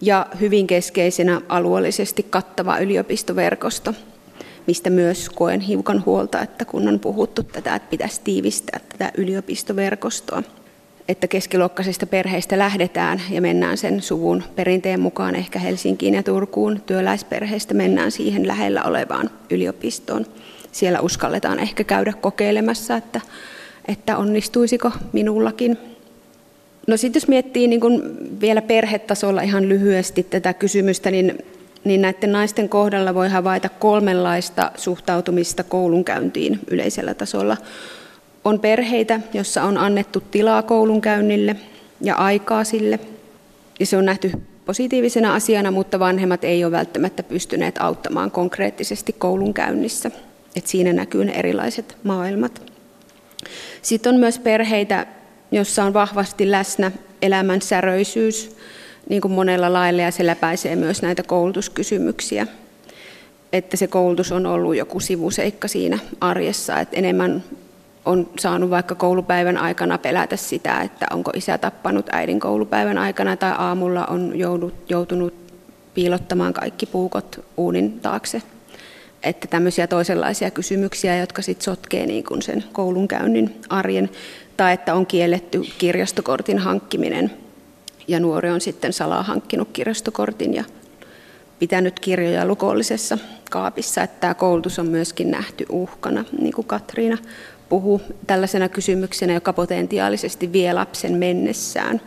ja 0.00 0.26
hyvin 0.40 0.66
keskeisenä 0.66 1.40
alueellisesti 1.48 2.26
kattava 2.30 2.78
yliopistoverkosto, 2.78 3.94
mistä 4.66 4.90
myös 4.90 5.28
koen 5.28 5.60
hiukan 5.60 6.02
huolta, 6.06 6.40
että 6.40 6.64
kun 6.64 6.88
on 6.88 7.00
puhuttu 7.00 7.42
tätä, 7.42 7.74
että 7.74 7.90
pitäisi 7.90 8.20
tiivistää 8.24 8.80
tätä 8.88 9.12
yliopistoverkostoa, 9.16 10.42
että 11.08 11.28
keskiluokkaisista 11.28 12.06
perheistä 12.06 12.58
lähdetään 12.58 13.22
ja 13.30 13.40
mennään 13.40 13.76
sen 13.76 14.02
suvun 14.02 14.42
perinteen 14.56 15.00
mukaan 15.00 15.34
ehkä 15.34 15.58
Helsinkiin 15.58 16.14
ja 16.14 16.22
Turkuun, 16.22 16.80
työläisperheistä 16.86 17.74
mennään 17.74 18.10
siihen 18.10 18.46
lähellä 18.46 18.82
olevaan 18.82 19.30
yliopistoon. 19.50 20.26
Siellä 20.72 21.00
uskalletaan 21.00 21.60
ehkä 21.60 21.84
käydä 21.84 22.12
kokeilemassa, 22.12 22.96
että, 22.96 23.20
että 23.88 24.16
onnistuisiko 24.16 24.90
minullakin. 25.12 25.78
No 26.86 26.96
sitten 26.96 27.20
jos 27.20 27.28
miettii 27.28 27.68
niin 27.68 27.80
kun 27.80 28.16
vielä 28.40 28.62
perhetasolla 28.62 29.42
ihan 29.42 29.68
lyhyesti 29.68 30.22
tätä 30.22 30.54
kysymystä, 30.54 31.10
niin 31.10 31.38
niin 31.84 32.02
näiden 32.02 32.32
naisten 32.32 32.68
kohdalla 32.68 33.14
voi 33.14 33.28
havaita 33.28 33.68
kolmenlaista 33.68 34.72
suhtautumista 34.76 35.62
koulunkäyntiin 35.62 36.60
yleisellä 36.70 37.14
tasolla. 37.14 37.56
On 38.44 38.60
perheitä, 38.60 39.20
jossa 39.32 39.62
on 39.62 39.78
annettu 39.78 40.20
tilaa 40.20 40.62
koulunkäynnille 40.62 41.56
ja 42.00 42.14
aikaa 42.14 42.64
sille, 42.64 43.00
ja 43.80 43.86
se 43.86 43.96
on 43.96 44.04
nähty 44.04 44.32
positiivisena 44.66 45.34
asiana, 45.34 45.70
mutta 45.70 45.98
vanhemmat 45.98 46.44
ei 46.44 46.64
ole 46.64 46.72
välttämättä 46.72 47.22
pystyneet 47.22 47.74
auttamaan 47.78 48.30
konkreettisesti 48.30 49.12
koulunkäynnissä. 49.12 50.10
Et 50.56 50.66
siinä 50.66 50.92
näkyy 50.92 51.24
ne 51.24 51.32
erilaiset 51.32 51.96
maailmat. 52.02 52.62
Sitten 53.82 54.14
on 54.14 54.20
myös 54.20 54.38
perheitä, 54.38 55.06
jossa 55.50 55.84
on 55.84 55.94
vahvasti 55.94 56.50
läsnä 56.50 56.90
elämän 57.22 57.62
säröisyys, 57.62 58.56
niin 59.08 59.20
kuin 59.20 59.32
monella 59.32 59.72
lailla, 59.72 60.02
ja 60.02 60.10
se 60.10 60.26
läpäisee 60.26 60.76
myös 60.76 61.02
näitä 61.02 61.22
koulutuskysymyksiä. 61.22 62.46
Että 63.52 63.76
se 63.76 63.86
koulutus 63.86 64.32
on 64.32 64.46
ollut 64.46 64.76
joku 64.76 65.00
sivuseikka 65.00 65.68
siinä 65.68 65.98
arjessa, 66.20 66.80
että 66.80 66.96
enemmän 66.96 67.44
on 68.04 68.30
saanut 68.38 68.70
vaikka 68.70 68.94
koulupäivän 68.94 69.58
aikana 69.58 69.98
pelätä 69.98 70.36
sitä, 70.36 70.80
että 70.80 71.06
onko 71.10 71.30
isä 71.34 71.58
tappanut 71.58 72.06
äidin 72.12 72.40
koulupäivän 72.40 72.98
aikana 72.98 73.36
tai 73.36 73.52
aamulla 73.58 74.06
on 74.06 74.38
joudut, 74.38 74.74
joutunut 74.88 75.34
piilottamaan 75.94 76.52
kaikki 76.52 76.86
puukot 76.86 77.44
uunin 77.56 78.00
taakse. 78.00 78.42
Että 79.22 79.48
tämmöisiä 79.48 79.86
toisenlaisia 79.86 80.50
kysymyksiä, 80.50 81.16
jotka 81.16 81.42
sitten 81.42 81.64
sotkee 81.64 82.06
niin 82.06 82.24
kuin 82.24 82.42
sen 82.42 82.64
koulunkäynnin 82.72 83.60
arjen, 83.68 84.10
tai 84.56 84.72
että 84.72 84.94
on 84.94 85.06
kielletty 85.06 85.62
kirjastokortin 85.78 86.58
hankkiminen– 86.58 87.30
ja 88.08 88.20
nuori 88.20 88.50
on 88.50 88.60
sitten 88.60 88.92
salaa 88.92 89.22
hankkinut 89.22 89.68
kirjastokortin 89.72 90.54
ja 90.54 90.64
pitänyt 91.58 92.00
kirjoja 92.00 92.46
lukollisessa 92.46 93.18
kaapissa, 93.50 94.02
että 94.02 94.20
tämä 94.20 94.34
koulutus 94.34 94.78
on 94.78 94.86
myöskin 94.86 95.30
nähty 95.30 95.66
uhkana, 95.68 96.24
niin 96.40 96.52
kuin 96.52 96.66
Katriina 96.66 97.18
puhuu 97.74 98.00
tällaisena 98.26 98.68
kysymyksenä, 98.68 99.34
joka 99.34 99.52
potentiaalisesti 99.52 100.52
vie 100.52 100.72
lapsen 100.72 101.12
mennessään, 101.12 102.00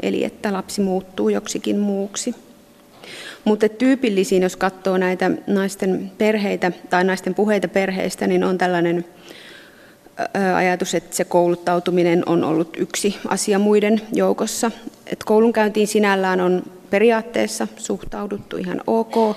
eli 0.00 0.24
että 0.24 0.52
lapsi 0.52 0.80
muuttuu 0.80 1.28
joksikin 1.28 1.78
muuksi. 1.78 2.34
Mutta 3.44 3.68
tyypillisiin, 3.68 4.42
jos 4.42 4.56
katsoo 4.56 4.96
näitä 4.96 5.30
naisten 5.46 6.12
perheitä 6.18 6.72
tai 6.90 7.04
naisten 7.04 7.34
puheita 7.34 7.68
perheistä, 7.68 8.26
niin 8.26 8.44
on 8.44 8.58
tällainen 8.58 9.04
ajatus, 10.56 10.94
että 10.94 11.16
se 11.16 11.24
kouluttautuminen 11.24 12.22
on 12.26 12.44
ollut 12.44 12.76
yksi 12.78 13.16
asia 13.28 13.58
muiden 13.58 14.00
joukossa. 14.12 14.70
Et 15.06 15.24
koulunkäyntiin 15.24 15.86
sinällään 15.86 16.40
on 16.40 16.62
periaatteessa 16.90 17.68
suhtauduttu 17.76 18.56
ihan 18.56 18.80
ok, 18.86 19.36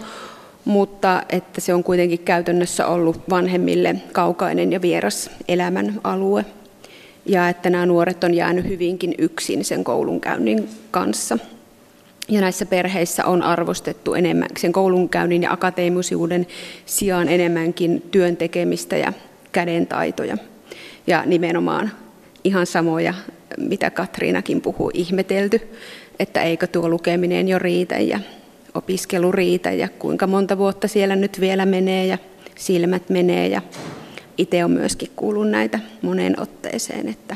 mutta 0.70 1.24
että 1.30 1.62
se 1.62 1.74
on 1.74 1.84
kuitenkin 1.84 2.20
käytännössä 2.20 2.88
ollut 2.88 3.22
vanhemmille 3.30 3.96
kaukainen 4.12 4.72
ja 4.72 4.82
vieras 4.82 5.30
elämän 5.48 6.02
alue. 6.04 6.46
Ja 7.26 7.50
että 7.50 7.70
nämä 7.70 7.86
nuoret 7.86 8.24
on 8.24 8.34
jäänyt 8.34 8.68
hyvinkin 8.68 9.16
yksin 9.18 9.66
sen 9.66 9.84
koulunkäynnin 9.84 10.70
kanssa. 10.92 11.38
Ja 12.28 12.42
näissä 12.42 12.66
perheissä 12.66 13.26
on 13.26 13.44
arvostettu 13.44 14.14
enemmän 14.14 14.50
sen 14.58 14.72
koulunkäynnin 14.72 15.44
ja 15.44 15.52
akateemisuuden 15.52 16.48
sijaan 16.86 17.30
enemmänkin 17.30 18.02
työn 18.12 18.38
tekemistä 18.38 18.98
ja 18.98 19.14
kädentaitoja 19.52 20.38
ja 21.08 21.24
nimenomaan 21.26 21.92
ihan 22.44 22.66
samoja, 22.66 23.14
mitä 23.58 23.90
Katriinakin 23.90 24.62
puhuu, 24.62 24.92
ihmetelty, 24.94 25.62
että 26.20 26.42
eikö 26.42 26.68
tuo 26.68 26.90
lukeminen 26.90 27.48
jo 27.48 27.60
riitä 27.60 27.98
ja 27.98 28.20
opiskelu 28.80 29.32
riitä 29.32 29.72
ja 29.72 29.90
kuinka 29.90 30.28
monta 30.28 30.58
vuotta 30.58 30.88
siellä 30.88 31.16
nyt 31.16 31.40
vielä 31.40 31.66
menee 31.66 32.06
ja 32.06 32.18
silmät 32.56 33.10
menee 33.10 33.48
ja 33.48 33.62
itse 34.38 34.66
on 34.66 34.72
myöskin 34.72 35.10
kuullut 35.16 35.50
näitä 35.50 35.80
moneen 36.02 36.42
otteeseen, 36.42 37.10
että 37.10 37.36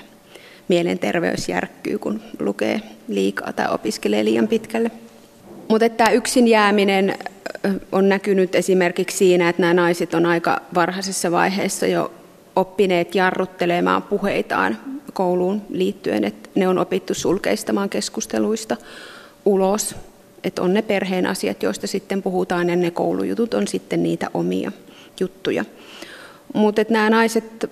mielenterveys 0.68 1.50
järkkyy, 1.50 2.00
kun 2.00 2.22
lukee 2.40 2.82
liikaa 3.08 3.54
tai 3.54 3.66
opiskelee 3.74 4.26
liian 4.26 4.48
pitkälle. 4.48 4.92
Mutta 5.68 5.90
tämä 5.90 6.10
yksin 6.10 6.48
jääminen 6.48 7.16
on 7.92 8.10
näkynyt 8.10 8.56
esimerkiksi 8.56 9.18
siinä, 9.18 9.50
että 9.50 9.62
nämä 9.62 9.74
naiset 9.74 10.14
on 10.14 10.26
aika 10.26 10.62
varhaisessa 10.74 11.32
vaiheessa 11.32 11.88
jo 11.88 12.12
oppineet 12.56 13.16
jarruttelemaan 13.16 14.04
puheitaan 14.04 14.78
kouluun 15.14 15.62
liittyen, 15.70 16.24
että 16.24 16.50
ne 16.56 16.68
on 16.68 16.78
opittu 16.78 17.14
sulkeistamaan 17.14 17.90
keskusteluista 17.90 18.78
ulos, 19.46 19.96
että 20.44 20.62
on 20.62 20.74
ne 20.74 20.82
perheen 20.82 21.26
asiat, 21.26 21.64
joista 21.64 21.88
sitten 21.88 22.24
puhutaan, 22.24 22.70
ja 22.70 22.76
ne 22.76 22.92
koulujutut 22.92 23.54
on 23.54 23.68
sitten 23.68 24.04
niitä 24.04 24.30
omia 24.34 24.72
juttuja. 25.20 25.66
Mutta 26.54 26.86
nämä 26.90 27.10
naiset 27.10 27.70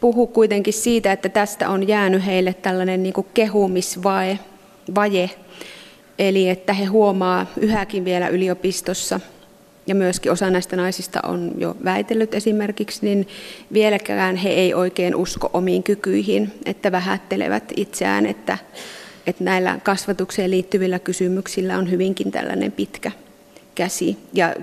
puhu 0.00 0.26
kuitenkin 0.26 0.74
siitä, 0.74 1.12
että 1.12 1.28
tästä 1.28 1.70
on 1.70 1.88
jäänyt 1.88 2.26
heille 2.26 2.54
tällainen 2.54 3.02
niin 3.02 3.14
kehumisvaje, 3.34 4.38
vaje, 4.94 5.30
eli 6.18 6.48
että 6.48 6.72
he 6.72 6.84
huomaa 6.84 7.46
yhäkin 7.56 8.04
vielä 8.04 8.28
yliopistossa 8.28 9.20
ja 9.86 9.94
myöskin 9.94 10.32
osa 10.32 10.50
näistä 10.50 10.76
naisista 10.76 11.20
on 11.26 11.52
jo 11.58 11.76
väitellyt 11.84 12.34
esimerkiksi, 12.34 13.06
niin 13.06 13.28
vieläkään 13.72 14.36
he 14.36 14.48
ei 14.48 14.74
oikein 14.74 15.16
usko 15.16 15.50
omiin 15.52 15.82
kykyihin, 15.82 16.52
että 16.64 16.92
vähättelevät 16.92 17.72
itseään, 17.76 18.26
että, 18.26 18.58
että 19.26 19.44
näillä 19.44 19.78
kasvatukseen 19.82 20.50
liittyvillä 20.50 20.98
kysymyksillä 20.98 21.78
on 21.78 21.90
hyvinkin 21.90 22.30
tällainen 22.30 22.72
pitkä 22.72 23.12
käsi. 23.74 24.16
Ja 24.32 24.54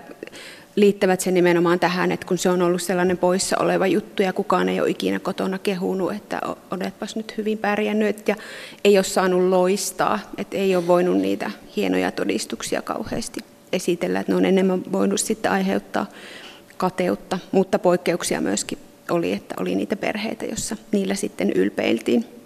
liittävät 0.75 1.21
sen 1.21 1.33
nimenomaan 1.33 1.79
tähän, 1.79 2.11
että 2.11 2.27
kun 2.27 2.37
se 2.37 2.49
on 2.49 2.61
ollut 2.61 2.81
sellainen 2.81 3.17
poissa 3.17 3.57
oleva 3.59 3.87
juttu 3.87 4.23
ja 4.23 4.33
kukaan 4.33 4.69
ei 4.69 4.81
ole 4.81 4.89
ikinä 4.89 5.19
kotona 5.19 5.59
kehunut, 5.59 6.13
että 6.13 6.41
oletpas 6.71 7.15
nyt 7.15 7.37
hyvin 7.37 7.57
pärjännyt 7.57 8.27
ja 8.27 8.35
ei 8.83 8.97
ole 8.97 9.03
saanut 9.03 9.49
loistaa, 9.49 10.19
että 10.37 10.57
ei 10.57 10.75
ole 10.75 10.87
voinut 10.87 11.17
niitä 11.17 11.51
hienoja 11.75 12.11
todistuksia 12.11 12.81
kauheasti 12.81 13.39
esitellä, 13.73 14.19
että 14.19 14.31
ne 14.31 14.35
on 14.35 14.45
enemmän 14.45 14.83
voinut 14.91 15.19
sitten 15.19 15.51
aiheuttaa 15.51 16.05
kateutta, 16.77 17.39
mutta 17.51 17.79
poikkeuksia 17.79 18.41
myöskin 18.41 18.77
oli, 19.09 19.33
että 19.33 19.55
oli 19.59 19.75
niitä 19.75 19.95
perheitä, 19.95 20.45
joissa 20.45 20.77
niillä 20.91 21.15
sitten 21.15 21.51
ylpeiltiin. 21.51 22.36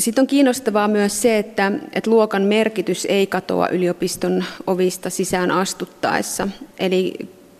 Sitten 0.00 0.22
on 0.22 0.26
kiinnostavaa 0.26 0.88
myös 0.88 1.22
se, 1.22 1.38
että, 1.38 1.72
että 1.92 2.10
luokan 2.10 2.42
merkitys 2.42 3.06
ei 3.10 3.26
katoa 3.26 3.68
yliopiston 3.68 4.44
ovista 4.66 5.10
sisään 5.10 5.50
astuttaessa. 5.50 6.48
Eli 6.78 7.14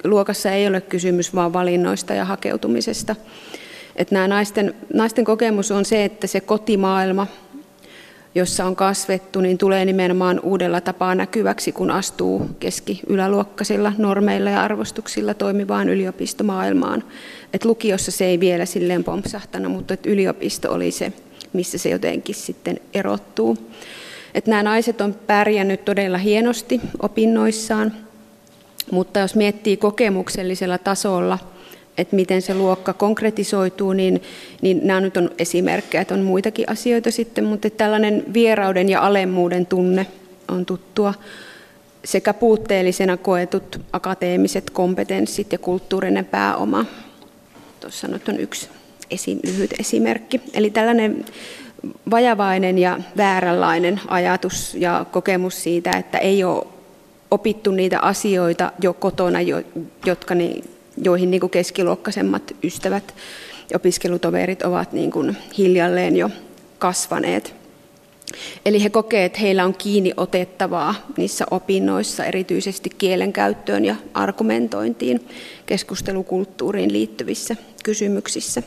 luokassa 0.04 0.50
ei 0.50 0.66
ole 0.66 0.80
kysymys 0.80 1.34
vain 1.34 1.52
valinnoista 1.52 2.14
ja 2.14 2.24
hakeutumisesta. 2.24 3.16
Että 3.96 4.14
nämä 4.14 4.28
naisten, 4.28 4.74
naisten 4.94 5.24
kokemus 5.24 5.70
on 5.70 5.84
se, 5.84 6.04
että 6.04 6.26
se 6.26 6.40
kotimaailma, 6.40 7.26
jossa 8.34 8.64
on 8.64 8.76
kasvettu, 8.76 9.40
niin 9.40 9.58
tulee 9.58 9.84
nimenomaan 9.84 10.40
uudella 10.40 10.80
tapaa 10.80 11.14
näkyväksi, 11.14 11.72
kun 11.72 11.90
astuu 11.90 12.50
keski-yläluokkaisilla 12.60 13.92
normeilla 13.98 14.50
ja 14.50 14.62
arvostuksilla 14.62 15.34
toimivaan 15.34 15.88
yliopistomaailmaan. 15.88 17.04
Et 17.54 17.64
lukiossa 17.64 18.10
se 18.10 18.24
ei 18.24 18.40
vielä 18.40 18.66
silleen 18.66 19.04
pompsahtana, 19.04 19.68
mutta 19.68 19.94
et 19.94 20.06
yliopisto 20.06 20.72
oli 20.72 20.90
se, 20.90 21.12
missä 21.52 21.78
se 21.78 21.88
jotenkin 21.88 22.34
sitten 22.34 22.80
erottuu. 22.94 23.58
Et 24.34 24.46
nämä 24.46 24.62
naiset 24.62 25.00
on 25.00 25.14
pärjännyt 25.26 25.84
todella 25.84 26.18
hienosti 26.18 26.80
opinnoissaan, 27.02 27.92
mutta 28.92 29.20
jos 29.20 29.34
miettii 29.34 29.76
kokemuksellisella 29.76 30.78
tasolla– 30.78 31.38
että 32.00 32.16
miten 32.16 32.42
se 32.42 32.54
luokka 32.54 32.92
konkretisoituu, 32.92 33.92
niin, 33.92 34.22
niin 34.62 34.80
nämä 34.82 35.00
nyt 35.00 35.16
on 35.16 35.30
esimerkkejä, 35.38 36.02
että 36.02 36.14
on 36.14 36.22
muitakin 36.22 36.70
asioita 36.70 37.10
sitten, 37.10 37.44
mutta 37.44 37.70
tällainen 37.70 38.24
vierauden 38.32 38.88
ja 38.88 39.06
alemmuuden 39.06 39.66
tunne 39.66 40.06
on 40.48 40.66
tuttua. 40.66 41.14
sekä 42.04 42.34
puutteellisena 42.34 43.16
koetut 43.16 43.80
akateemiset 43.92 44.70
kompetenssit 44.70 45.52
ja 45.52 45.58
kulttuurinen 45.58 46.24
pääoma. 46.24 46.84
Tuossa 47.80 48.08
nyt 48.08 48.28
on 48.28 48.40
yksi 48.40 48.68
esi- 49.10 49.40
lyhyt 49.44 49.70
esimerkki. 49.78 50.40
Eli 50.54 50.70
tällainen 50.70 51.24
vajavainen 52.10 52.78
ja 52.78 52.98
vääränlainen 53.16 54.00
ajatus 54.08 54.74
ja 54.74 55.06
kokemus 55.10 55.62
siitä, 55.62 55.90
että 55.90 56.18
ei 56.18 56.44
ole 56.44 56.66
opittu 57.30 57.70
niitä 57.70 58.00
asioita 58.00 58.72
jo 58.82 58.94
kotona, 58.94 59.38
jotka 60.06 60.34
niin, 60.34 60.64
joihin 61.04 61.30
niin 61.30 61.40
kuin 61.40 61.50
keskiluokkaisemmat 61.50 62.54
ystävät 62.64 63.14
ja 63.70 63.76
opiskelutoverit 63.76 64.62
ovat 64.62 64.92
niin 64.92 65.10
kuin 65.10 65.36
hiljalleen 65.58 66.16
jo 66.16 66.30
kasvaneet. 66.78 67.54
Eli 68.64 68.82
he 68.82 68.90
kokevat, 68.90 69.24
että 69.24 69.38
heillä 69.40 69.64
on 69.64 69.74
kiinni 69.74 70.12
otettavaa 70.16 70.94
niissä 71.16 71.46
opinnoissa, 71.50 72.24
erityisesti 72.24 72.90
kielen 72.98 73.32
käyttöön 73.32 73.84
ja 73.84 73.96
argumentointiin, 74.14 75.28
keskustelukulttuuriin 75.66 76.92
liittyvissä 76.92 77.56
kysymyksissä. 77.84 78.62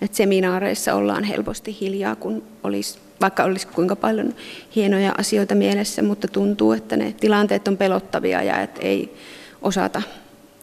Et 0.00 0.14
seminaareissa 0.14 0.94
ollaan 0.94 1.24
helposti 1.24 1.76
hiljaa, 1.80 2.16
kun 2.16 2.42
olisi, 2.62 2.98
vaikka 3.20 3.44
olisi 3.44 3.66
kuinka 3.66 3.96
paljon 3.96 4.34
hienoja 4.76 5.14
asioita 5.18 5.54
mielessä, 5.54 6.02
mutta 6.02 6.28
tuntuu, 6.28 6.72
että 6.72 6.96
ne 6.96 7.14
tilanteet 7.20 7.68
on 7.68 7.76
pelottavia 7.76 8.42
ja 8.42 8.62
että 8.62 8.80
ei 8.80 9.16
osata 9.62 10.02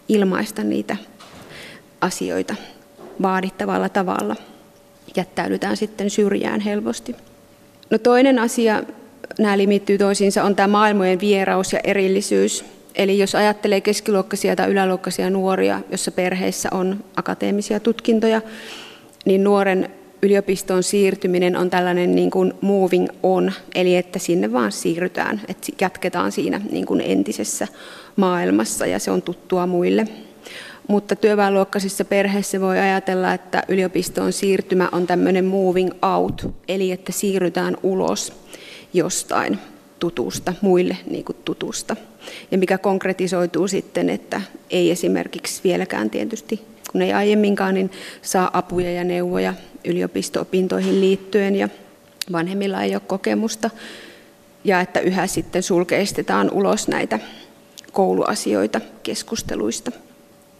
ilmaista 0.08 0.64
niitä 0.64 0.96
asioita 2.00 2.54
vaadittavalla 3.22 3.88
tavalla. 3.88 4.36
Jättäydytään 5.16 5.76
sitten 5.76 6.10
syrjään 6.10 6.60
helposti. 6.60 7.16
No 7.90 7.98
toinen 7.98 8.38
asia, 8.38 8.82
nämä 9.38 9.58
limittyy 9.58 9.98
toisiinsa, 9.98 10.44
on 10.44 10.56
tämä 10.56 10.68
maailmojen 10.68 11.20
vieraus 11.20 11.72
ja 11.72 11.80
erillisyys. 11.84 12.64
Eli 12.94 13.18
jos 13.18 13.34
ajattelee 13.34 13.80
keskiluokkaisia 13.80 14.56
tai 14.56 14.70
yläluokkaisia 14.70 15.30
nuoria, 15.30 15.80
jossa 15.90 16.12
perheessä 16.12 16.68
on 16.72 17.04
akateemisia 17.16 17.80
tutkintoja, 17.80 18.40
niin 19.24 19.44
nuoren 19.44 19.90
yliopistoon 20.22 20.82
siirtyminen 20.82 21.56
on 21.56 21.70
tällainen 21.70 22.14
niin 22.14 22.30
kuin 22.30 22.52
moving 22.60 23.06
on, 23.22 23.52
eli 23.74 23.96
että 23.96 24.18
sinne 24.18 24.52
vaan 24.52 24.72
siirrytään, 24.72 25.40
että 25.48 25.72
jatketaan 25.80 26.32
siinä 26.32 26.60
niin 26.70 26.86
kuin 26.86 27.00
entisessä 27.00 27.68
maailmassa 28.16 28.86
ja 28.86 28.98
se 28.98 29.10
on 29.10 29.22
tuttua 29.22 29.66
muille. 29.66 30.08
Mutta 30.88 31.16
työväenluokkaisissa 31.16 32.04
perheissä 32.04 32.60
voi 32.60 32.78
ajatella, 32.78 33.32
että 33.32 33.62
yliopistoon 33.68 34.32
siirtymä 34.32 34.88
on 34.92 35.06
tämmöinen 35.06 35.44
moving 35.44 35.90
out, 36.02 36.54
eli 36.68 36.92
että 36.92 37.12
siirrytään 37.12 37.76
ulos 37.82 38.32
jostain 38.94 39.58
tutusta, 39.98 40.52
muille 40.60 40.96
niin 41.10 41.24
kuin 41.24 41.36
tutusta. 41.44 41.96
Ja 42.50 42.58
mikä 42.58 42.78
konkretisoituu 42.78 43.68
sitten, 43.68 44.10
että 44.10 44.40
ei 44.70 44.90
esimerkiksi 44.90 45.60
vieläkään 45.64 46.10
tietysti, 46.10 46.64
kun 46.92 47.02
ei 47.02 47.12
aiemminkaan, 47.12 47.74
niin 47.74 47.90
saa 48.22 48.50
apuja 48.52 48.92
ja 48.92 49.04
neuvoja 49.04 49.54
yliopisto-opintoihin 49.84 51.00
liittyen 51.00 51.56
ja 51.56 51.68
vanhemmilla 52.32 52.82
ei 52.82 52.94
ole 52.94 53.02
kokemusta. 53.06 53.70
Ja 54.64 54.80
että 54.80 55.00
yhä 55.00 55.26
sitten 55.26 55.62
sulkeistetaan 55.62 56.50
ulos 56.50 56.88
näitä 56.88 57.18
kouluasioita 57.92 58.80
keskusteluista 59.02 59.92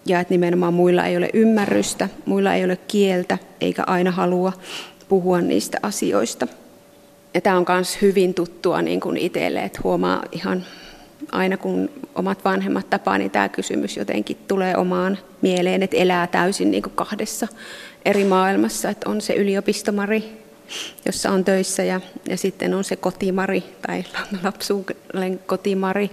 ja 0.06 0.20
että 0.20 0.34
nimenomaan 0.34 0.74
muilla 0.74 1.06
ei 1.06 1.16
ole 1.16 1.30
ymmärrystä, 1.34 2.08
muilla 2.26 2.54
ei 2.54 2.64
ole 2.64 2.78
kieltä 2.88 3.38
eikä 3.60 3.82
aina 3.86 4.10
halua 4.10 4.52
puhua 5.08 5.40
niistä 5.40 5.78
asioista. 5.82 6.46
Ja 7.34 7.40
tämä 7.40 7.56
on 7.56 7.64
myös 7.68 8.02
hyvin 8.02 8.34
tuttua 8.34 8.82
niin 8.82 9.00
kuin 9.00 9.16
itselle, 9.16 9.64
että 9.64 9.80
huomaa 9.84 10.22
ihan 10.32 10.64
aina 11.32 11.56
kun 11.56 11.90
omat 12.14 12.44
vanhemmat 12.44 12.90
tapaa, 12.90 13.18
niin 13.18 13.30
tämä 13.30 13.48
kysymys 13.48 13.96
jotenkin 13.96 14.36
tulee 14.48 14.76
omaan 14.76 15.18
mieleen, 15.42 15.82
että 15.82 15.96
elää 15.96 16.26
täysin 16.26 16.70
niin 16.70 16.82
kuin 16.82 16.92
kahdessa 16.94 17.48
eri 18.04 18.24
maailmassa, 18.24 18.90
että 18.90 19.10
on 19.10 19.20
se 19.20 19.32
yliopistomari, 19.32 20.24
jossa 21.06 21.30
on 21.30 21.44
töissä 21.44 21.82
ja, 21.82 22.00
ja 22.28 22.36
sitten 22.36 22.74
on 22.74 22.84
se 22.84 22.96
kotimari 22.96 23.64
tai 23.86 24.04
lapsuuden 24.42 25.40
kotimari, 25.46 26.10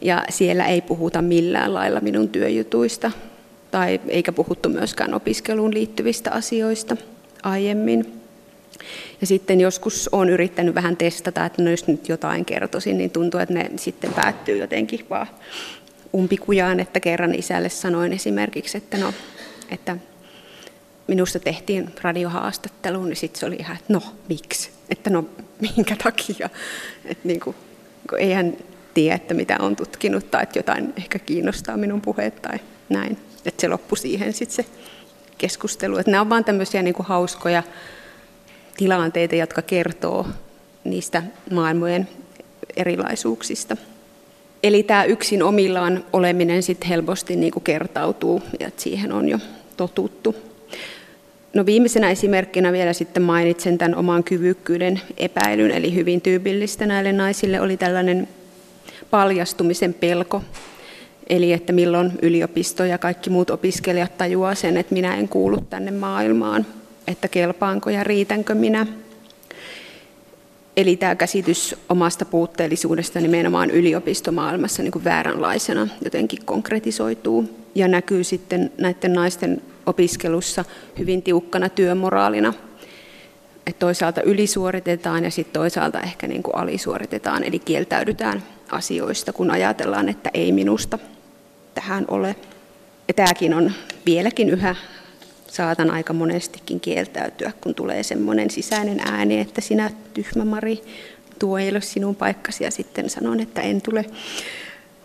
ja 0.00 0.24
siellä 0.30 0.66
ei 0.66 0.80
puhuta 0.80 1.22
millään 1.22 1.74
lailla 1.74 2.00
minun 2.00 2.28
työjutuista, 2.28 3.10
tai 3.70 4.00
eikä 4.08 4.32
puhuttu 4.32 4.68
myöskään 4.68 5.14
opiskeluun 5.14 5.74
liittyvistä 5.74 6.30
asioista 6.30 6.96
aiemmin. 7.42 8.17
Ja 9.20 9.26
sitten 9.26 9.60
joskus 9.60 10.08
olen 10.12 10.28
yrittänyt 10.28 10.74
vähän 10.74 10.96
testata, 10.96 11.46
että 11.46 11.62
no 11.62 11.70
jos 11.70 11.86
nyt 11.86 12.08
jotain 12.08 12.44
kertoisin, 12.44 12.98
niin 12.98 13.10
tuntuu, 13.10 13.40
että 13.40 13.54
ne 13.54 13.70
sitten 13.76 14.14
päättyy 14.14 14.56
jotenkin 14.56 15.06
vaan 15.10 15.26
umpikujaan, 16.14 16.80
että 16.80 17.00
kerran 17.00 17.34
isälle 17.34 17.68
sanoin 17.68 18.12
esimerkiksi, 18.12 18.78
että 18.78 18.98
no, 18.98 19.14
että 19.70 19.96
minusta 21.06 21.38
tehtiin 21.38 21.90
radiohaastattelu, 22.02 23.04
niin 23.04 23.16
sitten 23.16 23.40
se 23.40 23.46
oli 23.46 23.56
ihan, 23.58 23.76
että 23.76 23.92
no, 23.92 24.02
miksi? 24.28 24.70
Että 24.90 25.10
no, 25.10 25.24
minkä 25.60 25.96
takia? 26.04 26.50
Että 27.04 27.28
niin 27.28 27.40
kuin, 27.40 27.56
kun 28.10 28.18
eihän 28.18 28.56
tiedä, 28.94 29.14
että 29.14 29.34
mitä 29.34 29.56
on 29.60 29.76
tutkinut 29.76 30.30
tai 30.30 30.42
että 30.42 30.58
jotain 30.58 30.92
ehkä 30.96 31.18
kiinnostaa 31.18 31.76
minun 31.76 32.00
puheet 32.00 32.42
tai 32.42 32.58
näin. 32.88 33.18
Että 33.46 33.60
se 33.60 33.68
loppui 33.68 33.98
siihen 33.98 34.32
sitten 34.32 34.64
se 34.64 34.70
keskustelu. 35.38 35.96
Että 35.96 36.10
nämä 36.10 36.20
on 36.20 36.30
vaan 36.30 36.44
tämmöisiä 36.44 36.82
niin 36.82 36.94
kuin 36.94 37.06
hauskoja 37.06 37.62
tilanteita, 38.78 39.36
jotka 39.36 39.62
kertoo 39.62 40.26
niistä 40.84 41.22
maailmojen 41.50 42.08
erilaisuuksista. 42.76 43.76
Eli 44.62 44.82
tämä 44.82 45.04
yksin 45.04 45.42
omillaan 45.42 46.04
oleminen 46.12 46.62
sitten 46.62 46.88
helposti 46.88 47.36
niin 47.36 47.52
kuin 47.52 47.64
kertautuu 47.64 48.42
ja 48.60 48.70
siihen 48.76 49.12
on 49.12 49.28
jo 49.28 49.38
totuttu. 49.76 50.36
No 51.54 51.66
viimeisenä 51.66 52.10
esimerkkinä 52.10 52.72
vielä 52.72 52.92
sitten 52.92 53.22
mainitsen 53.22 53.78
tämän 53.78 53.94
oman 53.94 54.24
kyvykkyyden 54.24 55.00
epäilyn, 55.16 55.70
eli 55.70 55.94
hyvin 55.94 56.20
tyypillistä 56.20 56.86
näille 56.86 57.12
naisille 57.12 57.60
oli 57.60 57.76
tällainen 57.76 58.28
paljastumisen 59.10 59.94
pelko. 59.94 60.42
Eli 61.28 61.52
että 61.52 61.72
milloin 61.72 62.12
yliopisto 62.22 62.84
ja 62.84 62.98
kaikki 62.98 63.30
muut 63.30 63.50
opiskelijat 63.50 64.18
tajuaa 64.18 64.54
sen, 64.54 64.76
että 64.76 64.94
minä 64.94 65.16
en 65.16 65.28
kuulu 65.28 65.60
tänne 65.60 65.90
maailmaan, 65.90 66.66
että 67.08 67.28
kelpaanko 67.28 67.90
ja 67.90 68.04
riitänkö 68.04 68.54
minä. 68.54 68.86
Eli 70.76 70.96
tämä 70.96 71.14
käsitys 71.14 71.76
omasta 71.88 72.24
puutteellisuudesta 72.24 73.20
nimenomaan 73.20 73.70
yliopistomaailmassa 73.70 74.82
niin 74.82 74.92
kuin 74.92 75.04
vääränlaisena 75.04 75.88
jotenkin 76.04 76.44
konkretisoituu 76.44 77.68
ja 77.74 77.88
näkyy 77.88 78.24
sitten 78.24 78.72
näiden 78.78 79.12
naisten 79.12 79.62
opiskelussa 79.86 80.64
hyvin 80.98 81.22
tiukkana 81.22 81.68
työmoraalina. 81.68 82.54
Että 83.66 83.78
toisaalta 83.78 84.22
ylisuoritetaan 84.22 85.24
ja 85.24 85.30
sitten 85.30 85.52
toisaalta 85.52 86.00
ehkä 86.00 86.26
niin 86.26 86.42
kuin 86.42 86.56
alisuoritetaan, 86.56 87.44
eli 87.44 87.58
kieltäydytään 87.58 88.42
asioista, 88.70 89.32
kun 89.32 89.50
ajatellaan, 89.50 90.08
että 90.08 90.30
ei 90.34 90.52
minusta 90.52 90.98
tähän 91.74 92.04
ole. 92.08 92.36
Ja 93.08 93.14
tämäkin 93.14 93.54
on 93.54 93.72
vieläkin 94.06 94.50
yhä 94.50 94.76
saatan 95.48 95.90
aika 95.90 96.12
monestikin 96.12 96.80
kieltäytyä, 96.80 97.52
kun 97.60 97.74
tulee 97.74 98.02
semmoinen 98.02 98.50
sisäinen 98.50 99.00
ääni, 99.00 99.40
että 99.40 99.60
sinä 99.60 99.90
tyhmä 100.14 100.44
Mari, 100.44 100.82
tuo 101.38 101.58
ei 101.58 101.70
ole 101.70 101.80
sinun 101.80 102.16
paikkasi 102.16 102.64
ja 102.64 102.70
sitten 102.70 103.10
sanon, 103.10 103.40
että 103.40 103.60
en 103.60 103.82
tule. 103.82 104.04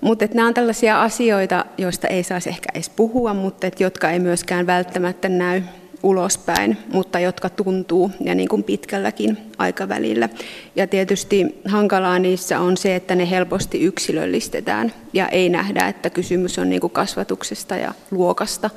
Mutta 0.02 0.26
nämä 0.34 0.48
on 0.48 0.54
tällaisia 0.54 1.02
asioita, 1.02 1.66
joista 1.78 2.08
ei 2.08 2.24
saisi 2.24 2.50
ehkä 2.50 2.70
edes 2.74 2.89
puhua, 2.89 3.34
mutta 3.34 3.68
et 3.68 3.80
jotka 3.80 4.12
ei 4.12 4.20
myöskään 4.20 4.68
välttämättä 4.68 5.30
näy 5.30 5.62
ulospäin, 6.04 6.78
mutta 6.94 7.20
jotka 7.20 7.50
tuntuu 7.50 8.12
ja 8.20 8.36
niin 8.36 8.50
kuin 8.50 8.64
pitkälläkin 8.64 9.38
aikavälillä. 9.58 10.30
Ja 10.76 10.88
tietysti 10.88 11.62
hankalaa 11.66 12.20
niissä 12.20 12.60
on 12.60 12.78
se, 12.78 12.96
että 12.96 13.16
ne 13.16 13.30
helposti 13.30 13.82
yksilöllistetään 13.82 14.94
ja 15.14 15.28
ei 15.28 15.50
nähdä, 15.50 15.88
että 15.88 16.10
kysymys 16.10 16.60
on 16.60 16.70
niin 16.70 16.82
kuin 16.82 16.94
kasvatuksesta 16.94 17.76
ja 17.76 17.94
luokasta 18.12 18.70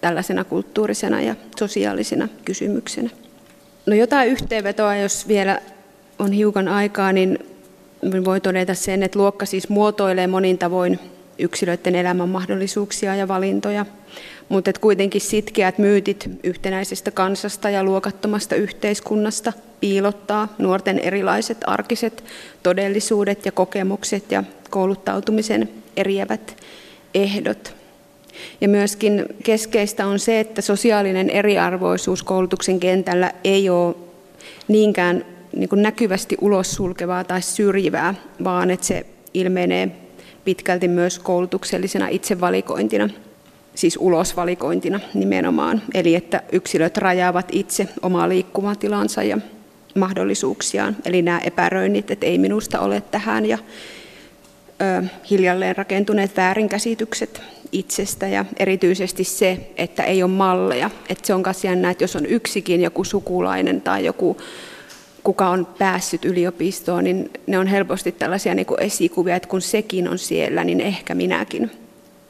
tällaisena 0.00 0.44
kulttuurisena 0.44 1.20
ja 1.20 1.34
sosiaalisena 1.58 2.28
kysymyksenä. 2.44 3.10
No 3.86 3.94
jotain 3.94 4.28
yhteenvetoa, 4.28 4.96
jos 4.96 5.28
vielä 5.28 5.60
on 6.18 6.32
hiukan 6.32 6.68
aikaa, 6.68 7.12
niin 7.12 7.38
voi 8.24 8.40
todeta 8.40 8.74
sen, 8.74 9.02
että 9.02 9.18
luokka 9.18 9.46
siis 9.46 9.68
muotoilee 9.68 10.26
monin 10.26 10.58
tavoin 10.58 10.98
yksilöiden 11.38 11.94
elämän 11.94 12.28
mahdollisuuksia 12.28 13.14
ja 13.14 13.28
valintoja, 13.28 13.86
mutta 14.48 14.70
että 14.70 14.80
kuitenkin 14.80 15.20
sitkeät 15.20 15.78
myytit 15.78 16.30
yhtenäisestä 16.42 17.10
kansasta 17.10 17.70
ja 17.70 17.84
luokattomasta 17.84 18.54
yhteiskunnasta 18.54 19.52
piilottaa 19.80 20.54
nuorten 20.58 20.98
erilaiset 20.98 21.58
arkiset 21.66 22.24
todellisuudet 22.62 23.46
ja 23.46 23.52
kokemukset 23.52 24.32
ja 24.32 24.44
kouluttautumisen 24.70 25.68
eriävät 25.96 26.56
ehdot. 27.14 27.77
Ja 28.60 28.68
myöskin 28.68 29.26
keskeistä 29.44 30.06
on 30.06 30.18
se, 30.18 30.40
että 30.40 30.62
sosiaalinen 30.62 31.30
eriarvoisuus 31.30 32.22
koulutuksen 32.22 32.80
kentällä 32.80 33.32
ei 33.44 33.70
ole 33.70 33.94
niinkään 34.68 35.24
niin 35.56 35.68
kuin 35.68 35.82
näkyvästi 35.82 36.36
ulos 36.40 36.74
sulkevaa 36.74 37.24
tai 37.24 37.42
syrjivää, 37.42 38.14
vaan 38.44 38.70
että 38.70 38.86
se 38.86 39.06
ilmenee 39.34 39.88
pitkälti 40.44 40.88
myös 40.88 41.18
koulutuksellisena 41.18 42.08
itsevalikointina, 42.08 43.08
siis 43.74 43.98
ulosvalikointina 44.00 45.00
nimenomaan. 45.14 45.82
Eli 45.94 46.14
että 46.14 46.42
yksilöt 46.52 46.96
rajaavat 46.96 47.48
itse 47.52 47.88
omaa 48.02 48.28
liikkumatilansa 48.28 49.22
ja 49.22 49.38
mahdollisuuksiaan. 49.94 50.96
Eli 51.04 51.22
nämä 51.22 51.38
epäröinnit, 51.38 52.10
että 52.10 52.26
ei 52.26 52.38
minusta 52.38 52.80
ole 52.80 53.02
tähän 53.10 53.46
ja 53.46 53.58
hiljalleen 55.30 55.76
rakentuneet 55.76 56.36
väärinkäsitykset 56.36 57.42
itsestä 57.72 58.28
ja 58.28 58.44
erityisesti 58.56 59.24
se, 59.24 59.70
että 59.76 60.02
ei 60.02 60.22
ole 60.22 60.30
malleja. 60.30 60.90
Että 61.08 61.26
se 61.26 61.34
on 61.34 61.42
myös 61.46 61.64
jännä, 61.64 61.90
että 61.90 62.04
jos 62.04 62.16
on 62.16 62.26
yksikin 62.26 62.80
joku 62.80 63.04
sukulainen 63.04 63.80
tai 63.80 64.04
joku 64.04 64.36
kuka 65.24 65.48
on 65.48 65.66
päässyt 65.66 66.24
yliopistoon, 66.24 67.04
niin 67.04 67.30
ne 67.46 67.58
on 67.58 67.66
helposti 67.66 68.12
tällaisia 68.12 68.54
niin 68.54 68.66
kuin 68.66 68.82
esikuvia, 68.82 69.36
että 69.36 69.48
kun 69.48 69.62
sekin 69.62 70.08
on 70.08 70.18
siellä, 70.18 70.64
niin 70.64 70.80
ehkä 70.80 71.14
minäkin 71.14 71.70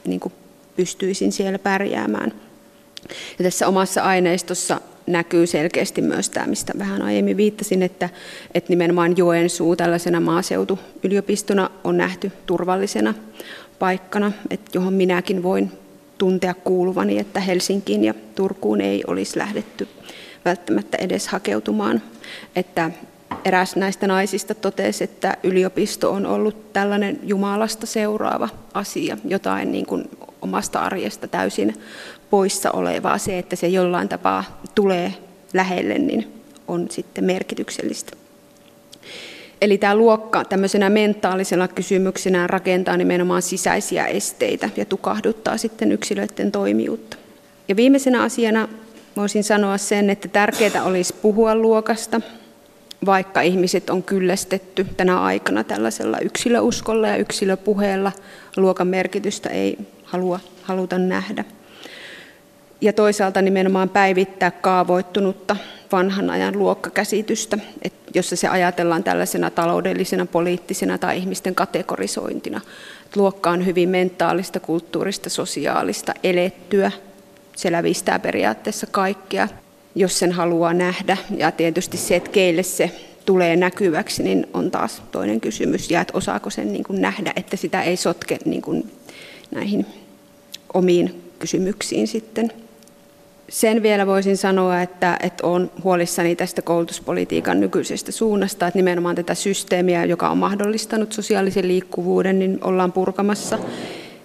niin 0.05 0.21
kuin 0.21 0.33
pystyisin 0.77 1.33
siellä 1.33 1.59
pärjäämään. 1.59 2.33
Ja 3.39 3.43
tässä 3.43 3.69
omassa 3.69 4.03
aineistossa 4.03 4.81
näkyy 5.13 5.47
selkeästi 5.47 6.03
myös 6.03 6.31
tämä, 6.31 6.47
mistä 6.47 6.73
vähän 6.79 7.03
aiemmin 7.03 7.37
viittasin, 7.37 7.83
että, 7.83 8.09
että 8.55 8.71
nimenomaan 8.71 9.17
Joensuu 9.17 9.77
tällaisena 9.77 10.21
maaseutuyliopistona 10.21 11.71
on 11.85 11.97
nähty 11.97 12.33
turvallisena 12.47 13.15
paikkana, 13.79 14.33
että 14.51 14.71
johon 14.75 14.95
minäkin 14.95 15.43
voin 15.43 15.73
tuntea 16.19 16.55
kuuluvani, 16.55 17.19
että 17.19 17.41
Helsinkiin 17.41 18.05
ja 18.05 18.15
Turkuun 18.35 18.81
ei 18.81 19.05
olisi 19.07 19.39
lähdetty 19.39 19.89
välttämättä 20.45 20.97
edes 21.01 21.29
hakeutumaan. 21.29 22.03
Että 22.57 22.91
eräs 23.45 23.77
näistä 23.77 24.07
naisista 24.07 24.55
totesi, 24.55 25.05
että 25.05 25.37
yliopisto 25.43 26.13
on 26.13 26.27
ollut 26.27 26.73
tällainen 26.73 27.19
Jumalasta 27.23 27.87
seuraava 27.87 28.49
asia, 28.75 29.17
jotain 29.25 29.73
niin 29.73 29.87
kuin 29.87 30.11
omasta 30.43 30.81
arjesta 30.81 31.29
täysin 31.29 31.75
poissa 32.31 32.71
olevaa. 32.71 33.19
Se, 33.19 33.39
että 33.39 33.57
se 33.57 33.69
jollain 33.69 34.09
tapaa 34.09 34.61
tulee 34.75 35.15
lähelle, 35.55 35.99
niin 35.99 36.43
on 36.69 36.87
sitten 36.91 37.25
merkityksellistä. 37.25 38.17
Eli 39.61 39.79
tämä 39.79 39.95
luokka 39.95 40.45
tämmöisenä 40.45 40.91
mentaalisena 40.91 41.69
kysymyksenä 41.69 42.47
rakentaa 42.47 42.97
nimenomaan 42.97 43.43
sisäisiä 43.43 44.07
esteitä 44.07 44.71
ja 44.77 44.85
tukahduttaa 44.85 45.57
sitten 45.57 45.93
yksilöiden 45.93 46.53
toimijuutta. 46.53 47.17
Ja 47.69 47.77
viimeisenä 47.77 48.23
asiana 48.23 48.69
voisin 49.17 49.45
sanoa 49.45 49.79
sen, 49.79 50.11
että 50.11 50.29
tärkeää 50.29 50.85
olisi 50.85 51.15
puhua 51.23 51.55
luokasta, 51.55 52.21
vaikka 53.07 53.41
ihmiset 53.41 53.91
on 53.91 54.03
kyllästetty 54.03 54.87
tänä 54.97 55.21
aikana 55.21 55.65
tällaisella 55.65 56.19
yksilöuskolla 56.19 57.09
ja 57.09 57.17
yksilöpuheella. 57.17 58.13
Luokan 58.57 58.87
merkitystä 58.87 59.49
ei 59.49 59.79
halua, 60.05 60.41
haluta 60.63 60.99
nähdä. 60.99 61.45
Ja 62.81 62.93
toisaalta 62.93 63.43
nimenomaan 63.43 63.89
päivittää 63.89 64.51
kaavoittunutta 64.51 65.57
vanhan 65.93 66.31
ajan 66.31 66.59
luokkakäsitystä, 66.59 67.59
jossa 68.15 68.37
se 68.37 68.49
ajatellaan 68.49 69.05
tällaisena 69.05 69.51
taloudellisena, 69.51 70.27
poliittisena 70.27 70.99
tai 70.99 71.19
ihmisten 71.19 71.55
kategorisointina. 71.55 72.61
Luokka 73.17 73.51
on 73.51 73.67
hyvin 73.67 73.89
mentaalista, 73.89 74.61
kulttuurista, 74.61 75.31
sosiaalista, 75.31 76.15
elettyä. 76.23 76.93
Se 77.57 77.73
lävistää 77.73 78.19
periaatteessa 78.19 78.87
kaikkea, 78.87 79.49
jos 79.95 80.19
sen 80.19 80.33
haluaa 80.33 80.75
nähdä. 80.75 81.17
Ja 81.37 81.51
tietysti 81.51 81.97
se, 81.97 82.17
että 82.17 82.31
keille 82.31 82.63
se 82.63 82.91
tulee 83.27 83.57
näkyväksi, 83.57 84.23
niin 84.23 84.47
on 84.55 84.71
taas 84.71 85.03
toinen 85.13 85.41
kysymys. 85.41 85.91
Ja 85.91 86.01
että 86.01 86.19
osaako 86.19 86.51
sen 86.51 86.73
niin 86.73 86.85
kuin 86.85 87.03
nähdä, 87.03 87.33
että 87.37 87.57
sitä 87.57 87.83
ei 87.83 87.97
sotke 87.97 88.39
niin 88.45 88.63
kuin 88.63 88.91
näihin 89.51 89.87
omiin 90.75 91.23
kysymyksiin 91.39 92.09
sitten 92.09 92.53
sen 93.49 93.83
vielä 93.83 94.07
voisin 94.07 94.37
sanoa, 94.37 94.83
että, 94.83 95.17
että 95.23 95.47
olen 95.47 95.71
huolissani 95.85 96.37
tästä 96.37 96.63
koulutuspolitiikan 96.63 97.61
nykyisestä 97.61 98.13
suunnasta, 98.13 98.67
että 98.67 98.79
nimenomaan 98.79 99.17
tätä 99.17 99.35
systeemiä, 99.35 100.05
joka 100.05 100.29
on 100.29 100.39
mahdollistanut 100.39 101.13
sosiaalisen 101.13 101.69
liikkuvuuden, 101.69 102.39
niin 102.39 102.59
ollaan 102.65 102.93
purkamassa 102.93 103.59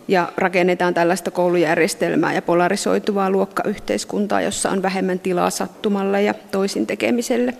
ja 0.08 0.34
rakennetaan 0.38 0.94
tällaista 0.94 1.32
koulujärjestelmää 1.32 2.34
ja 2.34 2.42
polarisoituvaa 2.42 3.30
luokkayhteiskuntaa, 3.30 4.42
jossa 4.42 4.70
on 4.70 4.82
vähemmän 4.82 5.20
tilaa 5.20 5.50
sattumalle 5.50 6.22
ja 6.22 6.34
toisin 6.34 6.88
tekemiselle. 6.88 7.54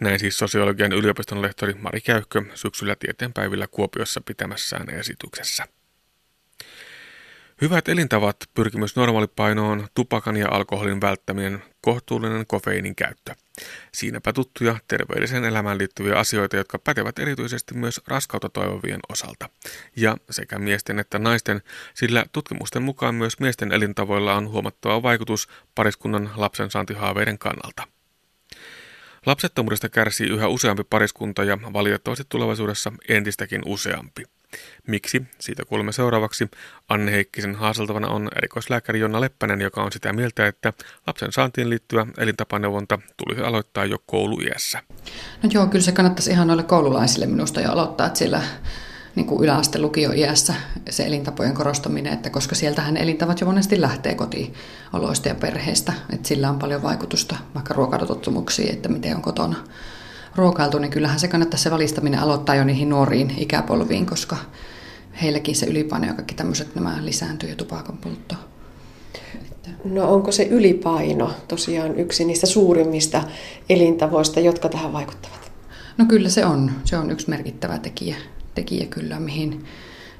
Näin 0.00 0.18
siis 0.18 0.38
sosiologian 0.38 0.92
yliopiston 0.92 1.42
lehtori 1.42 1.74
Mari 1.74 2.00
Käykkö 2.00 2.42
syksyllä 2.54 2.96
tieteenpäivillä 2.96 3.66
Kuopiossa 3.66 4.20
pitämässään 4.20 4.90
esityksessä. 4.90 5.64
Hyvät 7.60 7.88
elintavat, 7.88 8.36
pyrkimys 8.54 8.96
normaalipainoon, 8.96 9.88
tupakan 9.94 10.36
ja 10.36 10.48
alkoholin 10.50 11.00
välttäminen, 11.00 11.62
kohtuullinen 11.80 12.46
kofeiinin 12.46 12.96
käyttö. 12.96 13.34
Siinäpä 13.92 14.32
tuttuja 14.32 14.76
terveelliseen 14.88 15.44
elämään 15.44 15.78
liittyviä 15.78 16.16
asioita, 16.16 16.56
jotka 16.56 16.78
pätevät 16.78 17.18
erityisesti 17.18 17.74
myös 17.74 18.00
raskautta 18.06 18.48
toivovien 18.48 19.00
osalta. 19.08 19.48
Ja 19.96 20.16
sekä 20.30 20.58
miesten 20.58 20.98
että 20.98 21.18
naisten, 21.18 21.62
sillä 21.94 22.24
tutkimusten 22.32 22.82
mukaan 22.82 23.14
myös 23.14 23.40
miesten 23.40 23.72
elintavoilla 23.72 24.34
on 24.34 24.48
huomattava 24.48 25.02
vaikutus 25.02 25.48
pariskunnan 25.74 26.30
lapsensaantihaaveiden 26.36 27.38
kannalta. 27.38 27.86
Lapsettomuudesta 29.26 29.88
kärsii 29.88 30.28
yhä 30.28 30.48
useampi 30.48 30.84
pariskunta 30.84 31.44
ja 31.44 31.58
valitettavasti 31.72 32.24
tulevaisuudessa 32.28 32.92
entistäkin 33.08 33.62
useampi. 33.66 34.24
Miksi? 34.86 35.22
Siitä 35.38 35.64
kuulemme 35.64 35.92
seuraavaksi. 35.92 36.50
Anne 36.88 37.12
Heikkisen 37.12 37.54
haaseltavana 37.54 38.08
on 38.08 38.28
erikoislääkäri 38.36 39.00
Jonna 39.00 39.20
Leppänen, 39.20 39.60
joka 39.60 39.82
on 39.82 39.92
sitä 39.92 40.12
mieltä, 40.12 40.46
että 40.46 40.72
lapsen 41.06 41.32
saantiin 41.32 41.70
liittyvä 41.70 42.06
elintapaneuvonta 42.18 42.98
tulisi 43.16 43.42
aloittaa 43.42 43.84
jo 43.84 43.98
kouluiässä. 44.06 44.82
No 45.42 45.50
joo, 45.52 45.66
kyllä 45.66 45.84
se 45.84 45.92
kannattaisi 45.92 46.30
ihan 46.30 46.46
noille 46.46 46.62
koululaisille 46.62 47.26
minusta 47.26 47.60
jo 47.60 47.72
aloittaa, 47.72 48.06
että 48.06 48.18
siellä 48.18 48.42
niin 49.14 49.26
kuin 49.26 49.44
yläaste 49.44 49.78
lukioiässä 49.78 50.54
se 50.90 51.06
elintapojen 51.06 51.54
korostaminen, 51.54 52.12
että 52.12 52.30
koska 52.30 52.54
sieltähän 52.54 52.96
elintavat 52.96 53.40
jo 53.40 53.46
monesti 53.46 53.80
lähtee 53.80 54.14
kotioloista 54.14 55.28
ja 55.28 55.34
perheestä, 55.34 55.92
että 56.12 56.28
sillä 56.28 56.50
on 56.50 56.58
paljon 56.58 56.82
vaikutusta 56.82 57.36
vaikka 57.54 57.74
ruokailutottumuksiin, 57.74 58.72
että 58.72 58.88
miten 58.88 59.16
on 59.16 59.22
kotona 59.22 59.56
ruokailtu, 60.36 60.78
niin 60.78 60.90
kyllähän 60.90 61.20
se 61.20 61.28
kannattaisi 61.28 61.62
se 61.62 61.70
valistaminen 61.70 62.20
aloittaa 62.20 62.54
jo 62.54 62.64
niihin 62.64 62.88
nuoriin 62.88 63.34
ikäpolviin, 63.38 64.06
koska 64.06 64.36
heilläkin 65.22 65.56
se 65.56 65.66
ylipaino 65.66 66.06
ja 66.06 66.14
kaikki 66.14 66.34
tämmöiset 66.34 66.74
nämä 66.74 66.98
lisääntyy 67.00 67.48
ja 67.48 67.56
tupakan 67.56 67.98
poltto. 67.98 68.34
No 69.84 70.14
onko 70.14 70.32
se 70.32 70.42
ylipaino 70.42 71.30
tosiaan 71.48 71.94
yksi 71.94 72.24
niistä 72.24 72.46
suurimmista 72.46 73.22
elintavoista, 73.68 74.40
jotka 74.40 74.68
tähän 74.68 74.92
vaikuttavat? 74.92 75.52
No 75.98 76.04
kyllä 76.04 76.28
se 76.28 76.46
on. 76.46 76.72
Se 76.84 76.96
on 76.96 77.10
yksi 77.10 77.30
merkittävä 77.30 77.78
tekijä, 77.78 78.16
tekijä 78.54 78.86
kyllä, 78.86 79.20
mihin 79.20 79.64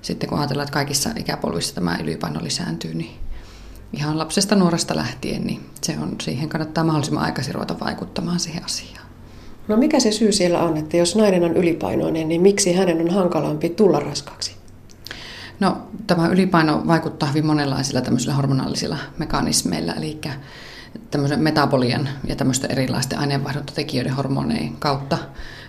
sitten 0.02 0.28
kun 0.28 0.38
ajatellaan, 0.38 0.64
että 0.64 0.74
kaikissa 0.74 1.11
ikäpolvissa 1.16 1.74
tämä 1.74 1.98
ylipaino 2.02 2.44
lisääntyy, 2.44 2.94
niin 2.94 3.18
ihan 3.92 4.18
lapsesta 4.18 4.56
nuoresta 4.56 4.96
lähtien, 4.96 5.46
niin 5.46 5.61
se 5.82 5.98
on, 6.02 6.16
siihen 6.20 6.48
kannattaa 6.48 6.84
mahdollisimman 6.84 7.24
aikaisin 7.24 7.54
ruveta 7.54 7.80
vaikuttamaan 7.80 8.40
siihen 8.40 8.64
asiaan. 8.64 8.99
No 9.71 9.77
mikä 9.77 10.01
se 10.01 10.12
syy 10.12 10.33
siellä 10.33 10.61
on, 10.62 10.77
että 10.77 10.97
jos 10.97 11.16
nainen 11.16 11.45
on 11.45 11.57
ylipainoinen, 11.57 12.29
niin 12.29 12.41
miksi 12.41 12.73
hänen 12.73 13.01
on 13.01 13.11
hankalampi 13.11 13.68
tulla 13.68 14.01
raskaaksi? 14.01 14.57
No 15.61 15.77
tämä 16.07 16.29
ylipaino 16.29 16.83
vaikuttaa 16.87 17.29
hyvin 17.29 17.47
monenlaisilla 17.47 18.01
tämmöisillä 18.01 18.35
hormonaalisilla 18.35 18.97
mekanismeilla, 19.18 19.95
eli 19.95 20.21
tämmöisen 21.11 21.41
metabolian 21.41 22.09
ja 22.29 22.37
tämmöisten 22.37 22.71
erilaisten 22.71 23.18
aineenvaihduntatekijöiden 23.18 24.12
hormoneiden 24.12 24.77
kautta, 24.79 25.18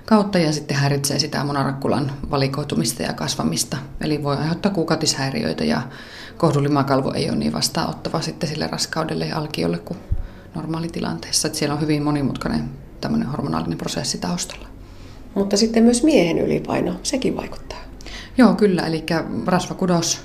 kautta 0.05 0.39
ja 0.39 0.51
sitten 0.51 0.77
häiritsee 0.77 1.19
sitä 1.19 1.43
monarakkulan 1.43 2.11
valikoitumista 2.31 3.03
ja 3.03 3.13
kasvamista. 3.13 3.77
Eli 4.01 4.23
voi 4.23 4.37
aiheuttaa 4.37 4.71
kuukautishäiriöitä 4.71 5.63
ja 5.63 5.81
kohdulimakalvo 6.37 7.13
ei 7.13 7.29
ole 7.29 7.37
niin 7.37 7.53
vastaanottava 7.53 8.21
sitten 8.21 8.49
sille 8.49 8.67
raskaudelle 8.67 9.25
ja 9.25 9.37
alkiolle 9.37 9.77
kuin 9.77 9.99
normaalitilanteessa. 10.55 11.47
Että 11.47 11.59
siellä 11.59 11.75
on 11.75 11.81
hyvin 11.81 12.03
monimutkainen 12.03 12.69
tämmöinen 13.01 13.27
hormonaalinen 13.27 13.77
prosessi 13.77 14.17
taustalla. 14.17 14.67
Mutta 15.35 15.57
sitten 15.57 15.83
myös 15.83 16.03
miehen 16.03 16.39
ylipaino, 16.39 16.95
sekin 17.03 17.37
vaikuttaa. 17.37 17.79
Joo, 18.37 18.53
kyllä. 18.53 18.87
Eli 18.87 19.03
rasvakudos, 19.45 20.21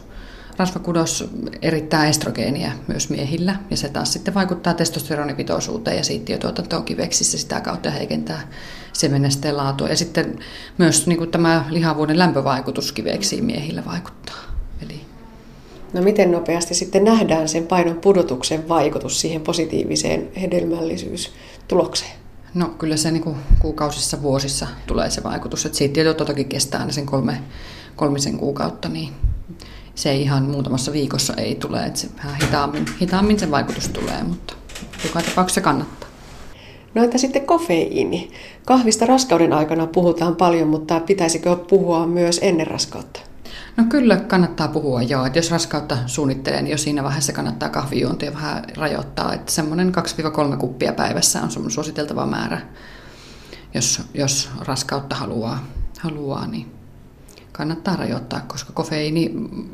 rasvakudos 0.57 1.31
erittää 1.62 2.07
estrogeenia 2.07 2.72
myös 2.89 3.11
miehillä. 3.11 3.57
Ja 3.70 3.77
se 3.77 3.89
taas 3.89 4.12
sitten 4.12 4.35
vaikuttaa 4.35 4.74
testosteronipitoisuuteen 4.74 5.97
ja 5.97 6.05
siittiötuotantoon 6.05 6.85
kiveksissä 6.85 7.39
sitä 7.39 7.61
kautta 7.61 7.91
heikentää 7.91 8.49
semenesteen 8.93 9.57
laatua. 9.57 9.89
Ja 9.89 9.97
sitten 9.97 10.39
myös 10.79 11.07
niin 11.07 11.18
kuin 11.18 11.31
tämä 11.31 11.64
lihavuuden 11.70 12.18
lämpövaikutus 12.18 12.93
kiveksiin 12.93 13.45
miehillä 13.45 13.85
vaikuttaa. 13.85 14.37
Eli 14.83 15.01
No 15.93 16.03
miten 16.03 16.33
nopeasti 16.33 16.74
sitten 16.74 17.05
nähdään 17.05 17.49
sen 17.49 17.66
painon 17.66 17.97
pudotuksen 17.97 18.68
vaikutus 18.68 19.20
siihen 19.20 19.41
positiiviseen 19.41 20.29
hedelmällisyystulokseen? 20.41 22.26
No 22.57 22.68
kyllä 22.68 22.96
se 22.96 23.11
niin 23.11 23.22
kuin 23.22 23.36
kuukausissa, 23.59 24.22
vuosissa 24.22 24.66
tulee 24.86 25.11
se 25.11 25.22
vaikutus. 25.22 25.66
Että 25.66 25.78
siitä 25.78 26.14
toki 26.14 26.44
kestää 26.44 26.80
aina 26.80 26.92
sen 26.92 27.07
kolme, 27.07 27.42
kolmisen 27.96 28.38
kuukautta, 28.38 28.88
niin 28.88 29.12
se 29.94 30.14
ihan 30.14 30.42
muutamassa 30.42 30.92
viikossa 30.92 31.34
ei 31.34 31.54
tule, 31.54 31.86
että 31.86 32.00
se 32.00 32.09
vähän 32.16 32.40
hitaammin, 32.42 32.86
hitaammin 33.00 33.38
se 33.38 33.50
vaikutus 33.50 33.88
tulee, 33.88 34.22
mutta 34.22 34.54
joka 35.04 35.22
tapauksessa 35.22 35.61
kannattaa. 35.61 36.09
No 36.94 37.04
entä 37.04 37.18
sitten 37.18 37.46
kofeiini? 37.46 38.30
Kahvista 38.64 39.07
raskauden 39.07 39.52
aikana 39.52 39.86
puhutaan 39.86 40.36
paljon, 40.36 40.68
mutta 40.68 41.00
pitäisikö 41.00 41.57
puhua 41.57 42.07
myös 42.07 42.40
ennen 42.42 42.66
raskautta? 42.66 43.20
No 43.77 43.85
kyllä 43.89 44.16
kannattaa 44.16 44.68
puhua 44.68 45.03
joo, 45.03 45.27
että 45.27 45.39
jos 45.39 45.51
raskautta 45.51 45.99
suunnittelee, 46.07 46.62
niin 46.62 46.70
jo 46.70 46.79
siinä 46.79 47.05
vaiheessa 47.05 47.33
kannattaa 47.33 47.68
kahvijuontia 47.68 48.35
vähän 48.35 48.64
rajoittaa, 48.77 49.35
että 49.35 49.53
semmoinen 49.53 49.93
2-3 50.55 50.57
kuppia 50.57 50.93
päivässä 50.93 51.43
on 51.43 51.51
semmoinen 51.51 51.74
suositeltava 51.74 52.27
määrä, 52.27 52.61
jos, 53.74 54.03
jos 54.14 54.51
raskautta 54.61 55.16
haluaa, 55.16 55.66
haluaa, 56.01 56.47
niin 56.47 56.74
kannattaa 57.53 57.97
rajoittaa, 57.97 58.41
koska 58.41 58.72
kofeiini 58.72 59.33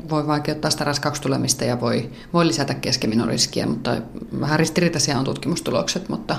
voi 0.09 0.27
vaikeuttaa 0.27 0.71
sitä 0.71 0.83
raskaaksi 0.83 1.21
tulemista 1.21 1.63
ja 1.65 1.81
voi, 1.81 2.09
voi 2.33 2.47
lisätä 2.47 2.73
keskeminoriskiä, 2.73 3.65
mutta 3.65 4.01
vähän 4.39 4.59
ristiriitaisia 4.59 5.19
on 5.19 5.25
tutkimustulokset, 5.25 6.09
mutta 6.09 6.37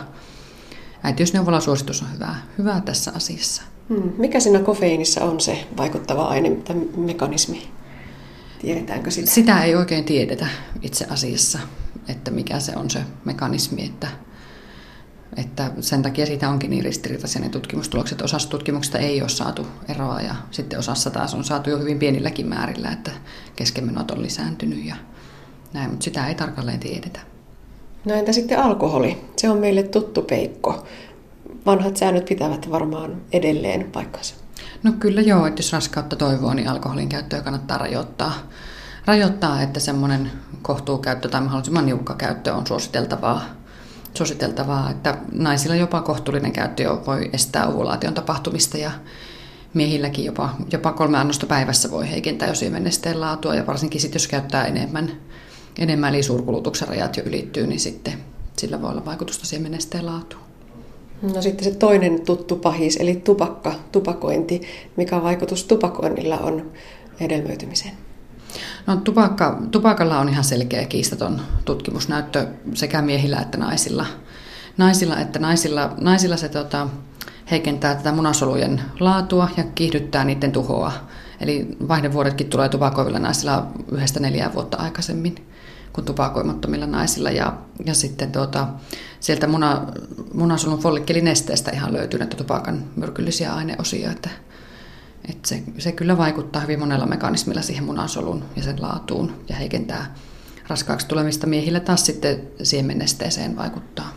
äitiysneuvolan 1.02 1.62
suositus 1.62 2.02
on 2.02 2.12
hyvä, 2.14 2.34
hyvä 2.58 2.80
tässä 2.80 3.12
asiassa. 3.16 3.62
Hmm. 3.88 4.12
Mikä 4.18 4.40
siinä 4.40 4.58
kofeiinissa 4.58 5.24
on 5.24 5.40
se 5.40 5.66
vaikuttava 5.76 6.24
aine 6.24 6.50
tai 6.50 6.76
mekanismi? 6.96 7.68
Tiedetäänkö 8.60 9.10
sitä? 9.10 9.30
Sitä 9.30 9.64
ei 9.64 9.74
oikein 9.74 10.04
tiedetä 10.04 10.46
itse 10.82 11.06
asiassa, 11.10 11.58
että 12.08 12.30
mikä 12.30 12.60
se 12.60 12.72
on 12.76 12.90
se 12.90 13.00
mekanismi, 13.24 13.84
että, 13.84 14.08
että 15.36 15.70
sen 15.80 16.02
takia 16.02 16.26
siitä 16.26 16.48
onkin 16.48 16.70
niin 16.70 16.84
ristiriitaisia 16.84 17.42
ne 17.42 17.48
tutkimustulokset. 17.48 18.22
Osassa 18.22 18.48
tutkimuksista 18.50 18.98
ei 18.98 19.20
ole 19.20 19.28
saatu 19.28 19.66
eroa 19.88 20.20
ja 20.20 20.34
sitten 20.50 20.78
osassa 20.78 21.10
taas 21.10 21.34
on 21.34 21.44
saatu 21.44 21.70
jo 21.70 21.78
hyvin 21.78 21.98
pienilläkin 21.98 22.46
määrillä, 22.46 22.90
että 22.90 23.10
keskenmenot 23.56 24.10
on 24.10 24.22
lisääntynyt 24.22 24.84
ja 24.84 24.96
näin, 25.72 25.90
mutta 25.90 26.04
sitä 26.04 26.26
ei 26.26 26.34
tarkalleen 26.34 26.80
tiedetä. 26.80 27.20
No 28.04 28.14
entä 28.14 28.32
sitten 28.32 28.58
alkoholi? 28.58 29.18
Se 29.36 29.50
on 29.50 29.58
meille 29.58 29.82
tuttu 29.82 30.22
peikko 30.22 30.86
vanhat 31.66 31.96
säännöt 31.96 32.24
pitävät 32.24 32.70
varmaan 32.70 33.22
edelleen 33.32 33.90
paikkansa. 33.92 34.34
No 34.82 34.92
kyllä 34.92 35.20
joo, 35.20 35.46
että 35.46 35.58
jos 35.58 35.72
raskautta 35.72 36.16
toivoo, 36.16 36.54
niin 36.54 36.68
alkoholin 36.68 37.08
käyttöä 37.08 37.40
kannattaa 37.40 37.78
rajoittaa. 37.78 38.32
Rajoittaa, 39.06 39.62
että 39.62 39.80
semmoinen 39.80 40.30
kohtuukäyttö 40.62 41.28
tai 41.28 41.40
mahdollisimman 41.40 41.86
niukka 41.86 42.14
käyttö 42.14 42.54
on 42.54 42.66
suositeltavaa. 42.66 43.44
suositeltavaa 44.14 44.90
että 44.90 45.18
naisilla 45.32 45.76
jopa 45.76 46.02
kohtuullinen 46.02 46.52
käyttö 46.52 46.82
jo 46.82 47.02
voi 47.06 47.30
estää 47.32 47.66
ovulaation 47.66 48.14
tapahtumista 48.14 48.78
ja 48.78 48.90
miehilläkin 49.74 50.24
jopa, 50.24 50.54
jopa 50.72 50.92
kolme 50.92 51.18
annosta 51.18 51.46
päivässä 51.46 51.90
voi 51.90 52.10
heikentää 52.10 52.48
jo 52.48 52.54
siemennesteen 52.54 53.20
laatua 53.20 53.54
ja 53.54 53.66
varsinkin 53.66 54.00
sitten 54.00 54.20
jos 54.20 54.28
käyttää 54.28 54.64
enemmän, 54.64 55.12
enemmän 55.78 56.14
eli 56.14 56.22
suurkulutuksen 56.22 56.88
rajat 56.88 57.16
jo 57.16 57.22
ylittyy, 57.26 57.66
niin 57.66 57.80
sitten 57.80 58.14
sillä 58.56 58.82
voi 58.82 58.90
olla 58.90 59.04
vaikutusta 59.04 59.46
siemennesteen 59.46 60.06
laatuun. 60.06 60.43
No 61.22 61.42
sitten 61.42 61.64
se 61.64 61.78
toinen 61.78 62.20
tuttu 62.20 62.56
pahis, 62.56 62.96
eli 62.96 63.16
tupakka, 63.16 63.74
tupakointi. 63.92 64.62
Mikä 64.96 65.22
vaikutus 65.22 65.64
tupakoinnilla 65.64 66.38
on 66.38 66.72
hedelmöitymiseen? 67.20 67.94
No 68.86 68.96
tupakka, 68.96 69.62
tupakalla 69.70 70.18
on 70.18 70.28
ihan 70.28 70.44
selkeä 70.44 70.84
kiistaton 70.84 71.40
tutkimusnäyttö 71.64 72.46
sekä 72.74 73.02
miehillä 73.02 73.38
että 73.40 73.58
naisilla. 73.58 74.06
Naisilla 74.76 75.18
että 75.18 75.38
naisilla, 75.38 75.94
naisilla 76.00 76.36
se 76.36 76.48
tota, 76.48 76.88
heikentää 77.50 77.94
tätä 77.94 78.12
munasolujen 78.12 78.80
laatua 79.00 79.48
ja 79.56 79.64
kiihdyttää 79.74 80.24
niiden 80.24 80.52
tuhoa. 80.52 80.92
Eli 81.40 81.68
vaihdevuodetkin 81.88 82.50
tulee 82.50 82.68
tupakoivilla 82.68 83.18
naisilla 83.18 83.66
yhdestä 83.92 84.20
neljää 84.20 84.54
vuotta 84.54 84.76
aikaisemmin 84.76 85.34
kuin 85.94 86.04
tupakoimattomilla 86.04 86.86
naisilla. 86.86 87.30
Ja, 87.30 87.58
ja 87.86 87.94
sitten 87.94 88.32
tuota, 88.32 88.68
sieltä 89.20 89.46
muna, 89.46 89.86
munasolun 90.34 90.78
follikkelinesteestä 90.78 91.70
ihan 91.70 91.92
löytyy 91.92 92.18
näitä 92.18 92.36
tupakan 92.36 92.84
myrkyllisiä 92.96 93.54
aineosia, 93.54 94.10
että, 94.10 94.30
että 95.30 95.48
se, 95.48 95.62
se 95.78 95.92
kyllä 95.92 96.18
vaikuttaa 96.18 96.62
hyvin 96.62 96.78
monella 96.78 97.06
mekanismilla 97.06 97.62
siihen 97.62 97.84
munasolun 97.84 98.44
ja 98.56 98.62
sen 98.62 98.82
laatuun 98.82 99.32
ja 99.48 99.56
heikentää 99.56 100.14
raskaaksi 100.68 101.08
tulemista. 101.08 101.46
Miehillä 101.46 101.80
taas 101.80 102.06
sitten 102.06 102.42
siemennesteeseen 102.62 103.56
vaikuttaa, 103.56 104.12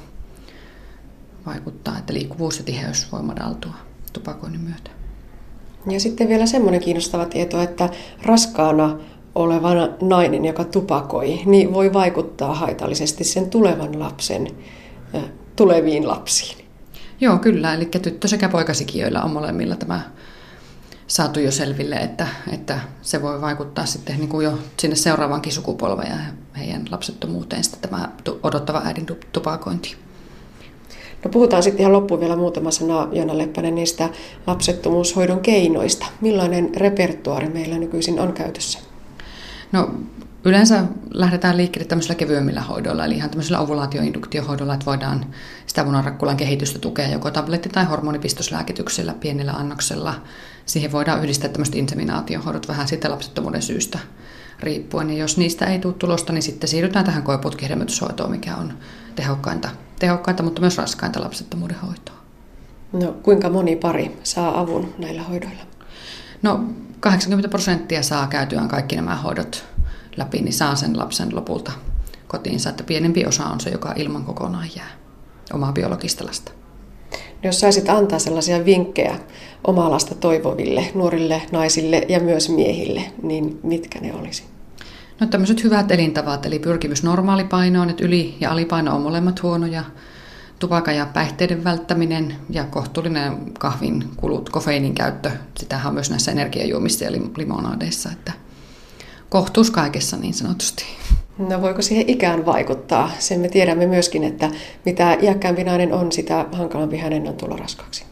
vaikuttaa, 1.45 1.97
että 1.97 2.13
liikkuvuus 2.13 2.57
ja 2.57 2.63
tiheys 2.63 3.11
voi 3.11 3.21
madaltua 3.21 3.73
tupakoinnin 4.13 4.61
myötä. 4.61 4.91
Ja 5.89 5.99
sitten 5.99 6.27
vielä 6.27 6.45
semmoinen 6.45 6.81
kiinnostava 6.81 7.25
tieto, 7.25 7.61
että 7.61 7.89
raskaana 8.23 8.99
oleva 9.37 9.69
nainen, 10.01 10.45
joka 10.45 10.63
tupakoi, 10.63 11.41
niin 11.45 11.73
voi 11.73 11.93
vaikuttaa 11.93 12.53
haitallisesti 12.53 13.23
sen 13.23 13.49
tulevan 13.49 13.99
lapsen 13.99 14.47
tuleviin 15.55 16.07
lapsiin. 16.07 16.65
Joo, 17.21 17.37
kyllä. 17.37 17.73
Eli 17.73 17.85
tyttö- 17.85 18.27
sekä 18.27 18.49
poikasikiöillä 18.49 19.21
on 19.21 19.31
molemmilla 19.31 19.75
tämä 19.75 20.01
saatu 21.07 21.39
jo 21.39 21.51
selville, 21.51 21.95
että, 21.95 22.27
että 22.53 22.79
se 23.01 23.21
voi 23.21 23.41
vaikuttaa 23.41 23.85
sitten 23.85 24.17
niin 24.17 24.29
kuin 24.29 24.45
jo 24.45 24.59
sinne 24.79 24.95
seuraavankin 24.95 25.53
sukupolveen 25.53 26.11
ja 26.11 26.17
heidän 26.59 26.85
lapsettomuuteen 26.91 27.63
sitten 27.63 27.89
tämä 27.89 28.09
odottava 28.43 28.81
äidin 28.85 29.05
tupakointi. 29.31 29.95
No 31.23 31.31
puhutaan 31.31 31.63
sitten 31.63 31.81
ihan 31.81 31.93
loppuun 31.93 32.19
vielä 32.19 32.35
muutama 32.35 32.71
sana, 32.71 33.07
Joona 33.11 33.37
Leppänen, 33.37 33.75
niistä 33.75 34.09
lapsettomuushoidon 34.47 35.39
keinoista. 35.39 36.05
Millainen 36.21 36.75
repertuaari 36.75 37.49
meillä 37.49 37.77
nykyisin 37.77 38.19
on 38.19 38.33
käytössä? 38.33 38.79
No 39.71 39.91
yleensä 40.45 40.83
lähdetään 41.13 41.57
liikkeelle 41.57 41.87
tämmöisillä 41.87 42.15
kevyemmillä 42.15 42.61
hoidoilla, 42.61 43.05
eli 43.05 43.15
ihan 43.15 43.29
tämmöisillä 43.29 43.59
ovulaatioinduktiohoidoilla, 43.59 44.73
että 44.73 44.85
voidaan 44.85 45.25
sitä 45.65 45.83
munarakkulan 45.83 46.37
kehitystä 46.37 46.79
tukea 46.79 47.07
joko 47.07 47.29
tabletti- 47.29 47.69
tai 47.69 47.85
hormonipistoslääkityksellä 47.85 49.13
pienellä 49.13 49.51
annoksella. 49.51 50.13
Siihen 50.65 50.91
voidaan 50.91 51.23
yhdistää 51.23 51.49
tämmöiset 51.49 51.75
inseminaatiohoidot 51.75 52.67
vähän 52.67 52.87
sitä 52.87 53.11
lapsettomuuden 53.11 53.61
syystä 53.61 53.99
riippuen. 54.59 55.09
Ja 55.09 55.17
jos 55.17 55.37
niistä 55.37 55.65
ei 55.65 55.79
tule 55.79 55.93
tulosta, 55.93 56.33
niin 56.33 56.43
sitten 56.43 56.69
siirrytään 56.69 57.05
tähän 57.05 57.23
koeputkihedelmöityshoitoon, 57.23 58.31
mikä 58.31 58.55
on 58.55 58.73
tehokkainta, 59.15 59.69
tehokkainta, 59.99 60.43
mutta 60.43 60.61
myös 60.61 60.77
raskainta 60.77 61.21
lapsettomuuden 61.21 61.77
hoitoa. 61.79 62.15
No 62.93 63.15
kuinka 63.23 63.49
moni 63.49 63.75
pari 63.75 64.17
saa 64.23 64.59
avun 64.59 64.93
näillä 64.97 65.23
hoidoilla? 65.23 65.63
No 66.41 66.65
80 66.99 67.49
prosenttia 67.49 68.03
saa 68.03 68.27
käytyään 68.27 68.67
kaikki 68.67 68.95
nämä 68.95 69.15
hoidot 69.15 69.65
läpi, 70.17 70.41
niin 70.41 70.53
saa 70.53 70.75
sen 70.75 70.97
lapsen 70.97 71.35
lopulta 71.35 71.71
kotiinsa. 72.27 72.69
Että 72.69 72.83
pienempi 72.83 73.25
osa 73.25 73.45
on 73.45 73.59
se, 73.59 73.69
joka 73.69 73.93
ilman 73.95 74.25
kokonaan 74.25 74.67
jää 74.75 74.89
omaa 75.53 75.73
biologista 75.73 76.25
lasta. 76.25 76.51
No 77.11 77.17
jos 77.43 77.59
saisit 77.59 77.89
antaa 77.89 78.19
sellaisia 78.19 78.65
vinkkejä 78.65 79.19
omaa 79.63 79.91
lasta 79.91 80.15
toivoville 80.15 80.91
nuorille 80.95 81.41
naisille 81.51 82.05
ja 82.09 82.19
myös 82.19 82.49
miehille, 82.49 83.01
niin 83.23 83.59
mitkä 83.63 83.99
ne 83.99 84.13
olisi? 84.13 84.43
No 85.19 85.27
tämmöiset 85.27 85.63
hyvät 85.63 85.91
elintavat, 85.91 86.45
eli 86.45 86.59
pyrkimys 86.59 87.03
normaalipainoon, 87.03 87.89
että 87.89 88.05
yli- 88.05 88.37
ja 88.39 88.51
alipaino 88.51 88.95
on 88.95 89.01
molemmat 89.01 89.43
huonoja, 89.43 89.83
tupakan 90.59 90.95
ja 90.95 91.05
päihteiden 91.05 91.63
välttäminen 91.63 92.35
ja 92.49 92.63
kohtuullinen 92.63 93.53
kahvin 93.59 94.03
kulut, 94.15 94.49
kofeiinin 94.49 94.95
käyttö, 94.95 95.31
sitähän 95.59 95.87
on 95.87 95.93
myös 95.93 96.09
näissä 96.09 96.31
energiajuomissa 96.31 97.05
ja 97.05 97.11
limonadeissa, 97.37 98.09
että 98.11 98.31
kohtuus 99.29 99.71
kaikessa 99.71 100.17
niin 100.17 100.33
sanotusti. 100.33 100.85
No 101.37 101.61
voiko 101.61 101.81
siihen 101.81 102.09
ikään 102.09 102.45
vaikuttaa? 102.45 103.11
Sen 103.19 103.39
me 103.39 103.49
tiedämme 103.49 103.85
myöskin, 103.85 104.23
että 104.23 104.51
mitä 104.85 105.17
iäkkäämpi 105.21 105.63
nainen 105.63 105.93
on, 105.93 106.11
sitä 106.11 106.45
hankalampi 106.51 106.97
hänen 106.97 107.27
on 107.27 107.33
tulla 107.33 107.57
raskaaksi. 107.57 108.05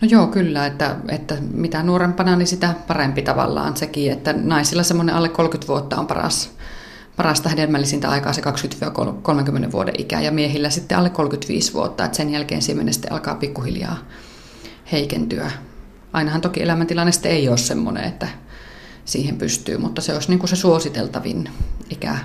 No 0.00 0.08
joo, 0.10 0.26
kyllä, 0.26 0.66
että, 0.66 0.96
että 1.08 1.36
mitä 1.52 1.82
nuorempana, 1.82 2.36
niin 2.36 2.46
sitä 2.46 2.74
parempi 2.88 3.22
tavallaan 3.22 3.76
sekin, 3.76 4.12
että 4.12 4.32
naisilla 4.32 4.82
semmoinen 4.82 5.14
alle 5.14 5.28
30 5.28 5.68
vuotta 5.68 5.96
on 5.96 6.06
paras, 6.06 6.50
parasta 7.18 7.48
hedelmällisintä 7.48 8.10
aikaa 8.10 8.32
se 8.32 8.42
20-30 9.68 9.72
vuoden 9.72 9.94
ikä 9.98 10.20
ja 10.20 10.30
miehillä 10.32 10.70
sitten 10.70 10.98
alle 10.98 11.10
35 11.10 11.72
vuotta, 11.72 12.04
että 12.04 12.16
sen 12.16 12.30
jälkeen 12.30 12.62
siemen 12.62 12.92
sitten 12.92 13.12
alkaa 13.12 13.34
pikkuhiljaa 13.34 13.98
heikentyä. 14.92 15.50
Ainahan 16.12 16.40
toki 16.40 16.62
elämäntilanne 16.62 17.12
sitten 17.12 17.32
ei 17.32 17.48
ole 17.48 17.56
semmoinen, 17.56 18.04
että 18.04 18.28
siihen 19.04 19.36
pystyy, 19.36 19.78
mutta 19.78 20.02
se 20.02 20.14
olisi 20.14 20.28
niin 20.28 20.38
kuin 20.38 20.48
se 20.48 20.56
suositeltavin 20.56 21.48
ikä. 21.90 22.18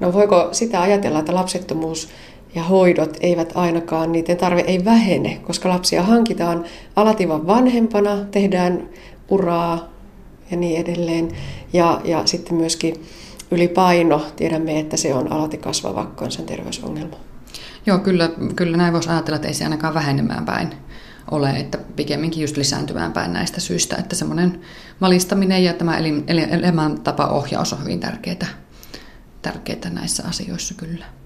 No 0.00 0.12
voiko 0.12 0.48
sitä 0.52 0.82
ajatella, 0.82 1.18
että 1.18 1.34
lapsettomuus 1.34 2.08
ja 2.54 2.62
hoidot 2.62 3.16
eivät 3.20 3.52
ainakaan, 3.54 4.12
niiden 4.12 4.36
tarve 4.36 4.60
ei 4.60 4.84
vähene, 4.84 5.40
koska 5.42 5.68
lapsia 5.68 6.02
hankitaan 6.02 6.64
alativan 6.96 7.46
vanhempana, 7.46 8.24
tehdään 8.30 8.88
uraa 9.28 9.88
ja 10.50 10.56
niin 10.56 10.80
edelleen. 10.80 11.28
Ja, 11.72 12.00
ja 12.04 12.26
sitten 12.26 12.54
myöskin 12.54 13.02
ylipaino, 13.52 14.26
tiedämme, 14.36 14.80
että 14.80 14.96
se 14.96 15.14
on 15.14 15.32
alati 15.32 15.58
kasvava 15.58 16.06
kansanterveysongelma. 16.06 17.16
Joo, 17.86 17.98
kyllä, 17.98 18.30
kyllä 18.56 18.76
näin 18.76 18.92
voisi 18.92 19.08
ajatella, 19.08 19.36
että 19.36 19.48
ei 19.48 19.54
se 19.54 19.64
ainakaan 19.64 19.94
vähenemään 19.94 20.44
päin 20.44 20.74
ole, 21.30 21.50
että 21.50 21.78
pikemminkin 21.96 22.40
just 22.40 22.56
lisääntymään 22.56 23.12
päin 23.12 23.32
näistä 23.32 23.60
syistä, 23.60 23.96
että 23.96 24.16
semmoinen 24.16 24.60
valistaminen 25.00 25.64
ja 25.64 25.72
tämä 25.72 25.98
elämäntapaohjaus 26.50 27.72
on 27.72 27.80
hyvin 27.80 28.00
tärkeää, 28.00 28.46
tärkeää 29.42 29.90
näissä 29.90 30.22
asioissa 30.28 30.74
kyllä. 30.74 31.21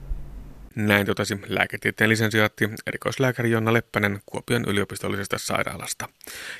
Näin 0.76 1.06
totesi 1.06 1.38
lääketieteen 1.46 2.10
lisensiaatti 2.10 2.70
erikoislääkäri 2.86 3.50
Jonna 3.50 3.72
Leppänen 3.72 4.20
Kuopion 4.26 4.64
yliopistollisesta 4.68 5.38
sairaalasta. 5.38 6.08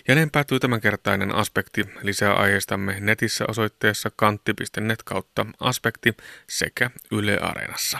Ja 0.08 0.14
näin 0.14 0.30
päättyy 0.30 0.60
tämänkertainen 0.60 1.34
aspekti. 1.34 1.84
Lisää 2.02 2.34
aiheistamme 2.34 2.96
netissä 3.00 3.44
osoitteessa 3.48 4.10
kantti.net 4.16 5.02
kautta 5.02 5.46
aspekti 5.60 6.14
sekä 6.48 6.90
Yle 7.12 7.38
Areenassa. 7.38 7.98